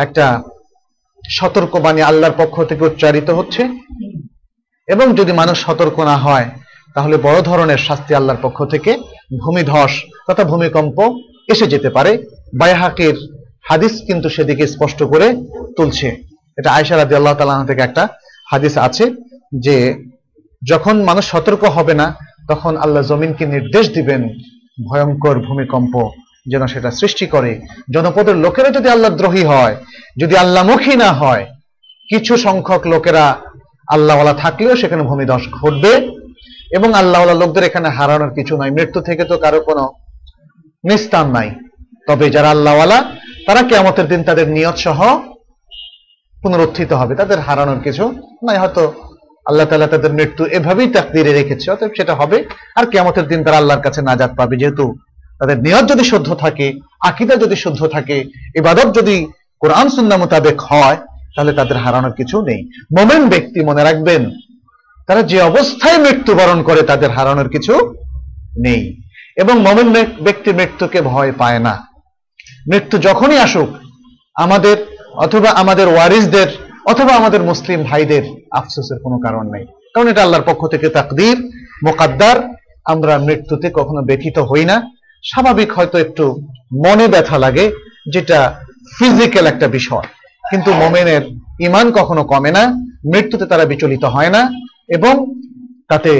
[0.00, 0.42] একটা
[1.30, 3.62] সতর্কবাণী আল্লাহর পক্ষ থেকে উচ্চারিত হচ্ছে।
[4.88, 6.50] এবং যদি মানুষ সতর্ক না হয়
[6.94, 8.98] তাহলে বড় ধরনের শাস্তি আল্লাহর পক্ষ থেকে
[9.44, 9.92] ভূমিধস
[10.26, 11.18] তথা ভূমিকম্প
[11.48, 12.24] এসে যেতে পারে।
[12.58, 13.14] বায়াহাকের
[13.68, 15.26] হাদিস কিন্তু সেদিকে স্পষ্ট করে
[15.76, 16.16] তুলছে।
[16.56, 18.08] এটা আয়সা রাদি আল্লাহ তালা থেকে একটা
[18.50, 19.10] হাদিস আছে
[19.58, 20.04] যে,
[20.68, 22.16] যখন মানুষ সতর্ক হবে না,
[22.48, 24.28] তখন আল্লাহ জমিনকে নির্দেশ দিবেন
[24.88, 26.10] ভয়ঙ্কর ভূমিকম্প
[26.46, 27.60] যেন সেটা সৃষ্টি করে।
[27.94, 29.76] জনপদের লোকেরা যদি আল্লাহ দ্রোহী হয়,
[30.20, 31.46] যদি আল্লাহমুখী না হয়,
[32.08, 33.36] কিছু সংখ্যক লোকেরা
[33.88, 36.17] আল্লাহওয়ালা থাকলেও সেখানে ভূমিধস ঘটবে।
[36.70, 39.92] এবং আল্লাহ লোকদের এখানে হারানোর কিছু নয় মৃত্যু থেকে তো কারও কোনো
[40.84, 41.50] নিস্তার নাই।
[42.06, 43.04] তবে যারা আল্লাহওয়ালা
[43.46, 45.18] তারা কেমতের দিন তাদের নিয়ত সহ
[46.42, 48.12] পুনরুত্থিত হবে। তাদের হারানোর কিছু
[48.48, 48.92] নাই। হয়তো
[49.46, 52.44] আল্লাহ তালা তাদের মৃত্যু এভাবেই তাকদিরে রেখেছে। অতএব সেটা হবে।
[52.76, 54.94] আর কেমতের দিন তারা আল্লাহর কাছে নাজাত পাবে। যেহেতু
[55.38, 58.24] তাদের নিয়ত যদি শুদ্ধ থাকে, আকিদা যদি শুদ্ধ থাকে,
[58.56, 59.26] ইবাদত যদি
[59.60, 60.96] কোরআন, সুন্না মোতাবেক হয়,
[61.36, 64.30] তাহলে তাদের হারানোর কিছু নেই। মোমেন ব্যক্তি মনে রাখবেন
[65.08, 67.94] তারা যে অবস্থায় মৃত্যুবরণ করে তাদের হারানোর কিছু
[68.58, 69.02] নেই।
[69.36, 71.86] এবং মোমেন ব্যক্তি মৃত্যুকে ভয় পায় না।
[72.72, 73.68] মৃত্যু যখনই আসুক,
[74.34, 76.46] আমাদের অথবা আমাদের ওয়ারিসদের
[76.86, 81.50] অথবা আমাদের মুসলিম ভাইদের আফসোসের কোনো কারণ নেই। কারণ এটা আল্লাহর পক্ষ থেকে তাকদির,
[81.84, 82.54] মোকাদ্দার।
[82.84, 84.90] আমরা মৃত্যুতে কখনো ব্যথিত হই না।
[85.24, 87.72] স্বাভাবিক হয়তো একটু মনে ব্যথা লাগে,
[88.12, 88.54] যেটা
[88.98, 90.06] ফিজিক্যাল একটা বিষয়।
[90.50, 91.22] কিন্তু মোমেনের
[91.60, 92.66] ইমান কখনো কমে না।
[93.14, 94.50] মৃত্যুতে তারা বিচলিত হয় না।
[94.88, 95.14] এবং
[95.88, 96.12] তাতে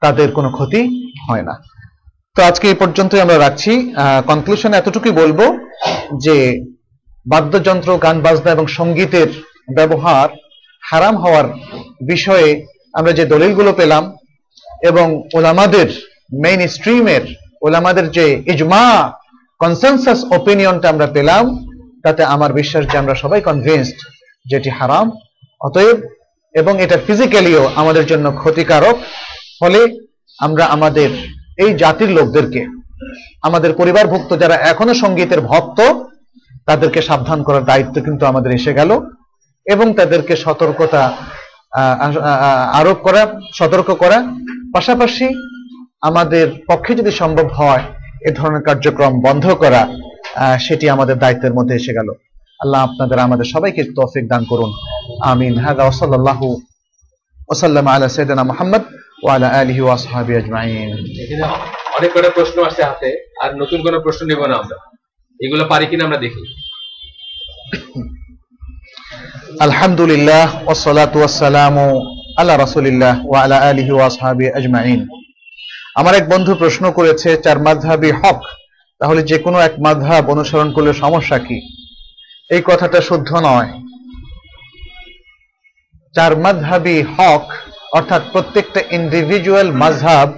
[0.00, 0.82] তাদের কোনো ক্ষতি
[1.28, 1.54] হয় না।
[2.36, 3.72] তো আজকে এই পর্যন্তই আমরা রাখছি।
[4.26, 5.40] কনক্লুশন এতটুকুই বলব
[6.24, 6.36] যে
[7.26, 9.28] বাদ্যযন্ত্র, গান, বাজনা এবং সঙ্গীতের
[9.76, 10.28] ব্যবহার
[10.82, 11.46] হারাম হওয়ার
[12.06, 12.48] বিষয়ে
[12.92, 14.04] আমরা যে দলিলগুলো পেলাম
[14.82, 15.88] এবং ওলামাদের
[16.44, 17.24] মেইন স্ট্রিমের
[17.62, 19.12] ওলামাদের যে ইজমা
[19.60, 21.44] কনসেনসাস ওপিনিয়নটা আমরা পেলাম,
[22.02, 23.98] তাতে আমার বিশ্বাস যে আমরা সবাই কনভিন্সড
[24.50, 25.06] যেটি হারাম।
[25.60, 25.98] অতএব
[26.54, 28.96] এবং এটা ফিজিক্যালিও আমাদের জন্য ক্ষতিকারক।
[29.60, 29.80] ফলে
[30.38, 31.10] আমরা আমাদের
[31.64, 32.60] এই জাতির লোকদেরকে,
[33.42, 35.78] আমাদের পরিবারভুক্ত যারা এখনও সঙ্গীতের ভক্ত,
[36.68, 38.90] তাদেরকে সাবধান করার দায়িত্ব কিন্তু আমাদের এসে গেল
[39.66, 41.02] এবং তাদেরকে সতর্কতা
[42.80, 43.22] আরোপ করা,
[43.58, 44.18] সতর্ক করা।
[44.74, 45.26] পাশাপাশি
[46.08, 47.84] আমাদের পক্ষে যদি সম্ভব হয়
[48.28, 49.82] এ ধরনের কার্যক্রম বন্ধ করা
[50.66, 52.08] সেটি আমাদের দায়িত্বের মধ্যে এসে গেল।
[52.60, 54.70] আল্লাহ আপনাদের আমাদের সবাইকে তৌফিক দান করুন।
[55.88, 56.62] ওসাল্লাহু
[57.48, 58.82] ওসাল্লাম আলা সৈয়দনা মুহাম্মদ
[59.22, 60.90] ওয়া আলা আলিহি ওয়া আসহাবিহি আজমাইন।
[61.98, 64.76] অনেক কটা প্রশ্ন আসছে হাতে আর নতুন কোনো প্রশ্ন নেব না আমরা।
[65.40, 66.42] এগুলো পারি কিনা আমরা দেখি।
[69.60, 73.92] আলহামদুলিল্লাহ ওয়াসসালাতু ওয়াসসালামু আলা রাসূলিল্লাহ ওয়া আলা আলিহি
[74.50, 75.08] আজমাইন।
[75.94, 78.42] আমার এক বন্ধু প্রশ্ন করেছে চার মাযহাবি হক
[78.98, 81.58] তাহলে যে কোনো এক মাযহাব অনুসরণ করলে সমস্যা কি?
[82.50, 83.81] এই কথাটা শুদ্ধ নয়।
[86.14, 87.44] চার মাযহাবি হক,
[87.92, 90.30] অর্থাৎ প্রত্যেকটা ইন্ডিভিজুয়াল মাযহাব,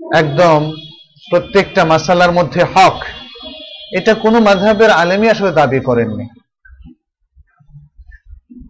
[0.00, 0.58] একদম
[1.30, 2.96] প্রত্যেকটা মাসালার মধ্যে হক,
[3.92, 6.26] এটা কোনো মাযহাবের আলেমই আসলে দাবি করেননি।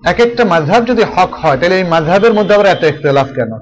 [0.04, 3.52] এক একটা মাঝহাব যদি হক হয়, তাহলে এই মাঝহাবের মধ্যে আবার এত ইখতলাফ কেন?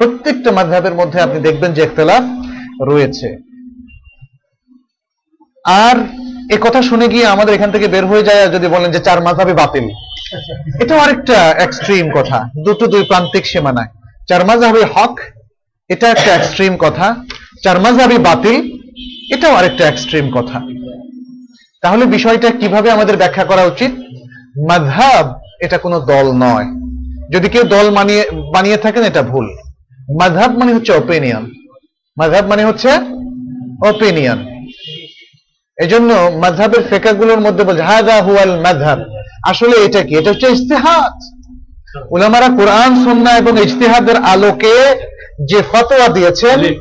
[0.00, 2.24] প্রত্যেকটা মাঝহাবের মধ্যে আপনি দেখবেন যে ইখতলাফ
[2.88, 3.28] রয়েছে।
[5.64, 5.96] আর
[6.54, 9.52] এ কথা শুনে গিয়ে আমাদের এখান থেকে বের হয়ে যায়, যদি বলেন যে চার মাঝহাবই
[9.52, 9.86] বাতিল।
[10.80, 13.86] এটাও আরেকটা এক্সট্রিম কথা। দুটো দুই প্রান্তিক সীমানায়।
[14.28, 15.20] চার মাঝহাবি হক,
[15.88, 17.16] এটা একটা এক্সট্রিম কথা।
[17.62, 18.78] চার মাঝহাবি বাতিল,
[19.34, 20.60] এটাও আরেকটা এক্সট্রিম কথা।
[21.82, 23.90] তাহলে বিষয়টা কীভাবে আমাদের ব্যাখ্যা করা উচিত?
[24.68, 26.64] মাযহাব এটা কোনো দল নয়।
[27.30, 29.56] যদি কেউ দল মানিয়ে, বানিয়ে থাকেন, এটা ভুল।
[30.20, 31.50] মাযহাব মানে হচ্ছে ওপিনিয়ন
[32.16, 32.88] মাযহাব মানে হচ্ছে
[33.88, 34.64] ওপিনিয়ন
[35.78, 39.00] এজন্য মাযহাবের ফেকাগুলোর মধ্যে বলছে হাদা হুয়াল মাযহাব।
[39.46, 40.14] আসলে এটা কি?
[40.16, 41.12] এটা হচ্ছে ইজতিহাদ।
[42.10, 45.00] উলামারা কোরআন সুন্নাহ এবং ইজতিহাদের আলোকে
[45.48, 46.74] যে ফতোয়া দিয়েছেন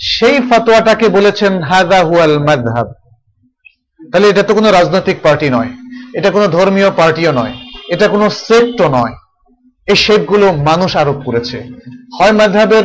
[0.00, 2.92] সেই ফতোয়াটাকে বলেছেন হাদা হুয়াল মাযহাব।
[4.12, 5.68] তাহলে এটা তো কোনো রাজনৈতিক পার্টি নয়।
[6.14, 7.52] এটা কোনো ধর্মীয় পার্টিও নয়।
[7.88, 9.14] এটা কোনো সেক্টও নয়।
[9.86, 11.64] এই শেপগুলো মানুষ আরোপ করেছে।
[12.20, 12.84] হয় মাঝহাবের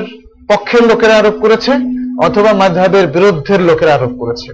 [0.49, 1.71] পক্ষের লোকেরা আরোপ করেছে
[2.23, 4.53] অথবা মাঝহাবের বিরুদ্ধের লোকেরা আরোপ করেছে।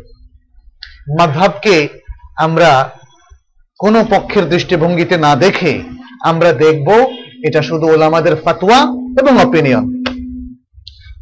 [1.20, 1.88] মাঝহাবকে
[2.38, 2.90] আমরা
[3.80, 5.82] কোন পক্ষের দৃষ্টিভঙ্গিতে না দেখে
[6.26, 6.90] আমরা দেখব
[7.48, 8.80] এটা শুধু ওলামাদের ফাতোয়া
[9.20, 10.04] এবং অপিনিয়ন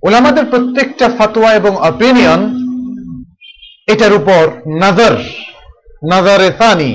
[0.04, 2.42] ওলামাদের প্রত্যেকটা ফাতোয়া এবং অপিনিয়ন
[3.88, 4.42] এটার উপর
[4.80, 5.18] নাজার,
[6.10, 6.92] নাজারে ফানি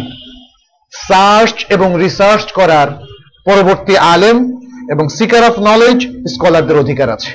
[0.93, 2.89] সার্চ এবং রিসার্চ করার
[3.45, 4.37] পরবর্তী আলেম
[4.91, 5.99] এবং সিকার অফ নলেজ
[6.35, 7.33] স্কলারদের অধিকার আছে।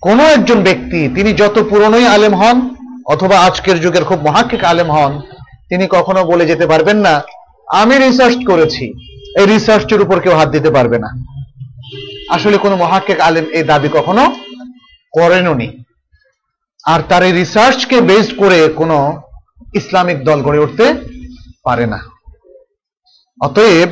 [0.00, 2.74] কোন একজন ব্যক্তি, তিনি যত পুরনোই আলেম হন
[3.06, 5.20] অথবা আজকের যুগের খুব মহাক্ষিক আলেম হন
[5.68, 7.22] তিনি কখনো বলে যেতে পারবেন না,
[7.68, 8.84] আমি রিসার্চ করেছি।
[9.40, 11.08] এই রিসার্চের উপর কেউ হাত দিতে পারবে না।
[12.30, 14.36] আসলে কোনো মহাক্ষিক আলেম এই দাবি কখনো
[15.12, 15.84] করেননি
[16.84, 19.22] আর তার এই রিসার্চকে বেস করে কোনো
[19.74, 20.94] ইসলামিক দল গড়ে উঠতে
[21.64, 21.98] পারে না।
[23.40, 23.88] অতএব,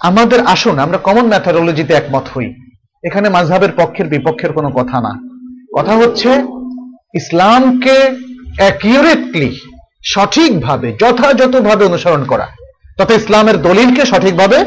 [0.00, 2.54] আমাদের আসুন, আমরা কমন ম্যাথারোলজিতে একমত হই।
[3.04, 5.12] এখানে মাঝহাবের পক্ষের বিপক্ষের কোনো কথা না।
[5.76, 6.28] কথা হচ্ছে,
[7.14, 7.96] ইসলামকে
[8.56, 9.60] অ্যাকিউরেটলি
[10.04, 12.48] সঠিকভাবে, যথাযথভাবে অনুসরণ করা।
[12.98, 14.64] তথা ইসলামের দলিলকে সঠিকভাবে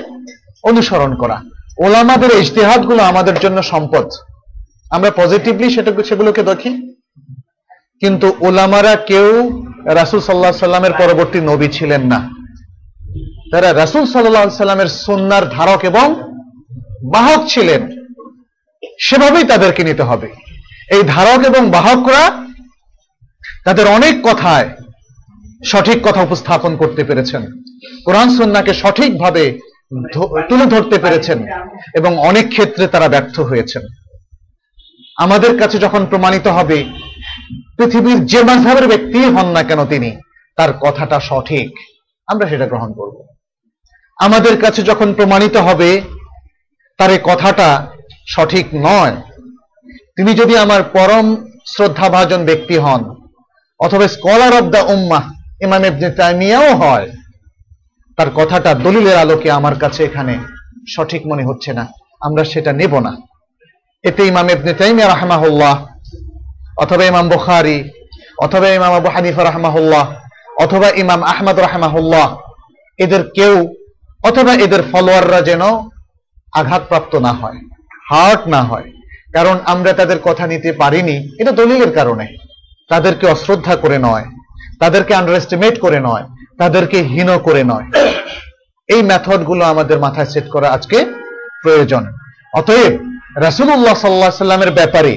[0.63, 1.41] অনুসরণ করা।
[1.77, 4.09] ওলামাদের ইজতেহাদগুলো আমাদের জন্য সম্পদ।
[4.91, 6.93] আমরা পজিটিভলি সেটা সেগুলোকে দেখি।
[7.99, 12.29] কিন্তু ওলামারা কেউ রাসুল সাল্লাহ সাল্লামের পরবর্তী নবী ছিলেন না।
[13.51, 16.21] তারা রাসুল সাল্লাহ সাল্লামের সন্ন্যার ধারক এবং
[17.11, 17.89] বাহক ছিলেন।
[18.99, 20.33] সেভাবেই তাদেরকে নিতে হবে।
[20.91, 22.45] এই ধারক এবং বাহকরা
[23.65, 24.69] তাদের অনেক কথায়
[25.65, 27.61] সঠিক কথা উপস্থাপন করতে পেরেছেন।
[28.05, 29.59] কোরআন সন্নাকে সঠিকভাবে
[30.49, 31.47] তুলে ধরতে পেরেছেন
[31.95, 33.81] এবং অনেক ক্ষেত্রে তারা ব্যর্থ হয়েছেন।
[35.17, 36.83] আমাদের কাছে যখন প্রমাণিত হবে,
[37.77, 40.17] পৃথিবীর যে মাঝহের ব্যক্তি হন না কেন তিনি,
[40.55, 41.79] তার কথাটা সঠিক।
[42.27, 43.27] আমরা সেটা গ্রহণ করব।
[44.17, 46.01] আমাদের কাছে যখন প্রমাণিত হবে,
[46.97, 47.87] তার কথাটা
[48.27, 49.15] সঠিক নয়।
[50.15, 51.35] তিনি যদি আমার পরম
[51.67, 53.15] শ্রদ্ধাভাজন ব্যক্তি হন,
[53.79, 57.09] অথবা স্কলার অব দ্য উম্মাহ ইমাম ইবনে তাইমিয়াও হয়।
[58.17, 60.37] তার কথাটা দলিলের আলোকে আমার কাছে এখানে
[60.89, 61.87] সঠিক মনে হচ্ছে না।
[62.21, 63.17] আমরা সেটা নেব না।
[64.03, 65.87] এতে ইমাম ইবনে তাইমিয়া রাহমাহুল্লাহ,
[66.77, 67.89] অথবা ইমাম বুখারী,
[68.41, 70.13] অথবা ইমাম আবু হানিফা রাহমাহুল্লাহ,
[70.59, 72.37] অথবা ইমাম আহমদ রাহমাহুল্লাহ,
[72.97, 73.73] এদের কেউ
[74.23, 75.61] অথবা এদের ফলোয়াররা যেন
[76.53, 77.59] আঘাতপ্রাপ্ত না হয়,
[78.09, 78.91] হার্ট না হয়।
[79.33, 82.27] কারণ আমরা তাদের কথা নিতে পারিনি, এটা দলিলের কারণে।
[82.89, 84.25] তাদেরকে অশ্রদ্ধা করে নয়।
[84.81, 86.25] তাদেরকে আন্ডার এস্টিমেট করে নয়,
[86.61, 87.85] তাদেরকে হীন করে নয়।
[88.93, 90.97] এই মেথডগুলো আমাদের মাথায় সেট করা আজকে
[91.63, 92.03] প্রয়োজন।
[92.59, 92.93] অতএব
[93.45, 95.13] রাসূলুল্লাহ সাল্লাল্লাহু আলাইহি সাল্লামের ব্যাপারে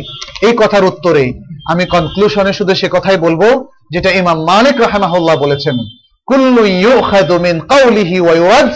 [0.47, 1.25] এই কথার উত্তরে
[1.73, 3.43] আমি কনক্লুশনে শুধু সে কথাই বলব,
[3.95, 5.77] যেটা ইমাম মালিক রাহিমাহুল্লাহ বলেছেন,
[6.31, 8.71] কুল্লু ইউখাযু মিন কাওলিহি ওয়া ইউরাদ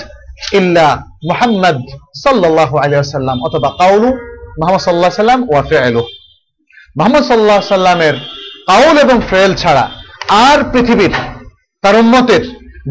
[0.59, 0.89] ইল্লা
[1.29, 1.79] মুহাম্মদ
[2.25, 4.09] সাল্লাল্লাহু আলাইহি ওয়াসাল্লাম অথবা কাউলু
[4.61, 6.09] মুহাম্মদ সাল্লাল্লাহু আলাইহি ওয়া ফি'লুহু
[6.97, 8.17] মুহাম্মদ সাল্লাল্লাহু আলাইহি সাল্লামের
[8.71, 9.85] কাউল এবং ফেল ছাড়া
[10.29, 11.11] আর পৃথিবীর,
[11.83, 12.43] তার উম্মতের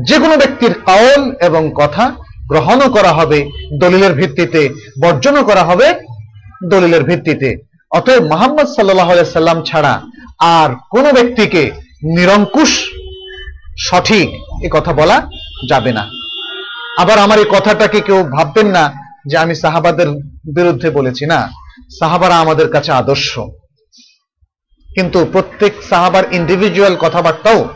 [0.07, 2.11] যে কোনো ব্যক্তির কাউল এবং কথা
[2.47, 3.49] গ্রহণও করা হবে
[3.79, 4.69] দলিলের ভিত্তিতে,
[5.01, 5.93] বর্জনও করা হবে
[6.69, 7.49] দলিলের ভিত্তিতে।
[7.91, 10.01] অতএব মোহাম্মদ সাল্লাহ সাল্লাম ছাড়া
[10.39, 11.71] আর কোন ব্যক্তিকে
[12.03, 12.91] নিরঙ্কুশ,
[13.77, 14.27] সঠিক
[14.63, 15.29] এ কথা বলা
[15.69, 16.09] যাবে না।
[16.99, 18.93] আবার আমার এই কথাটাকে কেউ ভাববেন না
[19.25, 20.07] যে আমি সাহাবাদের
[20.55, 21.49] বিরুদ্ধে বলেছি। না,
[21.99, 23.39] সাহাবারা আমাদের কাছে আদর্শ।
[24.97, 27.67] কিন্তু প্রত্যেক সাহাবার ইন্ডিভিজুয়াল কথাবার্তাও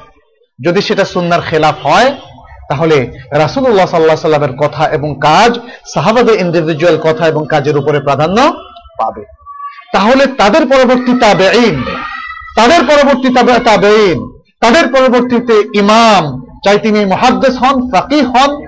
[0.65, 2.15] যদি সেটা সুন্নার খেলাফ হয়,
[2.69, 5.59] তাহলে রাসুল্লাহ সাল্লাহ সাল্লামের কথা এবং কাজ
[5.93, 8.53] সাহাবাদের ইন্ডিভিজুয়াল কথা এবং কাজের উপরে প্রাধান্য
[8.97, 9.25] পাবে।
[9.93, 11.83] তাহলে তাদের পরবর্তী তাবেইন
[12.55, 18.65] তাদের পরবর্তী তাবে- তাবেইন তাদের পরবর্তীতে ইমাম, চাই তিনি মহাদ্দেশ হন, ফাকিহ হন,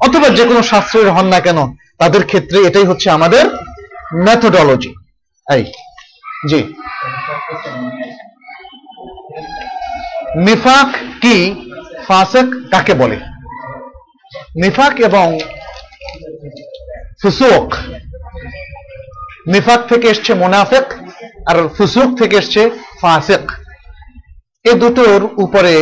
[0.00, 3.46] অথবা যে কোনো শাস্ত্রের হন না কেন, তাদের ক্ষেত্রে এটাই হচ্ছে আমাদের
[4.12, 4.94] মেথোডলজি
[5.52, 5.64] এই।
[6.50, 6.60] জি।
[10.46, 10.88] নিফাক
[11.22, 11.36] কি
[12.06, 13.16] ফাসেক কাকে বলে?
[14.62, 15.26] নিফাক এবং
[17.22, 17.68] ফুসুক।
[19.52, 20.86] নিফাক থেকে এসছে মোনাফেক
[21.50, 22.62] আর ফুসুক থেকে এসছে
[23.00, 23.44] ফাসেক।
[24.64, 25.74] এ দুটোর উপরে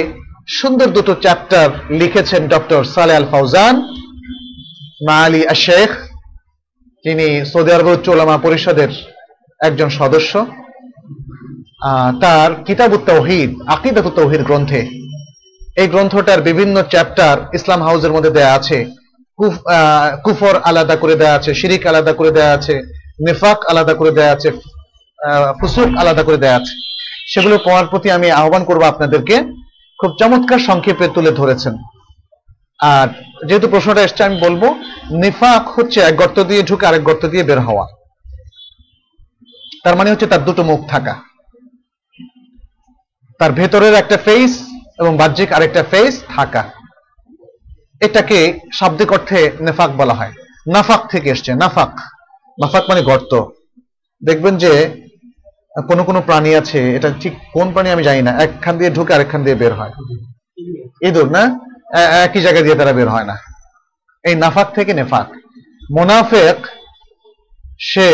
[0.49, 3.75] সুন্দর দুটো চ্যাপ্টার লিখেছেন ডক্টর সালে আল ফাউজান,
[5.09, 5.91] মাআলি আশেখ
[7.05, 8.91] তিনি সৌদি আরব চোলামা পরিষদের
[9.69, 10.33] একজন সদস্য
[12.23, 14.81] তার কিতাবুত তৌহিদ আকিদাত তৌহিদ গ্রন্থে।
[15.81, 18.79] এই গ্রন্থটার বিভিন্ন চ্যাপ্টার ইসলাম হাউসের মধ্যে দেয়া আছে।
[20.25, 22.75] কুফর আলাদা করে দেয়া আছে, শিরিক আলাদা করে দেয়া আছে,
[23.27, 24.49] নিফাক আলাদা করে দেয়া আছে
[25.59, 26.75] ফুসুক আলাদা করে দেয়া আছে।
[27.33, 29.37] সেগুলো পড়ার প্রতি আমি আহ্বান করব আপনাদেরকে।
[30.01, 31.75] খুব চমৎকার সংক্ষেপে তুলে ধরেছেন।
[32.95, 33.09] আর
[33.49, 34.63] যেহেতু প্রশ্নটা এসছে, আমি বলব,
[35.23, 37.87] নিফাক হচ্ছে এক গর্ত দিয়ে ঢুকে আরেক গর্ত দিয়ে বের হওয়া।
[39.85, 41.15] তার মানে হচ্ছে তার দুটো মুখ থাকা।
[43.39, 44.53] তার ভেতরের একটা ফেস
[44.99, 46.63] এবং বাহ্যিক আরেকটা ফেস থাকা।
[48.01, 50.33] এটাকে শাব্দিক অর্থে নেফাক বলা হয়।
[50.75, 51.93] নাফাক থেকে এসছে, নাফাক।
[52.59, 53.33] নাফাক মানে গর্ত।
[54.25, 54.73] দেখবেন যে
[55.89, 59.45] কোন কোন প্রাণী আছে, এটা ঠিক কোন প্রাণী আমি জানি না, একখান দিয়ে ঢুকে আরেকখান
[59.45, 59.93] দিয়ে বের হয়।
[61.09, 61.43] ইঁদুর না?
[62.25, 63.37] একই জায়গা দিয়ে তারা বের হয় না।
[64.25, 65.29] এই নাফাক থেকে নেফাক।
[65.91, 66.59] মোনাফেক,
[67.81, 68.09] সে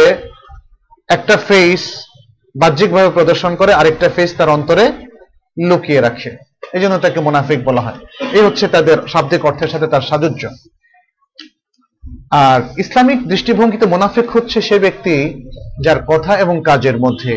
[1.08, 1.82] একটা ফেস
[2.54, 4.84] বাহ্যিকভাবে প্রদর্শন করে, আরেকটা ফেস তার অন্তরে
[5.56, 6.30] লুকিয়ে রাখে।
[6.74, 7.98] এই জন্য তাকে মোনাফিক বলা হয়।
[8.32, 10.42] এই হচ্ছে তাদের শাব্দিক অর্থের সাথে তার সাযুজ্য
[12.30, 15.14] আর ইসলামিক দৃষ্টিভঙ্গিতে মোনাফিক হচ্ছে সে ব্যক্তি
[15.84, 17.32] যার কথা এবং কাজের মধ্যে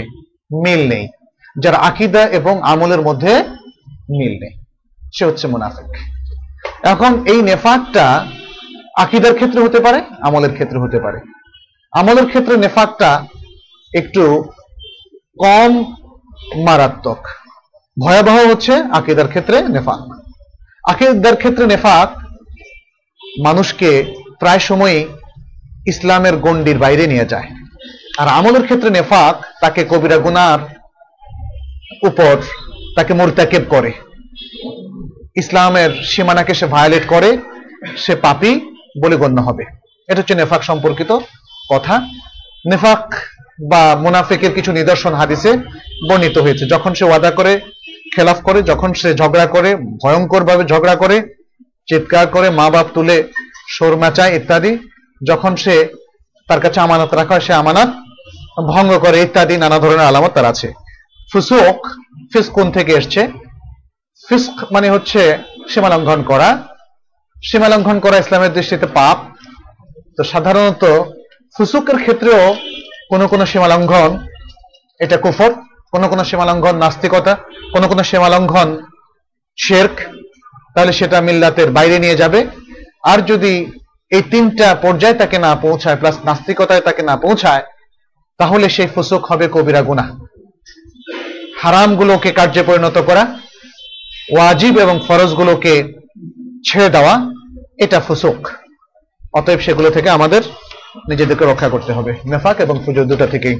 [0.63, 1.07] মিল নেই,
[1.59, 3.33] যার আকিদা এবং আমলের মধ্যে
[4.17, 4.53] মিল নেই।
[5.13, 5.89] সে হচ্ছে মুনাফিক।
[6.83, 8.05] এখন এই নেফাকটা
[8.95, 11.19] আকিদার ক্ষেত্রে হতে পারে, আমলের ক্ষেত্রে হতে পারে।
[11.91, 13.11] আমলের ক্ষেত্রে নেফাকটা
[13.93, 14.43] একটু
[15.37, 15.95] কম
[16.65, 17.27] মারাত্মক।
[17.99, 19.99] ভয়াবহ হচ্ছে আকিদার ক্ষেত্রে নেফাক।
[20.89, 22.17] আকিদার ক্ষেত্রে নেফাক
[23.43, 25.07] মানুষকে প্রায় সময়ই
[25.87, 27.49] ইসলামের গণ্ডির বাইরে নিয়ে যায়।
[28.17, 30.59] আর আমলের ক্ষেত্রে নেফাক তাকে কবিরা গুনার
[32.07, 32.37] উপর
[32.95, 33.91] তাকে মোরতাকেব করে।
[35.35, 37.37] ইসলামের সীমানাকে সে ভায়োলেট করে,
[37.97, 38.61] সে পাপি
[39.03, 39.65] বলে গণ্য হবে।
[40.07, 41.11] এটা হচ্ছে নেফাক সম্পর্কিত
[41.69, 42.01] কথা।
[42.65, 43.15] নেফাক
[43.69, 45.51] বা মুনাফেকের কিছু নিদর্শন হাদিসে
[46.09, 47.61] বর্ণিত হয়েছে। যখন সে ওয়াদা করে,
[48.15, 51.21] খেলাফ করে, যখন সে ঝগড়া করে ভয়ঙ্কর ভাবে ঝগড়া করে,
[51.87, 53.27] চিৎকার করে, মা বাপ তুলে
[53.69, 54.77] সোর মাচায় ইত্যাদি,
[55.27, 55.87] যখন সে
[56.47, 57.89] তার কাছে আমানত রাখা হয় সে আমানত
[58.63, 60.73] ভঙ্গ করে ইত্যাদি, নানা ধরনের আলামত তার আছে।
[61.33, 61.87] ফুসুক
[62.33, 63.27] ফিসকুন থেকে এসছে?
[64.29, 65.37] ফিস্ক মানে হচ্ছে
[65.69, 66.67] সীমালঙ্ঘন করা।
[67.51, 69.17] সীমালঙ্ঘন করা ইসলামের দৃষ্টিতে পাপ।
[70.17, 71.03] তো সাধারণত
[71.57, 72.55] ফুসুকের ক্ষেত্রেও
[73.11, 74.11] কোনো কোনো সীমালঙ্ঘন
[74.99, 75.51] এটা কুফর,
[75.93, 77.33] কোনো কোনো সীমা লঙ্ঘন নাস্তিকতা,
[77.73, 78.69] কোনো কোনো সীমা লঙ্ঘন
[79.57, 79.95] শেরক,
[80.73, 82.39] তাহলে সেটা মিল্লাতের বাইরে নিয়ে যাবে।
[83.11, 83.53] আর যদি
[84.11, 87.63] এই তিনটা পর্যায়ে তাকে না পৌঁছায় প্লাস নাস্তিকতায় তাকে না পৌঁছায়,
[88.39, 90.09] তাহলে সেই ফুসুক হবে কবিরা গুনাহ।
[91.61, 93.23] হারামগুলোকে কার্যে পরিণত করা,
[94.33, 95.73] ওয়াজিব এবং ফরজগুলোকে
[96.67, 97.13] ছেড়ে দেওয়া,
[97.83, 98.39] এটা ফুসুক।
[99.33, 100.41] অতএব সেগুলো থেকে আমাদের
[101.09, 103.55] নিজেদেরকে রক্ষা করতে হবে। নেফাক এবং ফুজুর দুটা থেকেই।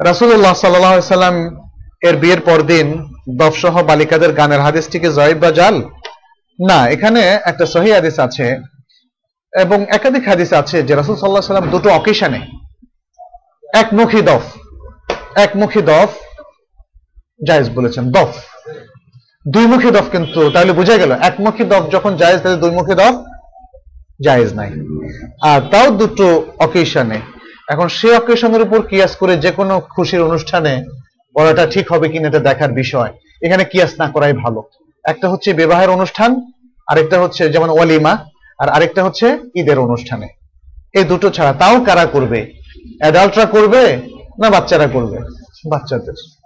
[0.00, 1.36] রাসুল্লাহ সাল্লাম
[2.02, 2.86] এর বিয়ের পরদিন
[3.36, 5.76] দফসহ বালিকাদের গানের হাদিসটিকে জয়েব বা জাল?
[6.58, 8.46] না, এখানে একটা সহি হাদিস আছে
[9.52, 12.40] এবং একাধিক হাদিস আছে যে রাসুল সাল্লাহ সাল্লাম দুটো অকেশনে
[13.74, 14.44] একমুখী দফ
[15.36, 16.10] একমুখী দফ
[17.46, 18.32] জায়েজ বলেছেন, দফ।
[19.48, 23.14] দুইমুখী দফ কিন্তু তাহলে বোঝা গেল একমুখী দফ যখন জায়েজ, তাহলে দুইমুখী দফ
[24.24, 24.70] জায়েজ নাই।
[25.42, 27.20] আর তাও দুটো অকেশনে
[27.68, 30.84] এখন সে অকেশনের উপর কিয়াস করে যে কোনো খুশির অনুষ্ঠানে
[31.34, 33.12] পড়াটা ঠিক হবে কিনা এটা দেখার বিষয়।
[33.42, 34.62] এখানে কিয়াস না করাই ভালো।
[35.04, 36.40] একটা হচ্ছে বিবাহের অনুষ্ঠান,
[36.86, 38.18] আরেকটা হচ্ছে যেমন ওয়ালিমা,
[38.58, 40.28] আর আরেকটা হচ্ছে ঈদের অনুষ্ঠানে।
[40.94, 42.52] এই দুটো ছাড়া তাও কারা করবে?
[42.98, 43.96] অ্যাডাল্টরা করবে
[44.40, 45.18] না বাচ্চারা করবে?
[45.68, 46.41] বাচ্চাদের।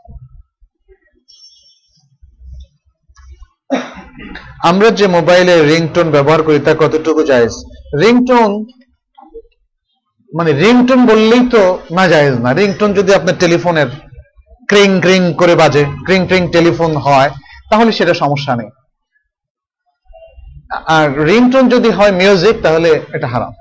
[4.70, 7.54] আমরা যে মোবাইলে রিংটোন ব্যবহার করি তা কতটুকু জায়েজ?
[8.02, 8.50] রিংটোন
[10.34, 13.86] মানে রিংটোন বললেই তো না জায়েজ না। রিংটোন যদি আপনার টেলিফোনের
[14.68, 17.30] ক্রিং ক্রিং করে বাজে, ক্রিং ক্রিং টেলিফোন হয়,
[17.70, 18.70] তাহলে সেটা সমস্যা নেই।
[20.86, 23.52] আর রিংটোন যদি হয় মিউজিক, তাহলে এটা হারাম।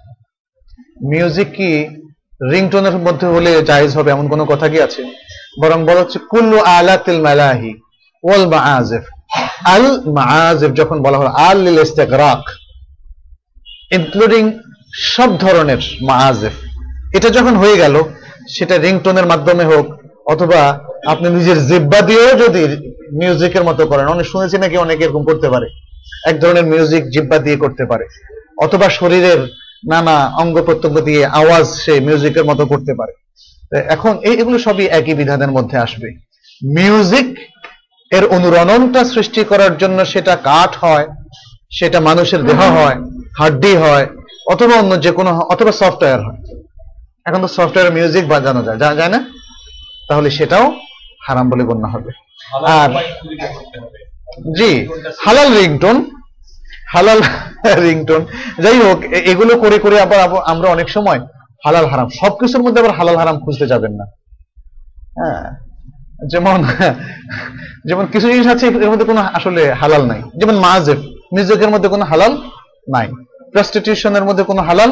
[1.12, 1.72] মিউজিক কি
[2.52, 5.02] রিংটোনের মধ্যে হলে জায়েজ হবে, এমন কোনো কথা কি আছে?
[5.62, 7.72] বরং বলা হচ্ছে, কুল্লু আলা আলাতিল মালাহি
[8.24, 9.06] ওয়াল মাআজিফ।
[9.74, 9.86] আল
[10.18, 12.44] মাআজিফ যখন বলা হলো আল লিল ইস্তিগরাক
[13.92, 14.44] ইনক্লুডিং
[15.14, 16.56] সব ধরনের মাআজিফ
[17.18, 17.96] এটা যখন হয়ে গেল,
[18.56, 19.86] সেটা রিংটোনের মাধ্যমে হোক,
[20.34, 22.62] অথবা আপনি নিজের জিব্বা দিয়েও যদি
[23.20, 25.68] মিউজিকের মতো করেন, অনেক শুনেছি নাকি অনেকে এরকম করতে পারে।
[26.30, 28.06] এক ধরনের মিউজিক জিব্বা দিয়ে করতে পারে।
[28.66, 29.40] অথবা শরীরের
[29.88, 33.14] নানা অঙ্গ প্রত্যঙ্গ দিয়ে আওয়াজ সে মিউজিকের মতো করতে পারে।
[33.96, 36.08] এখন এগুলো সবই একই বিধানের মধ্যে আসবে।
[36.62, 37.28] মিউজিক
[38.12, 41.08] এর অনুরণনটা সৃষ্টি করার জন্য সেটা কাঠ হয়,
[41.72, 42.98] সেটা মানুষের দেহ হয়,
[43.40, 44.06] হাড্ডি হয়,
[44.54, 46.40] অথবা অন্য যে কোনো অথবা সফটওয়্যার হয়।
[47.26, 49.20] এখন তো সফটওয়্যার মিউজিক বাজানো যায়, যা যায় না?
[50.10, 50.66] তাহলে সেটাও
[51.28, 52.12] হারাম বলে গণ্য হবে।
[52.80, 52.90] আর
[54.58, 54.72] জি,
[55.26, 55.98] হালাল রিংটোন
[56.94, 57.20] হালাল
[57.86, 58.22] রিংটোন।
[58.64, 59.00] যাই হোক
[59.32, 60.20] এগুলো করে করে আবার
[60.52, 61.20] আমরা অনেক সময়
[61.66, 64.06] হালাল হারাম, সবকিছুর মধ্যে আবার হালাল হারাম খুঁজতে যাবেন না।
[65.20, 65.46] হ্যাঁ।
[66.28, 66.64] যেমন
[67.86, 70.98] যেমন কিছু জিনিস আছে এর মধ্যে কোনো আসলে হালাল নাই। যেমন মাজেব
[71.34, 72.38] মিউজিকের মধ্যে কোনো হালাল
[72.90, 73.12] নাই।
[73.52, 74.92] প্রস্টিটিউশনের মধ্যে কোনো হালাল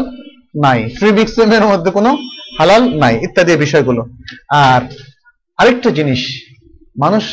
[0.64, 2.18] নাই। ফ্রিবিক্সেমের মধ্যে কোনো
[2.60, 4.06] হালাল নাই, ইত্যাদি বিষয়গুলো।
[4.50, 4.82] আর
[5.58, 6.44] আরেকটা জিনিস,
[7.00, 7.24] মানুষ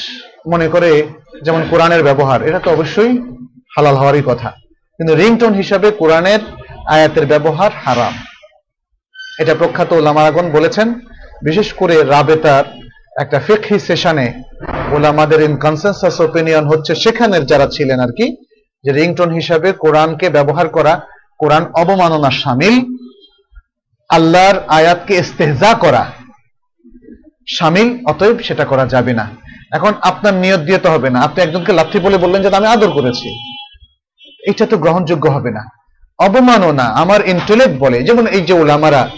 [0.53, 1.09] মনে করে
[1.45, 3.19] যেমন কোরআনের ব্যবহার, এটা তো অবশ্যই
[3.77, 4.49] হালাল হওয়ারই কথা।
[4.97, 6.39] কিন্তু রিংটোন হিসাবে কোরআনের
[6.89, 8.13] আয়াতের ব্যবহার হারাম।
[9.39, 10.95] এটা প্রখ্যাত ওলামারাগণ বলেছেন,
[11.45, 12.65] বিশেষ করে রাবেতার
[13.23, 14.43] একটা ফিকহি সেশনে
[14.95, 18.37] ওলামাদের ইন কনসেনসাস ওপিনিয়ন হচ্ছে সেখানের যারা ছিলেন আর কি,
[18.85, 21.01] যে রিংটোন হিসাবে কোরআনকে ব্যবহার করা,
[21.39, 22.77] কোরআন অবমাননার সামিল,
[24.09, 26.13] আল্লাহর আয়াতকে ইস্তেহজা করা
[27.59, 29.31] সামিল, অতএব সেটা করা যাবে না।
[29.73, 32.91] এখন আপনার নিয়ত দিয়ে তো হবে না। আপনি একজনকে লাথি বলে বললেন যে আমি আদর
[32.91, 33.29] করেছি।
[34.51, 35.63] এটা তো গ্রহণযোগ্য হবে না।
[36.19, 39.09] অবমাননা আমার ইন্টেলেক্ট বলে, যেমন এই যে ওলামারা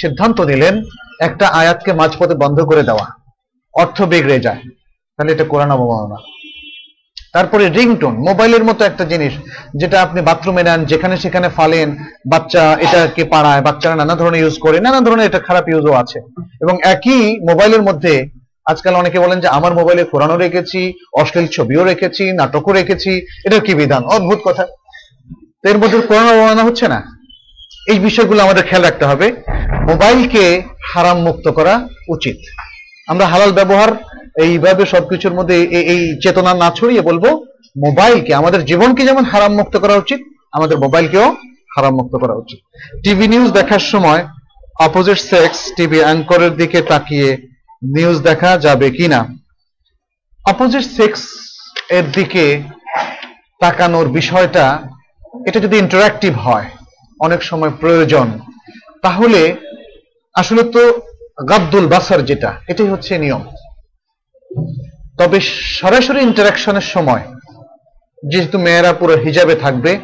[0.00, 0.74] সিদ্ধান্ত নিলেন,
[1.20, 3.17] একটা আয়াতকে মাঝপথে বন্ধ করে দেওয়া।
[3.78, 4.60] অর্থ বিগড়ে যায়।
[5.16, 6.16] তাহলে এটা কোরআন অবমাননা।
[7.32, 9.32] তারপরে রিংটোন, মোবাইলের মতো একটা জিনিস,
[9.76, 11.96] যেটা আপনি বাথরুমে নেন, যেখানে সেখানে ফালেন,
[12.30, 16.20] বাচ্চা এটাকে পাড়ায়, বাচ্চারা নানা ধরনের ইউজ করে, নানা ধরনের এটা খারাপ ইউজও আছে।
[16.60, 18.26] এবং একই মোবাইলের মধ্যে,
[18.66, 23.74] আজকাল অনেকে বলেন যে, আমার মোবাইলে কোরআনও রেখেছি, অশ্লীল ছবিও রেখেছি, নাটকও রেখেছি। এটার কি
[23.74, 24.04] বিধান?
[24.04, 24.66] অদ্ভুত কথা।
[25.68, 27.02] এর মধ্যে কোরআন অবমাননা হচ্ছে না?
[27.88, 29.32] এই বিষয়গুলো আমাদের খেয়াল রাখতে হবে।
[29.88, 30.62] মোবাইলকে
[30.94, 32.36] হারাম মুক্ত করা উচিত।
[33.08, 33.92] আমরা হালাল ব্যবহার,
[34.40, 37.26] এইভাবে সবকিছুর মধ্যে এই- চেতনা না ছড়িয়ে বলব,
[37.86, 40.20] মোবাইলকে, আমাদের জীবনকে যেমন হারাম মুক্ত করা উচিত,
[40.52, 41.36] আমাদের মোবাইলকেও
[41.76, 42.58] হারাম মুক্ত করা উচিত।
[43.04, 44.26] টিভি নিউজ দেখার সময়
[44.80, 47.36] অপোজিট সেক্স টিভি অ্যাঙ্করের দিকে তাকিয়ে
[47.82, 49.28] নিউজ দেখা যাবে কিনা?
[50.44, 51.28] অপোজিট সেক্স
[51.90, 52.62] এর দিকে
[53.60, 54.82] তাকানোর বিষয়টা,
[55.46, 56.64] এটা যদি ইন্টারাক্টিভ হয়,
[57.20, 58.40] অনেক সময় প্রয়োজন,
[59.02, 59.56] তাহলে
[60.34, 61.00] আসলে তো
[61.48, 63.44] গাদ্দুল বাসার যেটা, এটাই হচ্ছে নিয়ম।
[65.18, 65.40] তবে
[65.80, 67.20] সরাসরি ইন্টারাকশনের সময়,
[68.28, 69.98] যেহেতু মেয়েরা পুরো হিজাবে থাকবে,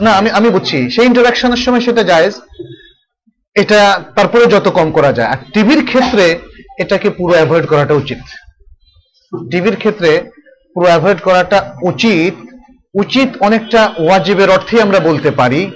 [0.00, 2.34] না, আমি আমি বুঝছি, সেই ইন্টারাকশনের সময় সেটা জায়েজ।
[3.54, 6.38] এটা তারপরে যত কম করা যায়। আর টিভির ক্ষেত্রে
[6.78, 8.18] এটাকে পুরো অ্যাভয়েড করাটা উচিত।
[9.50, 10.30] টিভির ক্ষেত্রে
[10.74, 12.34] পুরো অ্যাভয়েড করাটা উচিত
[12.94, 15.70] উচিত অনেকটা ওয়াজিবের অর্থে আমরা বলতে পারি।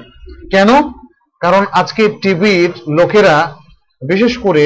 [0.51, 0.93] কেন?
[1.41, 3.60] কারণ আজকে টিভির লোকেরা
[4.03, 4.65] বিশেষ করে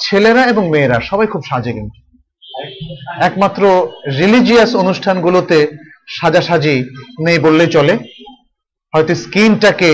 [0.00, 1.98] ছেলেরা এবং মেয়েরা সবাই খুব সাজে কিন্তু।
[3.28, 3.62] একমাত্র
[4.20, 5.58] রিলিজিয়াস অনুষ্ঠানগুলোতে
[6.16, 6.76] সাজাসাজি
[7.26, 7.94] নেই বললেই চলে।
[8.92, 9.90] হয়তো স্কিনটাকে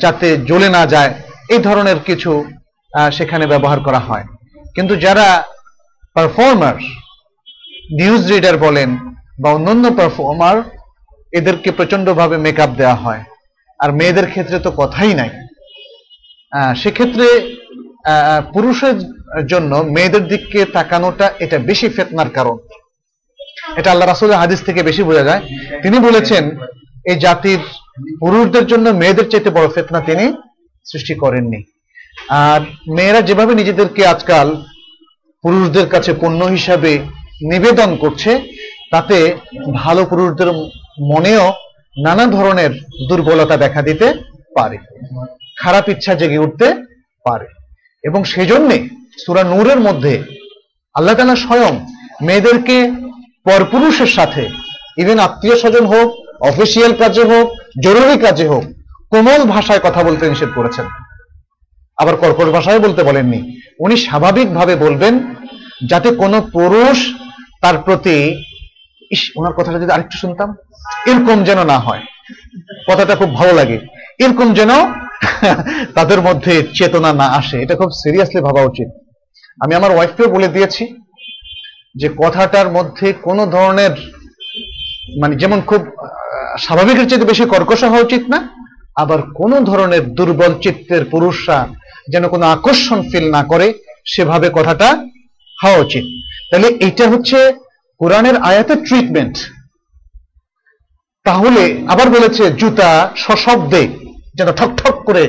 [0.00, 1.12] যাতে জ্বলে না যায়,
[1.50, 2.32] এই ধরনের কিছু
[3.12, 4.24] সেখানে ব্যবহার করা হয়।
[4.74, 5.26] কিন্তু যারা
[6.14, 6.76] পারফর্মার
[7.98, 8.90] নিউজ রিডার বলেন
[9.42, 10.56] বা অন্যান্য পারফর্মার
[11.32, 13.22] এদেরকে প্রচন্ডভাবে মেকআপ দেওয়া হয়।
[13.78, 15.30] আর মেয়েদের ক্ষেত্রে তো কথাই নাই।
[16.82, 17.26] সেক্ষেত্রে
[18.54, 18.96] পুরুষের
[19.52, 22.56] জন্য মেয়েদের দিকে তাকানোটা এটা বেশি ফেতনার কারণ।
[23.78, 25.42] এটা আল্লাহ রাসুলের হাদিস থেকে বেশি বোঝা যায়।
[25.82, 26.44] তিনি বলেছেন,
[27.10, 27.60] এই জাতির
[28.22, 30.24] পুরুষদের জন্য মেয়েদের চাইতে বড় ফেতনা তিনি
[30.86, 31.60] সৃষ্টি করেননি।
[32.46, 32.60] আর
[32.96, 34.48] মেয়েরা যেভাবে নিজেদেরকে আজকাল
[35.44, 36.92] পুরুষদের কাছে পণ্য হিসাবে
[37.52, 38.30] নিবেদন করছে,
[38.92, 39.16] তাতে
[39.82, 40.50] ভালো পুরুষদের
[41.12, 41.46] মনেও
[42.04, 42.72] নানা ধরনের
[43.08, 44.06] দুর্বলতা দেখা দিতে
[44.56, 44.78] পারে।
[45.58, 46.74] খারাপ ইচ্ছা জেগে উঠতে
[47.24, 47.46] পারে।
[48.02, 48.88] এবং সেজন্যে
[49.26, 50.22] সুরা নূরের মধ্যে
[50.94, 51.86] আল্লাহ তালা স্বয়ং
[52.22, 52.90] মেয়েদেরকে
[53.44, 54.48] পরপুরুষের সাথে
[54.98, 58.64] ইভেন আত্মীয় স্বজন হোক অফিসিয়াল কাজে হোক, জরুরি কাজে হোক,
[59.10, 60.86] কোমল ভাষায় কথা বলতে নিষেধ করেছেন।
[61.96, 65.34] আবার কর্কশ ভাষায় বলতে বলেননি। উনি স্বাভাবিকভাবে বলবেন
[65.86, 67.14] যাতে কোনো পুরুষ
[67.60, 68.44] তার প্রতি,
[69.10, 70.56] ইস, ওনার কথাটা যদি আরেকটু শুনতাম,
[71.06, 72.00] এরকম যেন না হয়।
[72.88, 73.78] কথাটা খুব ভালো লাগে।
[74.18, 74.70] এরকম যেন
[75.94, 78.88] তাদের মধ্যে চেতনা না আসে। এটা খুব সিরিয়াসলি ভাবা উচিত।
[79.60, 80.84] আমি আমার ওয়াইফকেও বলে দিয়েছি
[82.00, 83.92] যে কথাটার মধ্যে কোনো ধরনের
[85.20, 85.80] মানে যেমন খুব
[86.64, 88.38] স্বাভাবিকের চেয়ে বেশি কর্কশ হওয়া উচিত না,
[89.02, 91.58] আবার কোন ধরনের দুর্বল চিত্তের পুরুষরা
[92.12, 93.66] যেন কোনো আকর্ষণ ফিল না করে,
[94.12, 94.88] সেভাবে কথাটা
[95.58, 96.04] হওয়া উচিত।
[96.50, 97.38] তাহলে এটা হচ্ছে
[98.00, 99.36] কোরআনের আয়াতের ট্রিটমেন্ট
[101.26, 101.62] তাহলে
[101.92, 102.90] আবার বলেছে, জুতা
[103.24, 103.82] সশব্দে
[104.34, 105.24] যেন ঠক ঠক করে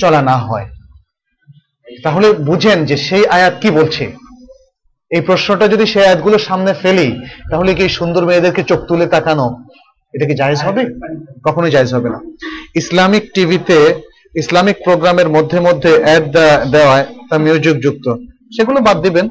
[0.00, 0.66] চলা না হয়।
[2.04, 4.04] তাহলে বুঝেন যে সেই আয়াত কি বলছে?
[5.10, 7.08] এই প্রশ্নটা যদি সেই আয়াতগুলোর সামনে ফেলি,
[7.50, 9.46] তাহলে কি সুন্দর মেয়েদেরকে চোখ তুলে তাকানো,
[10.14, 10.82] এটা কি জায়েজ হবে?
[11.46, 12.18] কখনোই জায়েজ হবে না।
[12.80, 13.78] ইসলামিক টিভিতে,
[14.42, 16.24] ইসলামিক প্রোগ্রামের মধ্যে মধ্যে অ্যাড
[16.74, 18.06] দেওয়ায় তা মিউজিক যুক্ত।
[18.56, 19.26] সেগুলো বাদ দিবেন।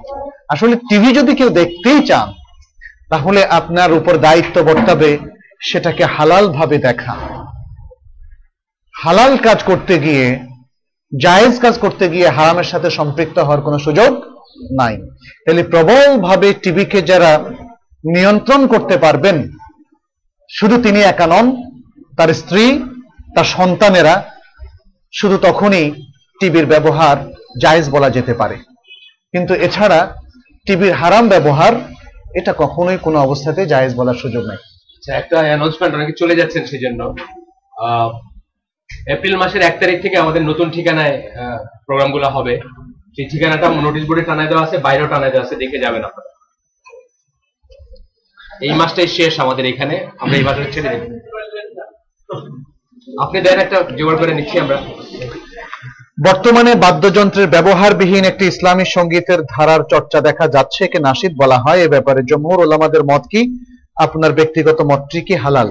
[0.53, 2.27] আসলে টিভি যদি কেউ দেখতেই চান,
[3.09, 5.09] তাহলে আপনার উপর দায়িত্ব বর্তাবে
[5.69, 7.15] সেটাকে হালাল ভাবে দেখা।
[9.03, 10.39] হালাল কাজ করতে গিয়ে,
[11.19, 14.11] জায়েজ কাজ করতে গিয়ে হারামের সাথে সম্পৃক্ত হওয়ার কোনো সুযোগ
[14.79, 14.95] নাই।
[15.45, 17.31] তাহলে প্রবল ভাবে টিভিকে যারা
[18.03, 19.37] নিয়ন্ত্রণ করতে পারবেন,
[20.49, 21.45] শুধু তিনি একা নন,
[22.17, 22.65] তার স্ত্রী,
[23.35, 24.15] তার সন্তানেরা
[25.13, 25.85] শুধু তখনই
[26.39, 27.17] টিভির ব্যবহার
[27.61, 28.55] জায়েজ বলা যেতে পারে।
[29.33, 29.99] কিন্তু এছাড়া
[30.65, 31.73] টিভির হারাম ব্যবহার,
[32.35, 34.59] এটা কখনোই কোনো অবস্থাতে জায়েজ বলার সুযোগ নেই।
[34.95, 37.15] আচ্ছা একটা অ্যানাউন্সমেন্ট অনেকে চলে যাচ্ছেন সেই জন্য
[39.15, 41.15] এপ্রিল মাসের এক তারিখ থেকে আমাদের নতুন ঠিকানায়
[41.85, 42.53] প্রোগ্রামগুলো হবে।
[43.15, 46.29] সেই ঠিকানাটা নোটিশ বোর্ডে টানায় দেওয়া আছে, বাইরেও টানায় দেওয়া আছে, দেখে যাবেন আপনারা।
[48.65, 51.03] এই মাসটাই শেষ আমাদের এখানে, আমরা এই মাসটা ছেড়ে দেব
[53.23, 54.77] আপনি দেন একটা জোগাড় করে নিচ্ছি আমরা।
[56.27, 61.87] বর্তমানে বাদ্যযন্ত্রের ব্যবহারবিহীন একটি ইসলামী সঙ্গীতের ধারার চর্চা দেখা যাচ্ছে, একে নাসিদ বলা হয়। এ
[61.93, 63.41] ব্যাপারে জমহুর ওলামাদের মত কি?
[64.05, 65.67] আপনার ব্যক্তিগত মতটি কি হালাল?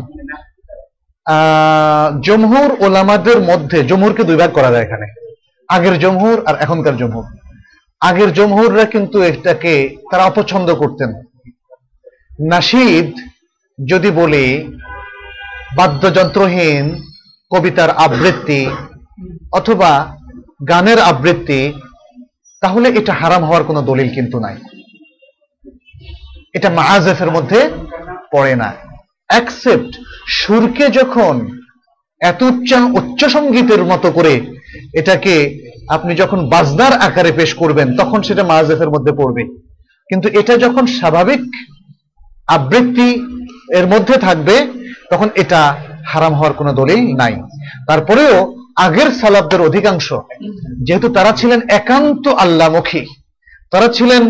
[2.21, 5.07] জমহুর ওলামাদের মধ্যে, জমহুরকে দুই ভাগ করা যায় এখানে।
[5.69, 7.25] আগের জমহুর আর এখনকার জমহুর।
[8.01, 11.23] আগের জমহুররা কিন্তু এটাকে তারা অপছন্দ করতেন।
[12.49, 13.13] নাসিদ
[13.87, 14.77] যদি বলি,
[15.77, 17.03] বাদ্যযন্ত্রহীন
[17.51, 18.71] কবিতার আবৃত্তি
[19.53, 20.17] অথবা
[20.69, 21.73] গানের আবৃত্তি,
[22.61, 24.57] তাহলে এটা হারাম হওয়ার কোনো দলিল কিন্তু নাই।
[26.55, 27.71] এটা মাহাজেফের মধ্যে
[28.33, 28.88] পড়ে না।
[29.29, 29.93] অ্যাকসেপ্ট
[30.29, 31.35] সুরকে যখন
[32.21, 34.41] এত উচ্চ উচ্চ সঙ্গীতের মতো করে
[34.95, 35.35] এটাকে
[35.89, 39.43] আপনি যখন বাজনার আকারে পেশ করবেন, তখন সেটা মাহাজেফের মধ্যে পড়বে।
[40.09, 41.43] কিন্তু এটা যখন স্বাভাবিক
[42.49, 43.11] আবৃত্তি
[43.75, 44.57] এর মধ্যে থাকবে,
[45.11, 45.77] তখন এটা
[46.07, 47.35] হারাম হওয়ার কোনো দলিল নাই।
[47.87, 50.15] তারপরেও আগের সালাবদের অধিকাংশ,
[50.87, 53.07] যেহেতু তারা ছিলেন একান্ত আল্লামুখী,
[53.71, 54.23] তারা ছিলেন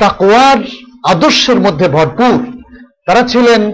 [0.00, 0.58] তাকওয়ার
[1.04, 2.34] আদর্শের মধ্যে ভরপুর,
[3.06, 3.72] তারা ছিলেন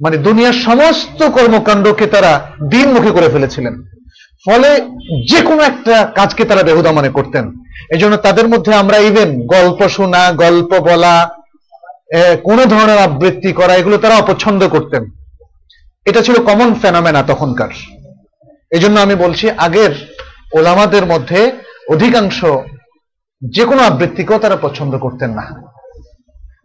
[0.00, 3.82] মানে দুনিয়ার সমস্ত কর্মকাণ্ডকে তারা দিনমুখী করে ফেলেছিলেন।
[4.44, 4.80] ফলে
[5.30, 7.52] যে কোনো একটা কাজকে তারা বেহুদা মনে করতেন।
[7.90, 11.30] এই জন্য তাদের মধ্যে আমরা ইভেন গল্প শোনা, গল্প বলা
[12.42, 15.10] কোনো ধরনের আবৃত্তি করা, এগুলো তারা অপছন্দ করতেন।
[16.04, 17.68] এটা ছিল কমন ফেনোমেনা তখনকার।
[18.70, 19.90] এই জন্য আমি বলছি, আগের
[20.54, 21.52] ওলামাদের মধ্যে
[21.90, 22.44] অধিকাংশ
[23.42, 25.62] যে কোনো আবৃত্তিকেও তারা পছন্দ করতেন না।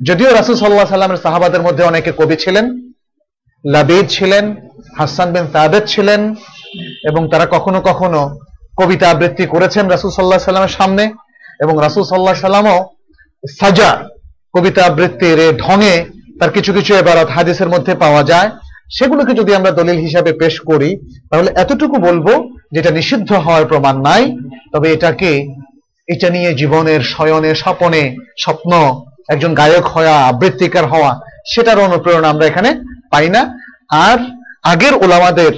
[0.04, 2.91] যদিও রাসুল সাল্লাহ সাল্লামের সাহাবাদের মধ্যে অনেকে কবি ছিলেন
[3.66, 4.46] লাবিদ ছিলেন,
[4.98, 6.22] হাসান বিন সাবেদ ছিলেন,
[7.10, 8.22] এবং তারা কখনো কখনো
[8.80, 11.04] কবিতা আবৃত্তি করেছেন রাসুল সাল্লাহ সাল্লামের সামনে,
[11.64, 12.78] এবং রাসুল সাল্লাহ সাল্লামও
[13.60, 13.92] সাজা
[14.54, 15.96] কবিতা আবৃত্তির ঢঙে
[16.40, 18.50] তার কিছু কিছু এবারত হাদিসের মধ্যে পাওয়া যায়।
[18.98, 20.90] সেগুলোকে যদি আমরা দলিল হিসাবে পেশ করি,
[21.30, 22.28] তাহলে এতটুকু বলব
[22.72, 24.24] যেটা নিষিদ্ধ হওয়ার প্রমাণ নাই,
[24.74, 25.32] তবে এটাকে
[26.08, 28.02] এটা নিয়ে জীবনের শয়নে, স্বপনে
[28.38, 28.72] স্বপ্ন
[29.30, 31.12] একজন গায়ক হওয়া, আবৃত্তিকার হওয়া,
[31.52, 32.70] সেটার অনুপ্রেরণা আমরা এখানে
[33.12, 33.42] পাই না।
[34.08, 34.18] আর
[34.72, 35.54] আগের ওলামাদের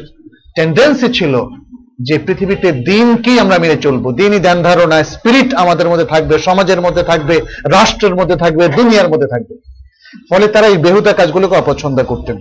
[0.56, 1.34] টেন্ডেন্সি ছিল
[2.08, 7.04] যে পৃথিবীতে দিনকেই আমরা মেনে চলবো। দিনই ধ্যান ধারণা স্পিরিট আমাদের মধ্যে থাকবে, সমাজের মধ্যে
[7.04, 7.36] থাকবে,
[7.78, 9.54] রাষ্ট্রের মধ্যে থাকবে, দুনিয়ার মধ্যে থাকবে।
[10.30, 12.38] ফলে তারা এই বেহুদা কাজগুলোকে অপছন্দ করতেন।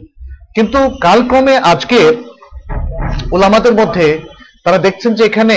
[0.55, 1.98] কিন্তু কালক্রমে আজকে
[3.32, 4.06] ওলামাদের মধ্যে
[4.64, 5.56] তারা দেখছেন যে এখানে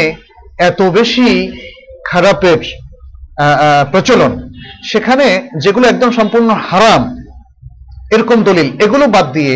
[0.70, 1.28] এত বেশি
[2.06, 2.60] খারাপের
[3.92, 4.32] প্রচলন।
[4.92, 5.28] সেখানে
[5.64, 7.02] যেগুলো একদম সম্পূর্ণ হারাম
[8.12, 9.54] এরকম দলিল। এগুলো বাদ দিয়ে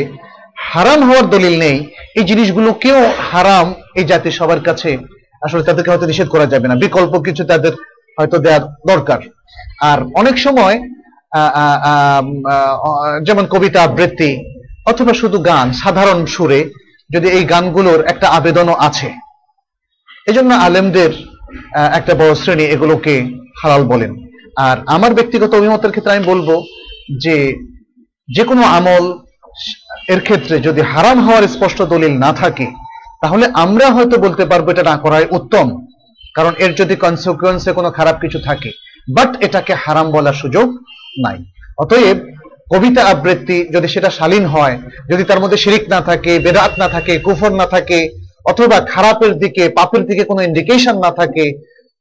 [0.71, 1.77] হারাম হওয়ার দলিল নেই।
[2.15, 2.99] এই জিনিসগুলোকেও
[3.31, 4.97] হারাম এই জাতি সবার কাছে
[5.41, 7.73] আসলে তাদেরকে হয়তো নিষেধ করা যাবে না। বিকল্প কিছু তাদের
[8.17, 9.19] হয়তো দেওয়ার দরকার।
[9.81, 10.75] আর অনেক সময়
[13.23, 14.31] যেমন কবিতা আবৃত্তি
[14.85, 16.59] অথবা শুধু গান সাধারণ সুরে
[17.09, 19.09] যদি এই গানগুলোর একটা আবেদনও আছে
[20.27, 21.11] এজন্য আলেমদের
[21.79, 23.13] আহ, একটা বড় শ্রেণি এগুলোকে
[23.63, 24.11] হালাল বলেন।
[24.57, 26.49] আর আমার ব্যক্তিগত অভিমতের ক্ষেত্রে আমি বলব
[27.23, 27.35] যে
[28.35, 29.05] যে কোনো আমল
[30.13, 32.67] এর ক্ষেত্রে যদি হারাম হওয়ার স্পষ্ট দলিল না থাকে,
[33.23, 35.67] তাহলে আমরা হয়তো বলতে পারব এটা না করাই উত্তম,
[36.37, 38.69] কারণ এর যদি কনসিকুয়েন্সে কোনো খারাপ কিছু থাকে।
[39.15, 40.67] বাট এটাকে হারাম বলার সুযোগ
[41.25, 41.37] নাই।
[41.83, 42.17] অতএব
[42.73, 44.75] কবিতা আবৃত্তি যদি সেটা শালীন হয়,
[45.09, 47.99] যদি তার মধ্যে শিরিক না থাকে, বেদাত না থাকে, কুফর না থাকে,
[48.51, 51.45] অথবা খারাপের দিকে, পাপের দিকে কোনো ইন্ডিকেশন না থাকে,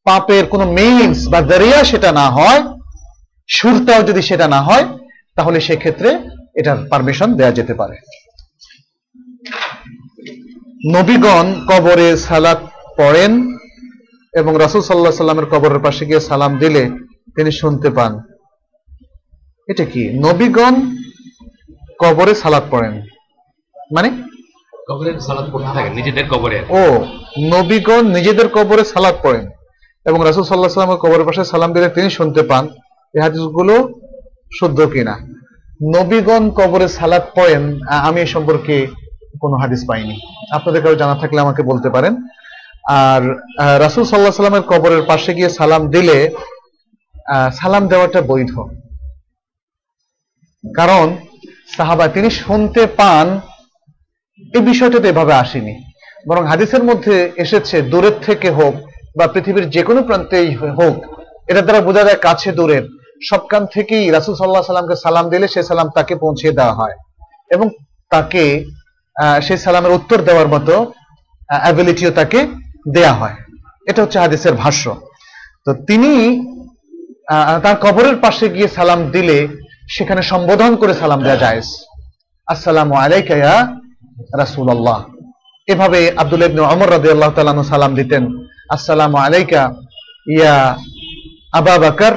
[0.06, 2.60] পাপের কোনো মেইনস বা দরিয়া সেটা না হয়
[3.48, 4.84] সুরটাও যদি সেটা না হয়
[5.38, 6.10] তাহলে সেক্ষেত্রে
[6.54, 7.96] এটার পারমিশন দেয়া যেতে পারে।
[10.94, 12.60] নবীগণ কবরে সালাত
[12.96, 13.32] পড়েন
[14.32, 16.82] এবং রাসূল সাল্লাহ সাল্লামের কবরের পাশে গিয়ে সালাম দিলে
[17.36, 18.12] তিনি শুনতে পান।
[19.68, 20.02] এটা কি?
[20.26, 20.74] নবীগণ
[21.98, 22.94] কবরে সালাত পড়েন।
[23.94, 24.08] মানে?
[26.70, 26.82] ও
[27.54, 29.44] নবীগণ নিজেদের কবরে সালাত পড়েন
[30.04, 32.64] এবং রাসূল সাল্লাহ সাল্লামের কবরের পাশে সালাম দিলে তিনি শুনতে পান।
[33.14, 33.74] এই হাদিসগুলো
[34.52, 35.14] শুদ্ধ কিনা?
[35.94, 37.62] নবীগণ কবরে সালাত পড়েন
[38.08, 38.76] আমি এ সম্পর্কে
[39.42, 40.16] কোনো হাদিস পাইনি।
[40.56, 42.14] আপনাদের কারও জানা থাকলে আমাকে বলতে পারেন।
[43.02, 43.22] আর
[43.84, 46.18] রাসূল সাল্লাহ সাল্লামের কবরের পাশে গিয়ে সালাম দিলে
[47.60, 48.52] সালাম দেওয়াটা বৈধ।
[50.64, 51.06] কারণ
[51.76, 53.26] সাহাবা তিনি শুনতে পান
[54.56, 55.74] এই বিষয়টা তো এভাবে আসেনি।
[56.28, 58.74] বরং হাদিসের মধ্যে এসেছে, দূরের থেকে হোক
[59.18, 60.48] বা পৃথিবীর যে কোনো প্রান্তেই
[60.78, 60.96] হোক
[61.50, 62.84] এটা দ্বারা বোঝা যায় কাছে দূরের।
[63.22, 66.96] সবখান থেকেই রাসুল সাল্লাহ সাল্লামকে সালাম দিলে সে সালাম তাকে পৌঁছে দেওয়া হয়।
[67.50, 67.68] এবং
[68.10, 68.64] তাকে
[69.42, 70.92] সেই সালামের উত্তর দেওয়ার মতো
[71.48, 72.46] অ্যাবিলিটিও তাকে
[72.94, 73.36] দেয়া হয়।
[73.86, 74.84] এটা হচ্ছে হাদিসের ভাষ্য।
[75.64, 76.12] তো তিনি
[77.62, 79.48] তার কবরের পাশে গিয়ে সালাম দিলে
[79.90, 81.60] সেখানে সম্বোধন করে সালাম দেওয়া যায়
[82.46, 83.56] আসসালামু আলাইকা ইয়া
[84.38, 85.04] রাসূলুল্লাহ।
[85.66, 88.22] এভাবে আব্দুল্লাহ ইবনে ওমর রাদিয়াল্লাহু তাআলা সালাম দিতেন।
[88.70, 89.72] আসসালামু আলাইকা
[90.26, 90.76] ইয়া
[91.52, 92.14] আবা বকর।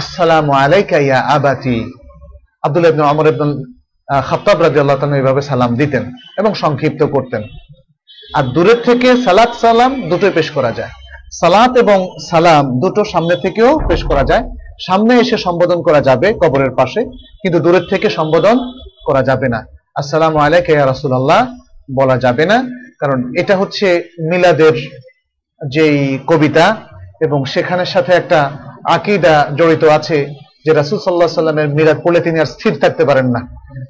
[0.00, 1.76] আসসালামু আলাইকা ইয়া আবাতি।
[2.66, 3.54] আব্দুল্লাহ ইবনে ওমর ইবনে
[4.28, 6.04] খাত্তাব রাদিয়াল্লাহু তাআলা এভাবে সালাম দিতেন
[6.40, 7.42] এবং সংক্ষিপ্ত করতেন।
[8.36, 10.92] আর দূরের থেকে সালাত সালাম দুটোই পেশ করা যায়।
[11.40, 11.98] সালাত এবং
[12.30, 14.44] সালাম দুটো সামনে থেকেও পেশ করা যায়।
[14.86, 17.00] সামনে এসে সম্বোধন করা যাবে কবরের পাশে,
[17.42, 18.56] কিন্তু দূরের থেকে সম্বোধন
[19.06, 19.60] করা যাবে না।
[20.00, 21.40] আসসালামু আলাইকা ইয়া রাসূলুল্লাহ
[21.98, 22.58] বলা যাবে না,
[23.00, 23.86] কারণ এটা হচ্ছে
[24.30, 24.74] মিলাদের
[25.60, 25.96] যেই
[26.30, 26.66] কবিতা
[27.26, 28.40] এবং সেখানের সাথে একটা
[28.94, 30.18] আকিদা জড়িত আছে
[30.64, 33.40] যে রাসূল আলাইহি সাল্লামের মিলাদ পড়লে তিনি আর স্থির থাকতে পারেন না।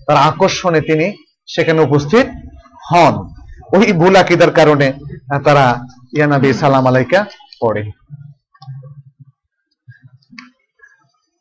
[0.06, 1.06] তার আকর্ষণে তিনি
[1.55, 2.27] সেখানে উপস্থিত
[2.89, 3.14] হন।
[3.77, 4.86] ওই ভুল আকিদার কারণে
[5.44, 5.64] তারা
[6.16, 7.20] ইয়ানাবি সালাম আলাইকা
[7.60, 7.82] পড়ে।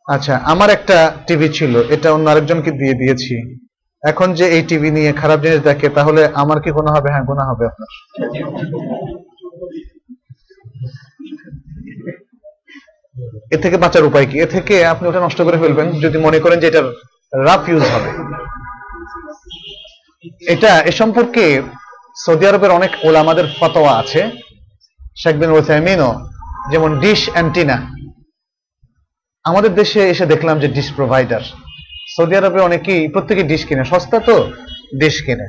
[0.07, 3.35] আচ্ছা আমার একটা টিভি ছিল, এটা অন্য আরেকজনকে দিয়ে দিয়েছি।
[4.03, 7.09] এখন যে এই টিভি নিয়ে খারাপ জিনিস দেখে, তাহলে আমার কি গুনাহ হবে?
[7.13, 7.89] হ্যাঁ গুনাহ হবে আপনার।
[13.55, 14.35] এ থেকে বাঁচার উপায় কি?
[14.45, 16.87] এ থেকে আপনি ওটা নষ্ট করে ফেলবেন, যদি মনে করেন যে এটার
[17.47, 18.09] রাফ ইউজ হবে।
[20.53, 21.45] এটা এ সম্পর্কে
[22.23, 24.21] সৌদি আরবের অনেক ওলামাদের ফতোয়া আছে।
[25.21, 26.11] শেখ বিন ওসাইমিনও
[26.71, 27.77] যেমন ডিশ অ্যান্টিনা
[29.45, 31.43] আমাদের দেশে এসে দেখলাম যে ডিশ প্রোভাইডার
[32.15, 34.35] সৌদি আরবে অনেকেই প্রত্যেকে ডিশ কিনে, সস্তা তো
[34.99, 35.47] ডিশ কিনে।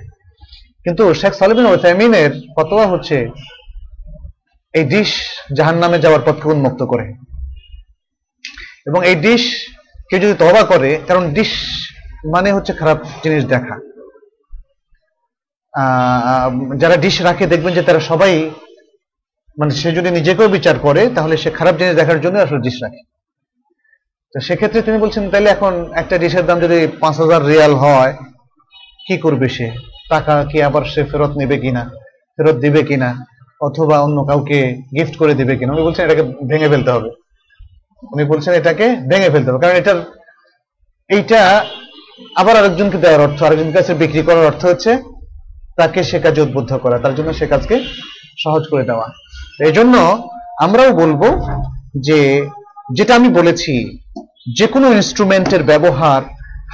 [0.85, 3.17] কিন্তু শেখ সালিবিন ওসাইমিনের ফতোয়া হচ্ছে,
[4.75, 5.11] এই ডিশ
[5.57, 7.07] জাহান নামে যাওয়ার পথকে উন্মুক্ত করে।
[8.87, 9.45] এবং এই ডিশ
[10.09, 11.53] কেউ যদি তবা করে, কারণ ডিশ
[12.35, 13.77] মানে হচ্ছে খারাপ জিনিস দেখা।
[16.83, 18.33] যারা ডিশ রাখে, দেখবেন যে তারা সবাই
[19.59, 23.03] মানে সে যদি নিজেকেও বিচার করে, তাহলে সে খারাপ জিনিস দেখার জন্য আসলে ডিশ রাখে।
[24.33, 28.13] তো সেক্ষেত্রে তিনি বলছেন তাহলে এখন একটা ডিশের দাম যদি পাঁচ হাজার রিয়াল হয়,
[29.07, 29.67] কি করবে সে?
[30.13, 31.83] টাকা কি আবার সে ফেরত নেবে কিনা?
[32.37, 33.11] ফেরত দিবে কিনা?
[33.67, 34.59] অথবা অন্য কাউকে
[34.97, 35.71] গিফট করে দিবে কিনা?
[35.75, 37.11] উনি বলছেন, এটাকে ভেঙে ফেলতে হবে।
[38.03, 39.99] উনি বলছেন এটাকে ভেঙে ফেলতে হবে, কারণ এটার
[41.11, 41.41] এইটা
[42.41, 44.93] আবার আরেকজনকে দেওয়ার অর্থ, আরেকজনের কাছে বিক্রি করার অর্থ হচ্ছে
[45.79, 47.77] তাকে সে কাজে উদ্বুদ্ধ করা, তার জন্য সে কাজকে
[48.43, 49.07] সহজ করে দেওয়া।
[49.67, 49.95] এই জন্য
[50.65, 51.23] আমরাও বলব
[52.07, 52.19] যে,
[52.97, 53.75] যেটা আমি বলেছি,
[54.59, 56.21] যে কোনো ইনস্ট্রুমেন্টের ব্যবহার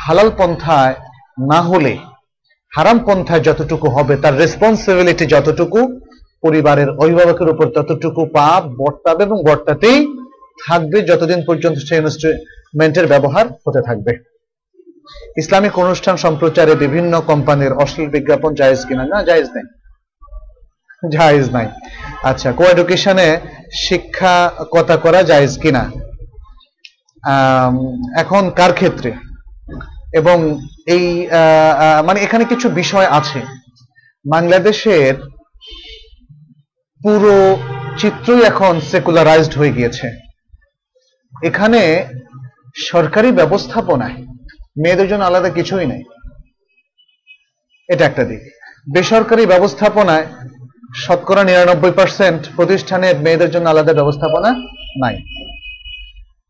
[0.05, 0.95] হালাল পন্থায়
[1.51, 1.95] না হলে,
[2.73, 5.81] হারাম পন্থায় যতটুকু হবে, তার রেসপন্সিবিলিটি যতটুকু,
[6.45, 9.99] পরিবারের অভিভাবকের উপর ততটুকু পাপ, বর্তাবে এবং বর্তাতেই
[10.67, 14.13] থাকবে যতদিন পর্যন্ত সেই ইনস্ট্রুমেন্টের ব্যবহার হতে থাকবে।
[15.37, 19.05] ইসলামিক অনুষ্ঠান সম্প্রচারে বিভিন্ন কোম্পানির অশ্লীল বিজ্ঞাপন জায়েজ কিনা?
[19.13, 19.67] না, জায়েজ নেই।
[21.17, 21.69] জায়েজ নাই।
[22.31, 23.29] আচ্ছা কো এডুকেশনে
[23.85, 25.83] শিক্ষকতা করা জায়েজ কিনা?
[28.23, 29.11] এখন কার ক্ষেত্রে?
[30.21, 30.39] এবং
[30.95, 31.05] এই
[32.07, 33.41] মানে এখানে কিছু বিষয় আছে।
[34.25, 35.15] বাংলাদেশের
[37.01, 37.37] পুরো
[37.99, 40.07] চিত্রই এখন সেকুলারাইজড হয়ে গিয়েছে।
[41.43, 42.07] এখানে
[42.77, 44.15] সরকারি ব্যবস্থাপনায়
[44.83, 46.03] মেয়েদের জন্য আলাদা কিছুই নাই।
[47.89, 48.41] এটা একটা দিক।
[48.95, 50.27] বেসরকারি ব্যবস্থাপনায়
[50.97, 54.51] শতকরা নিরানব্বই পার্সেন্ট প্রতিষ্ঠানের মেয়েদের জন্য আলাদা ব্যবস্থাপনা
[55.01, 55.17] নাই।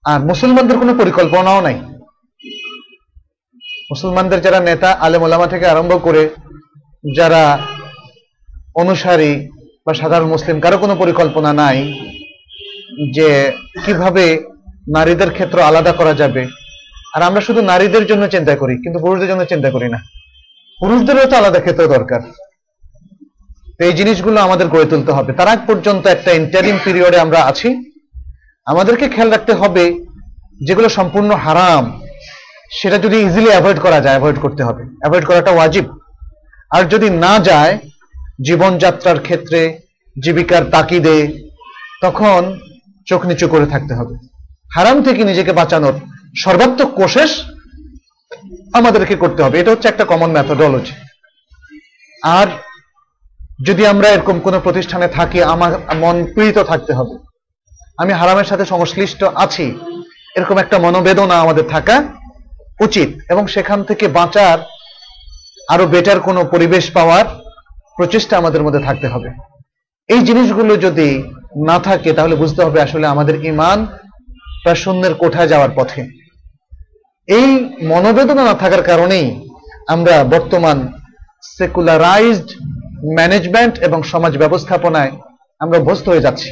[0.04, 1.74] আর মুসলমানদের কোনো পরিকল্পনাও নাই।
[3.90, 6.28] মুসলমানদের যারা নেতা, আলেম ওলামা থেকে আরম্ভ করে
[7.16, 7.58] যারা
[8.74, 9.48] অনুসারী
[9.86, 11.92] বা সাধারণ মুসলিম, কারও কোনো পরিকল্পনা নাই
[13.14, 13.52] যে
[13.86, 14.51] কীভাবে
[14.88, 16.46] নারীদের ক্ষেত্র আলাদা করা যাবে।
[17.14, 19.98] আর আমরা শুধু নারীদের জন্য চিন্তা করি, কিন্তু পুরুষদের জন্য চিন্তা করি না।
[20.80, 22.20] পুরুষদেরও তো আলাদা ক্ষেত্র দরকার।
[23.78, 27.92] এই জিনিসগুলো আমাদের গড়ে তুলতে হবে। তার আগ পর্যন্ত একটা ইন্টারিম পিরিয়ডে আমরা আছি।
[28.66, 30.04] আমাদেরকে খেয়াল রাখতে হবে
[30.64, 32.00] যেগুলো সম্পূর্ণ হারাম,
[32.72, 35.84] সেটা যদি ইজিলি অ্যাভয়েড করা যায় অ্যাভয়েড করতে হবে। অ্যাভয়েড করাটা ওয়াজিব।
[36.70, 37.78] আর যদি না যায়,
[38.42, 39.78] জীবনযাত্রার ক্ষেত্রে
[40.22, 41.48] জীবিকার তাকিদে,
[42.02, 42.58] তখন
[43.06, 44.31] চোখ নিচু করে থাকতে হবে।
[44.74, 45.92] হারাম থেকে নিজেকে বাঁচানোর
[46.36, 47.42] সর্বাত্মক কোশেষ
[48.72, 50.92] আমাদেরকে করতে হবে। এটা হচ্ছে একটা কমন ম্যাথোডোলজি
[52.22, 52.46] আর
[53.66, 57.14] যদি আমরা এরকম কোনো প্রতিষ্ঠানে থাকি, আমার মন পীড়িত থাকতে হবে।
[57.98, 59.78] আমি হারামের সাথে সংশ্লিষ্ট আছি।
[60.36, 62.02] এরকম একটা মনোবেদনা আমাদের থাকা
[62.80, 64.58] উচিত এবং সেখান থেকে বাঁচার
[65.68, 67.24] আরও বেটার কোনো পরিবেশ পাওয়ার
[67.96, 69.30] প্রচেষ্টা আমাদের মধ্যে থাকতে হবে।
[70.08, 71.22] এই জিনিসগুলো যদি
[71.66, 73.86] না থাকে, তাহলে বুঝতে হবে আসলে আমাদের ইমান
[74.62, 76.02] প্রায় শূন্যের কোঠায় যাওয়ার পথে।
[77.28, 77.48] এই
[77.82, 79.26] মনোবেদনা না থাকার কারণেই
[79.88, 80.92] আমরা বর্তমান
[81.58, 82.48] সেকুলারাইজড
[83.16, 85.12] ম্যানেজমেন্ট এবং সমাজ ব্যবস্থাপনায়
[85.60, 86.50] আমরা অভ্যস্ত হয়ে যাচ্ছি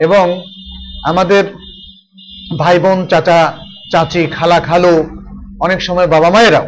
[0.00, 0.42] এবং
[1.04, 1.44] আমাদের
[2.58, 3.58] ভাই বোন চাচা,
[3.92, 5.04] চাচি, খালা, খালো,
[5.60, 6.66] অনেক সময় বাবা মায়েরাও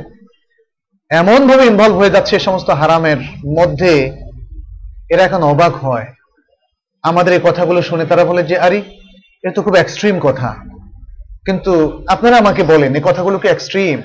[1.10, 3.16] এমনভাবে ইনভলভ হয়ে যাচ্ছে সমস্ত হারামের
[3.58, 3.92] মধ্যে,
[5.10, 6.06] এরা এখন অবাক হয়।
[7.02, 8.82] আমাদের এই কথাগুলো শুনে তারা বলে যে, আরে
[9.46, 10.54] এটা তো খুব এক্সট্রিম কথা।
[11.44, 14.02] কিন্তু আপনারা আমাকে বলেন, এই কথাগুলো কি এক্সট্রিম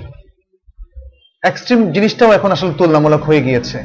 [1.43, 3.83] এক্সট্রিম জিনিসটাও এখন আসলে তুলনামূলক হয়ে গিয়েছে।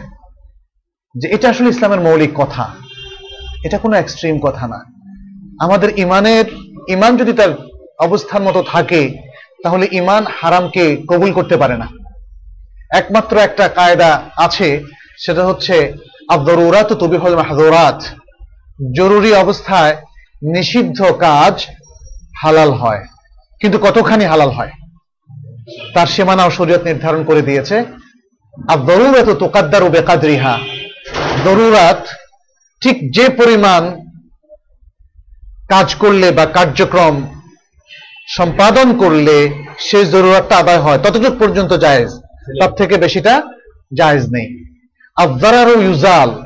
[1.15, 2.75] যে এটা আসলে ইসলামের মৌলিক কথা।
[3.65, 4.85] এটা কোনো এক্সট্রিম কথা না।
[5.61, 6.45] আমাদের ইমানের,
[6.89, 7.49] ইমান যদি তার
[7.99, 9.15] অবস্থান মতো থাকে,
[9.63, 11.89] তাহলে ইমান হারামকে কবুল করতে পারে না।
[12.91, 14.83] একমাত্র একটা কায়দা আছে,
[15.19, 15.93] সেটা হচ্ছে
[16.29, 18.03] আবদরুরাত তবিহল মাহদুরাত।
[18.97, 19.97] জরুরি অবস্থায়
[20.55, 21.67] নিষিদ্ধ কাজ
[22.43, 23.05] হালাল হয়।
[23.61, 24.71] কিন্তু কতখানি হালাল হয়?
[25.95, 27.85] তার সীমানাও শরীয়ত নির্ধারণ করে দিয়েছে।
[28.69, 30.59] আর দরুরাত তোকাদ্দার ও বেকাদরিহা।
[31.45, 32.07] দরুরাত
[32.81, 34.03] ঠিক যে পরিমাণ
[35.69, 37.41] কাজ করলে বা কার্যক্রম
[38.29, 42.09] সম্পাদন করলে সেই জরুরাতটা আদায় হয়। ততটুকু পর্যন্ত জায়েজ।
[42.61, 43.43] তার থেকে বেশিটা
[43.95, 44.65] জায়েজ নেই।
[45.17, 46.43] আফজারার ইউজাল।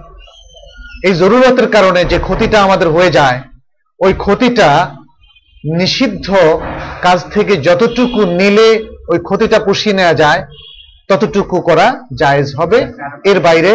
[1.04, 3.40] এই জরুরতের কারণে যে ক্ষতিটা আমাদের হয়ে যায়
[4.00, 4.96] ওই ক্ষতিটা
[5.64, 6.26] নিষিদ্ধ
[7.02, 8.68] কাজ থেকে যতটুকু নিলে
[9.08, 10.44] ওই ক্ষতিটা পুষিয়ে নেওয়া যায়,
[11.08, 11.86] ততটুকু করা
[12.18, 12.78] জায়েজ হবে।
[13.24, 13.72] এর বাইরে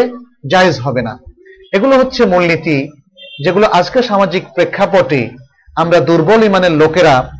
[0.51, 1.19] জায়েজ হবে না।
[1.73, 2.77] এগুলো হচ্ছে মূলনীতি
[3.43, 5.29] যেগুলো আজকে সামাজিক প্রেক্ষাপটে
[5.75, 7.31] আমরা দুর্বল ইমানের লোকেরা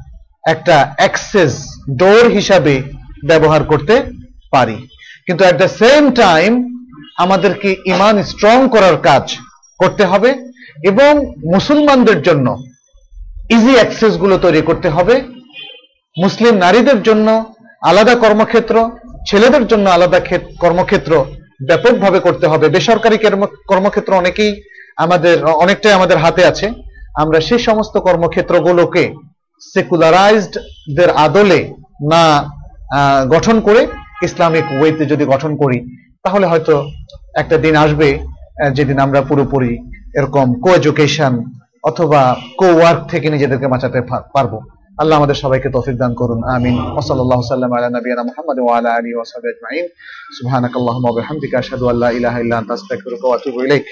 [0.48, 1.54] একটা অ্যাক্সেস
[1.98, 2.84] ডোর হিসাবে
[3.28, 4.04] ব্যবহার করতে
[4.52, 4.78] পারি।
[5.26, 6.52] কিন্তু অ্যাট দ্য সেম টাইম
[7.18, 9.38] আমাদেরকে ইমান স্ট্রং করার কাজ
[9.80, 10.30] করতে হবে
[10.84, 11.12] এবং
[11.54, 12.48] মুসলমানদের জন্য
[13.50, 15.16] ইজি অ্যাক্সেসগুলো তৈরি করতে হবে।
[16.18, 17.28] মুসলিম নারীদের জন্য
[17.82, 18.76] আলাদা কর্মক্ষেত্র,
[19.28, 20.20] ছেলেদের জন্য আলাদা
[20.60, 21.12] কর্মক্ষেত্র
[21.68, 23.18] ব্যাপকভাবে করতে হবে। বেসরকারি
[23.72, 24.52] কর্মক্ষেত্র অনেকেই
[24.98, 26.68] আমাদের, অনেকটাই আমাদের হাতে আছে।
[27.16, 29.04] আমরা সেই সমস্ত কর্মক্ষেত্রগুলোকে
[29.62, 30.54] সেকুলারাইজড
[30.98, 31.60] দের আদলে
[32.12, 32.24] না
[33.34, 33.88] গঠন করে
[34.28, 35.78] ইসলামিক ওয়েতে যদি গঠন করি,
[36.24, 36.76] তাহলে হয়তো
[37.42, 38.08] একটা দিন আসবে
[38.76, 39.74] যেদিন আমরা পুরোপুরি
[40.18, 41.34] এরকম কো এডুকেশন
[41.90, 42.22] অথবা
[42.60, 44.00] কো ওয়ার্ক থেকে নিজেদেরকে বাঁচাতে
[44.36, 44.54] পারব।
[45.02, 49.16] আল্লাহ আমাদের সবাইকে তৌফিক দান করুন, আমিন। ওসল্লাহ সাল্লাম আলা নবিয়ানা মুহাম্মদ ওয়া আলা আলিহি
[49.18, 49.86] ওয়া সাহবিহি আজমাইন।
[50.38, 53.86] সুবহানাকাল্লাহুম্মা ওয়া বিহামদিকা আশহাদু আল্লা ইলাহা ইল্লা আনতা আস্তাগফিরুকা ওয়া আতুবু ইলাইক।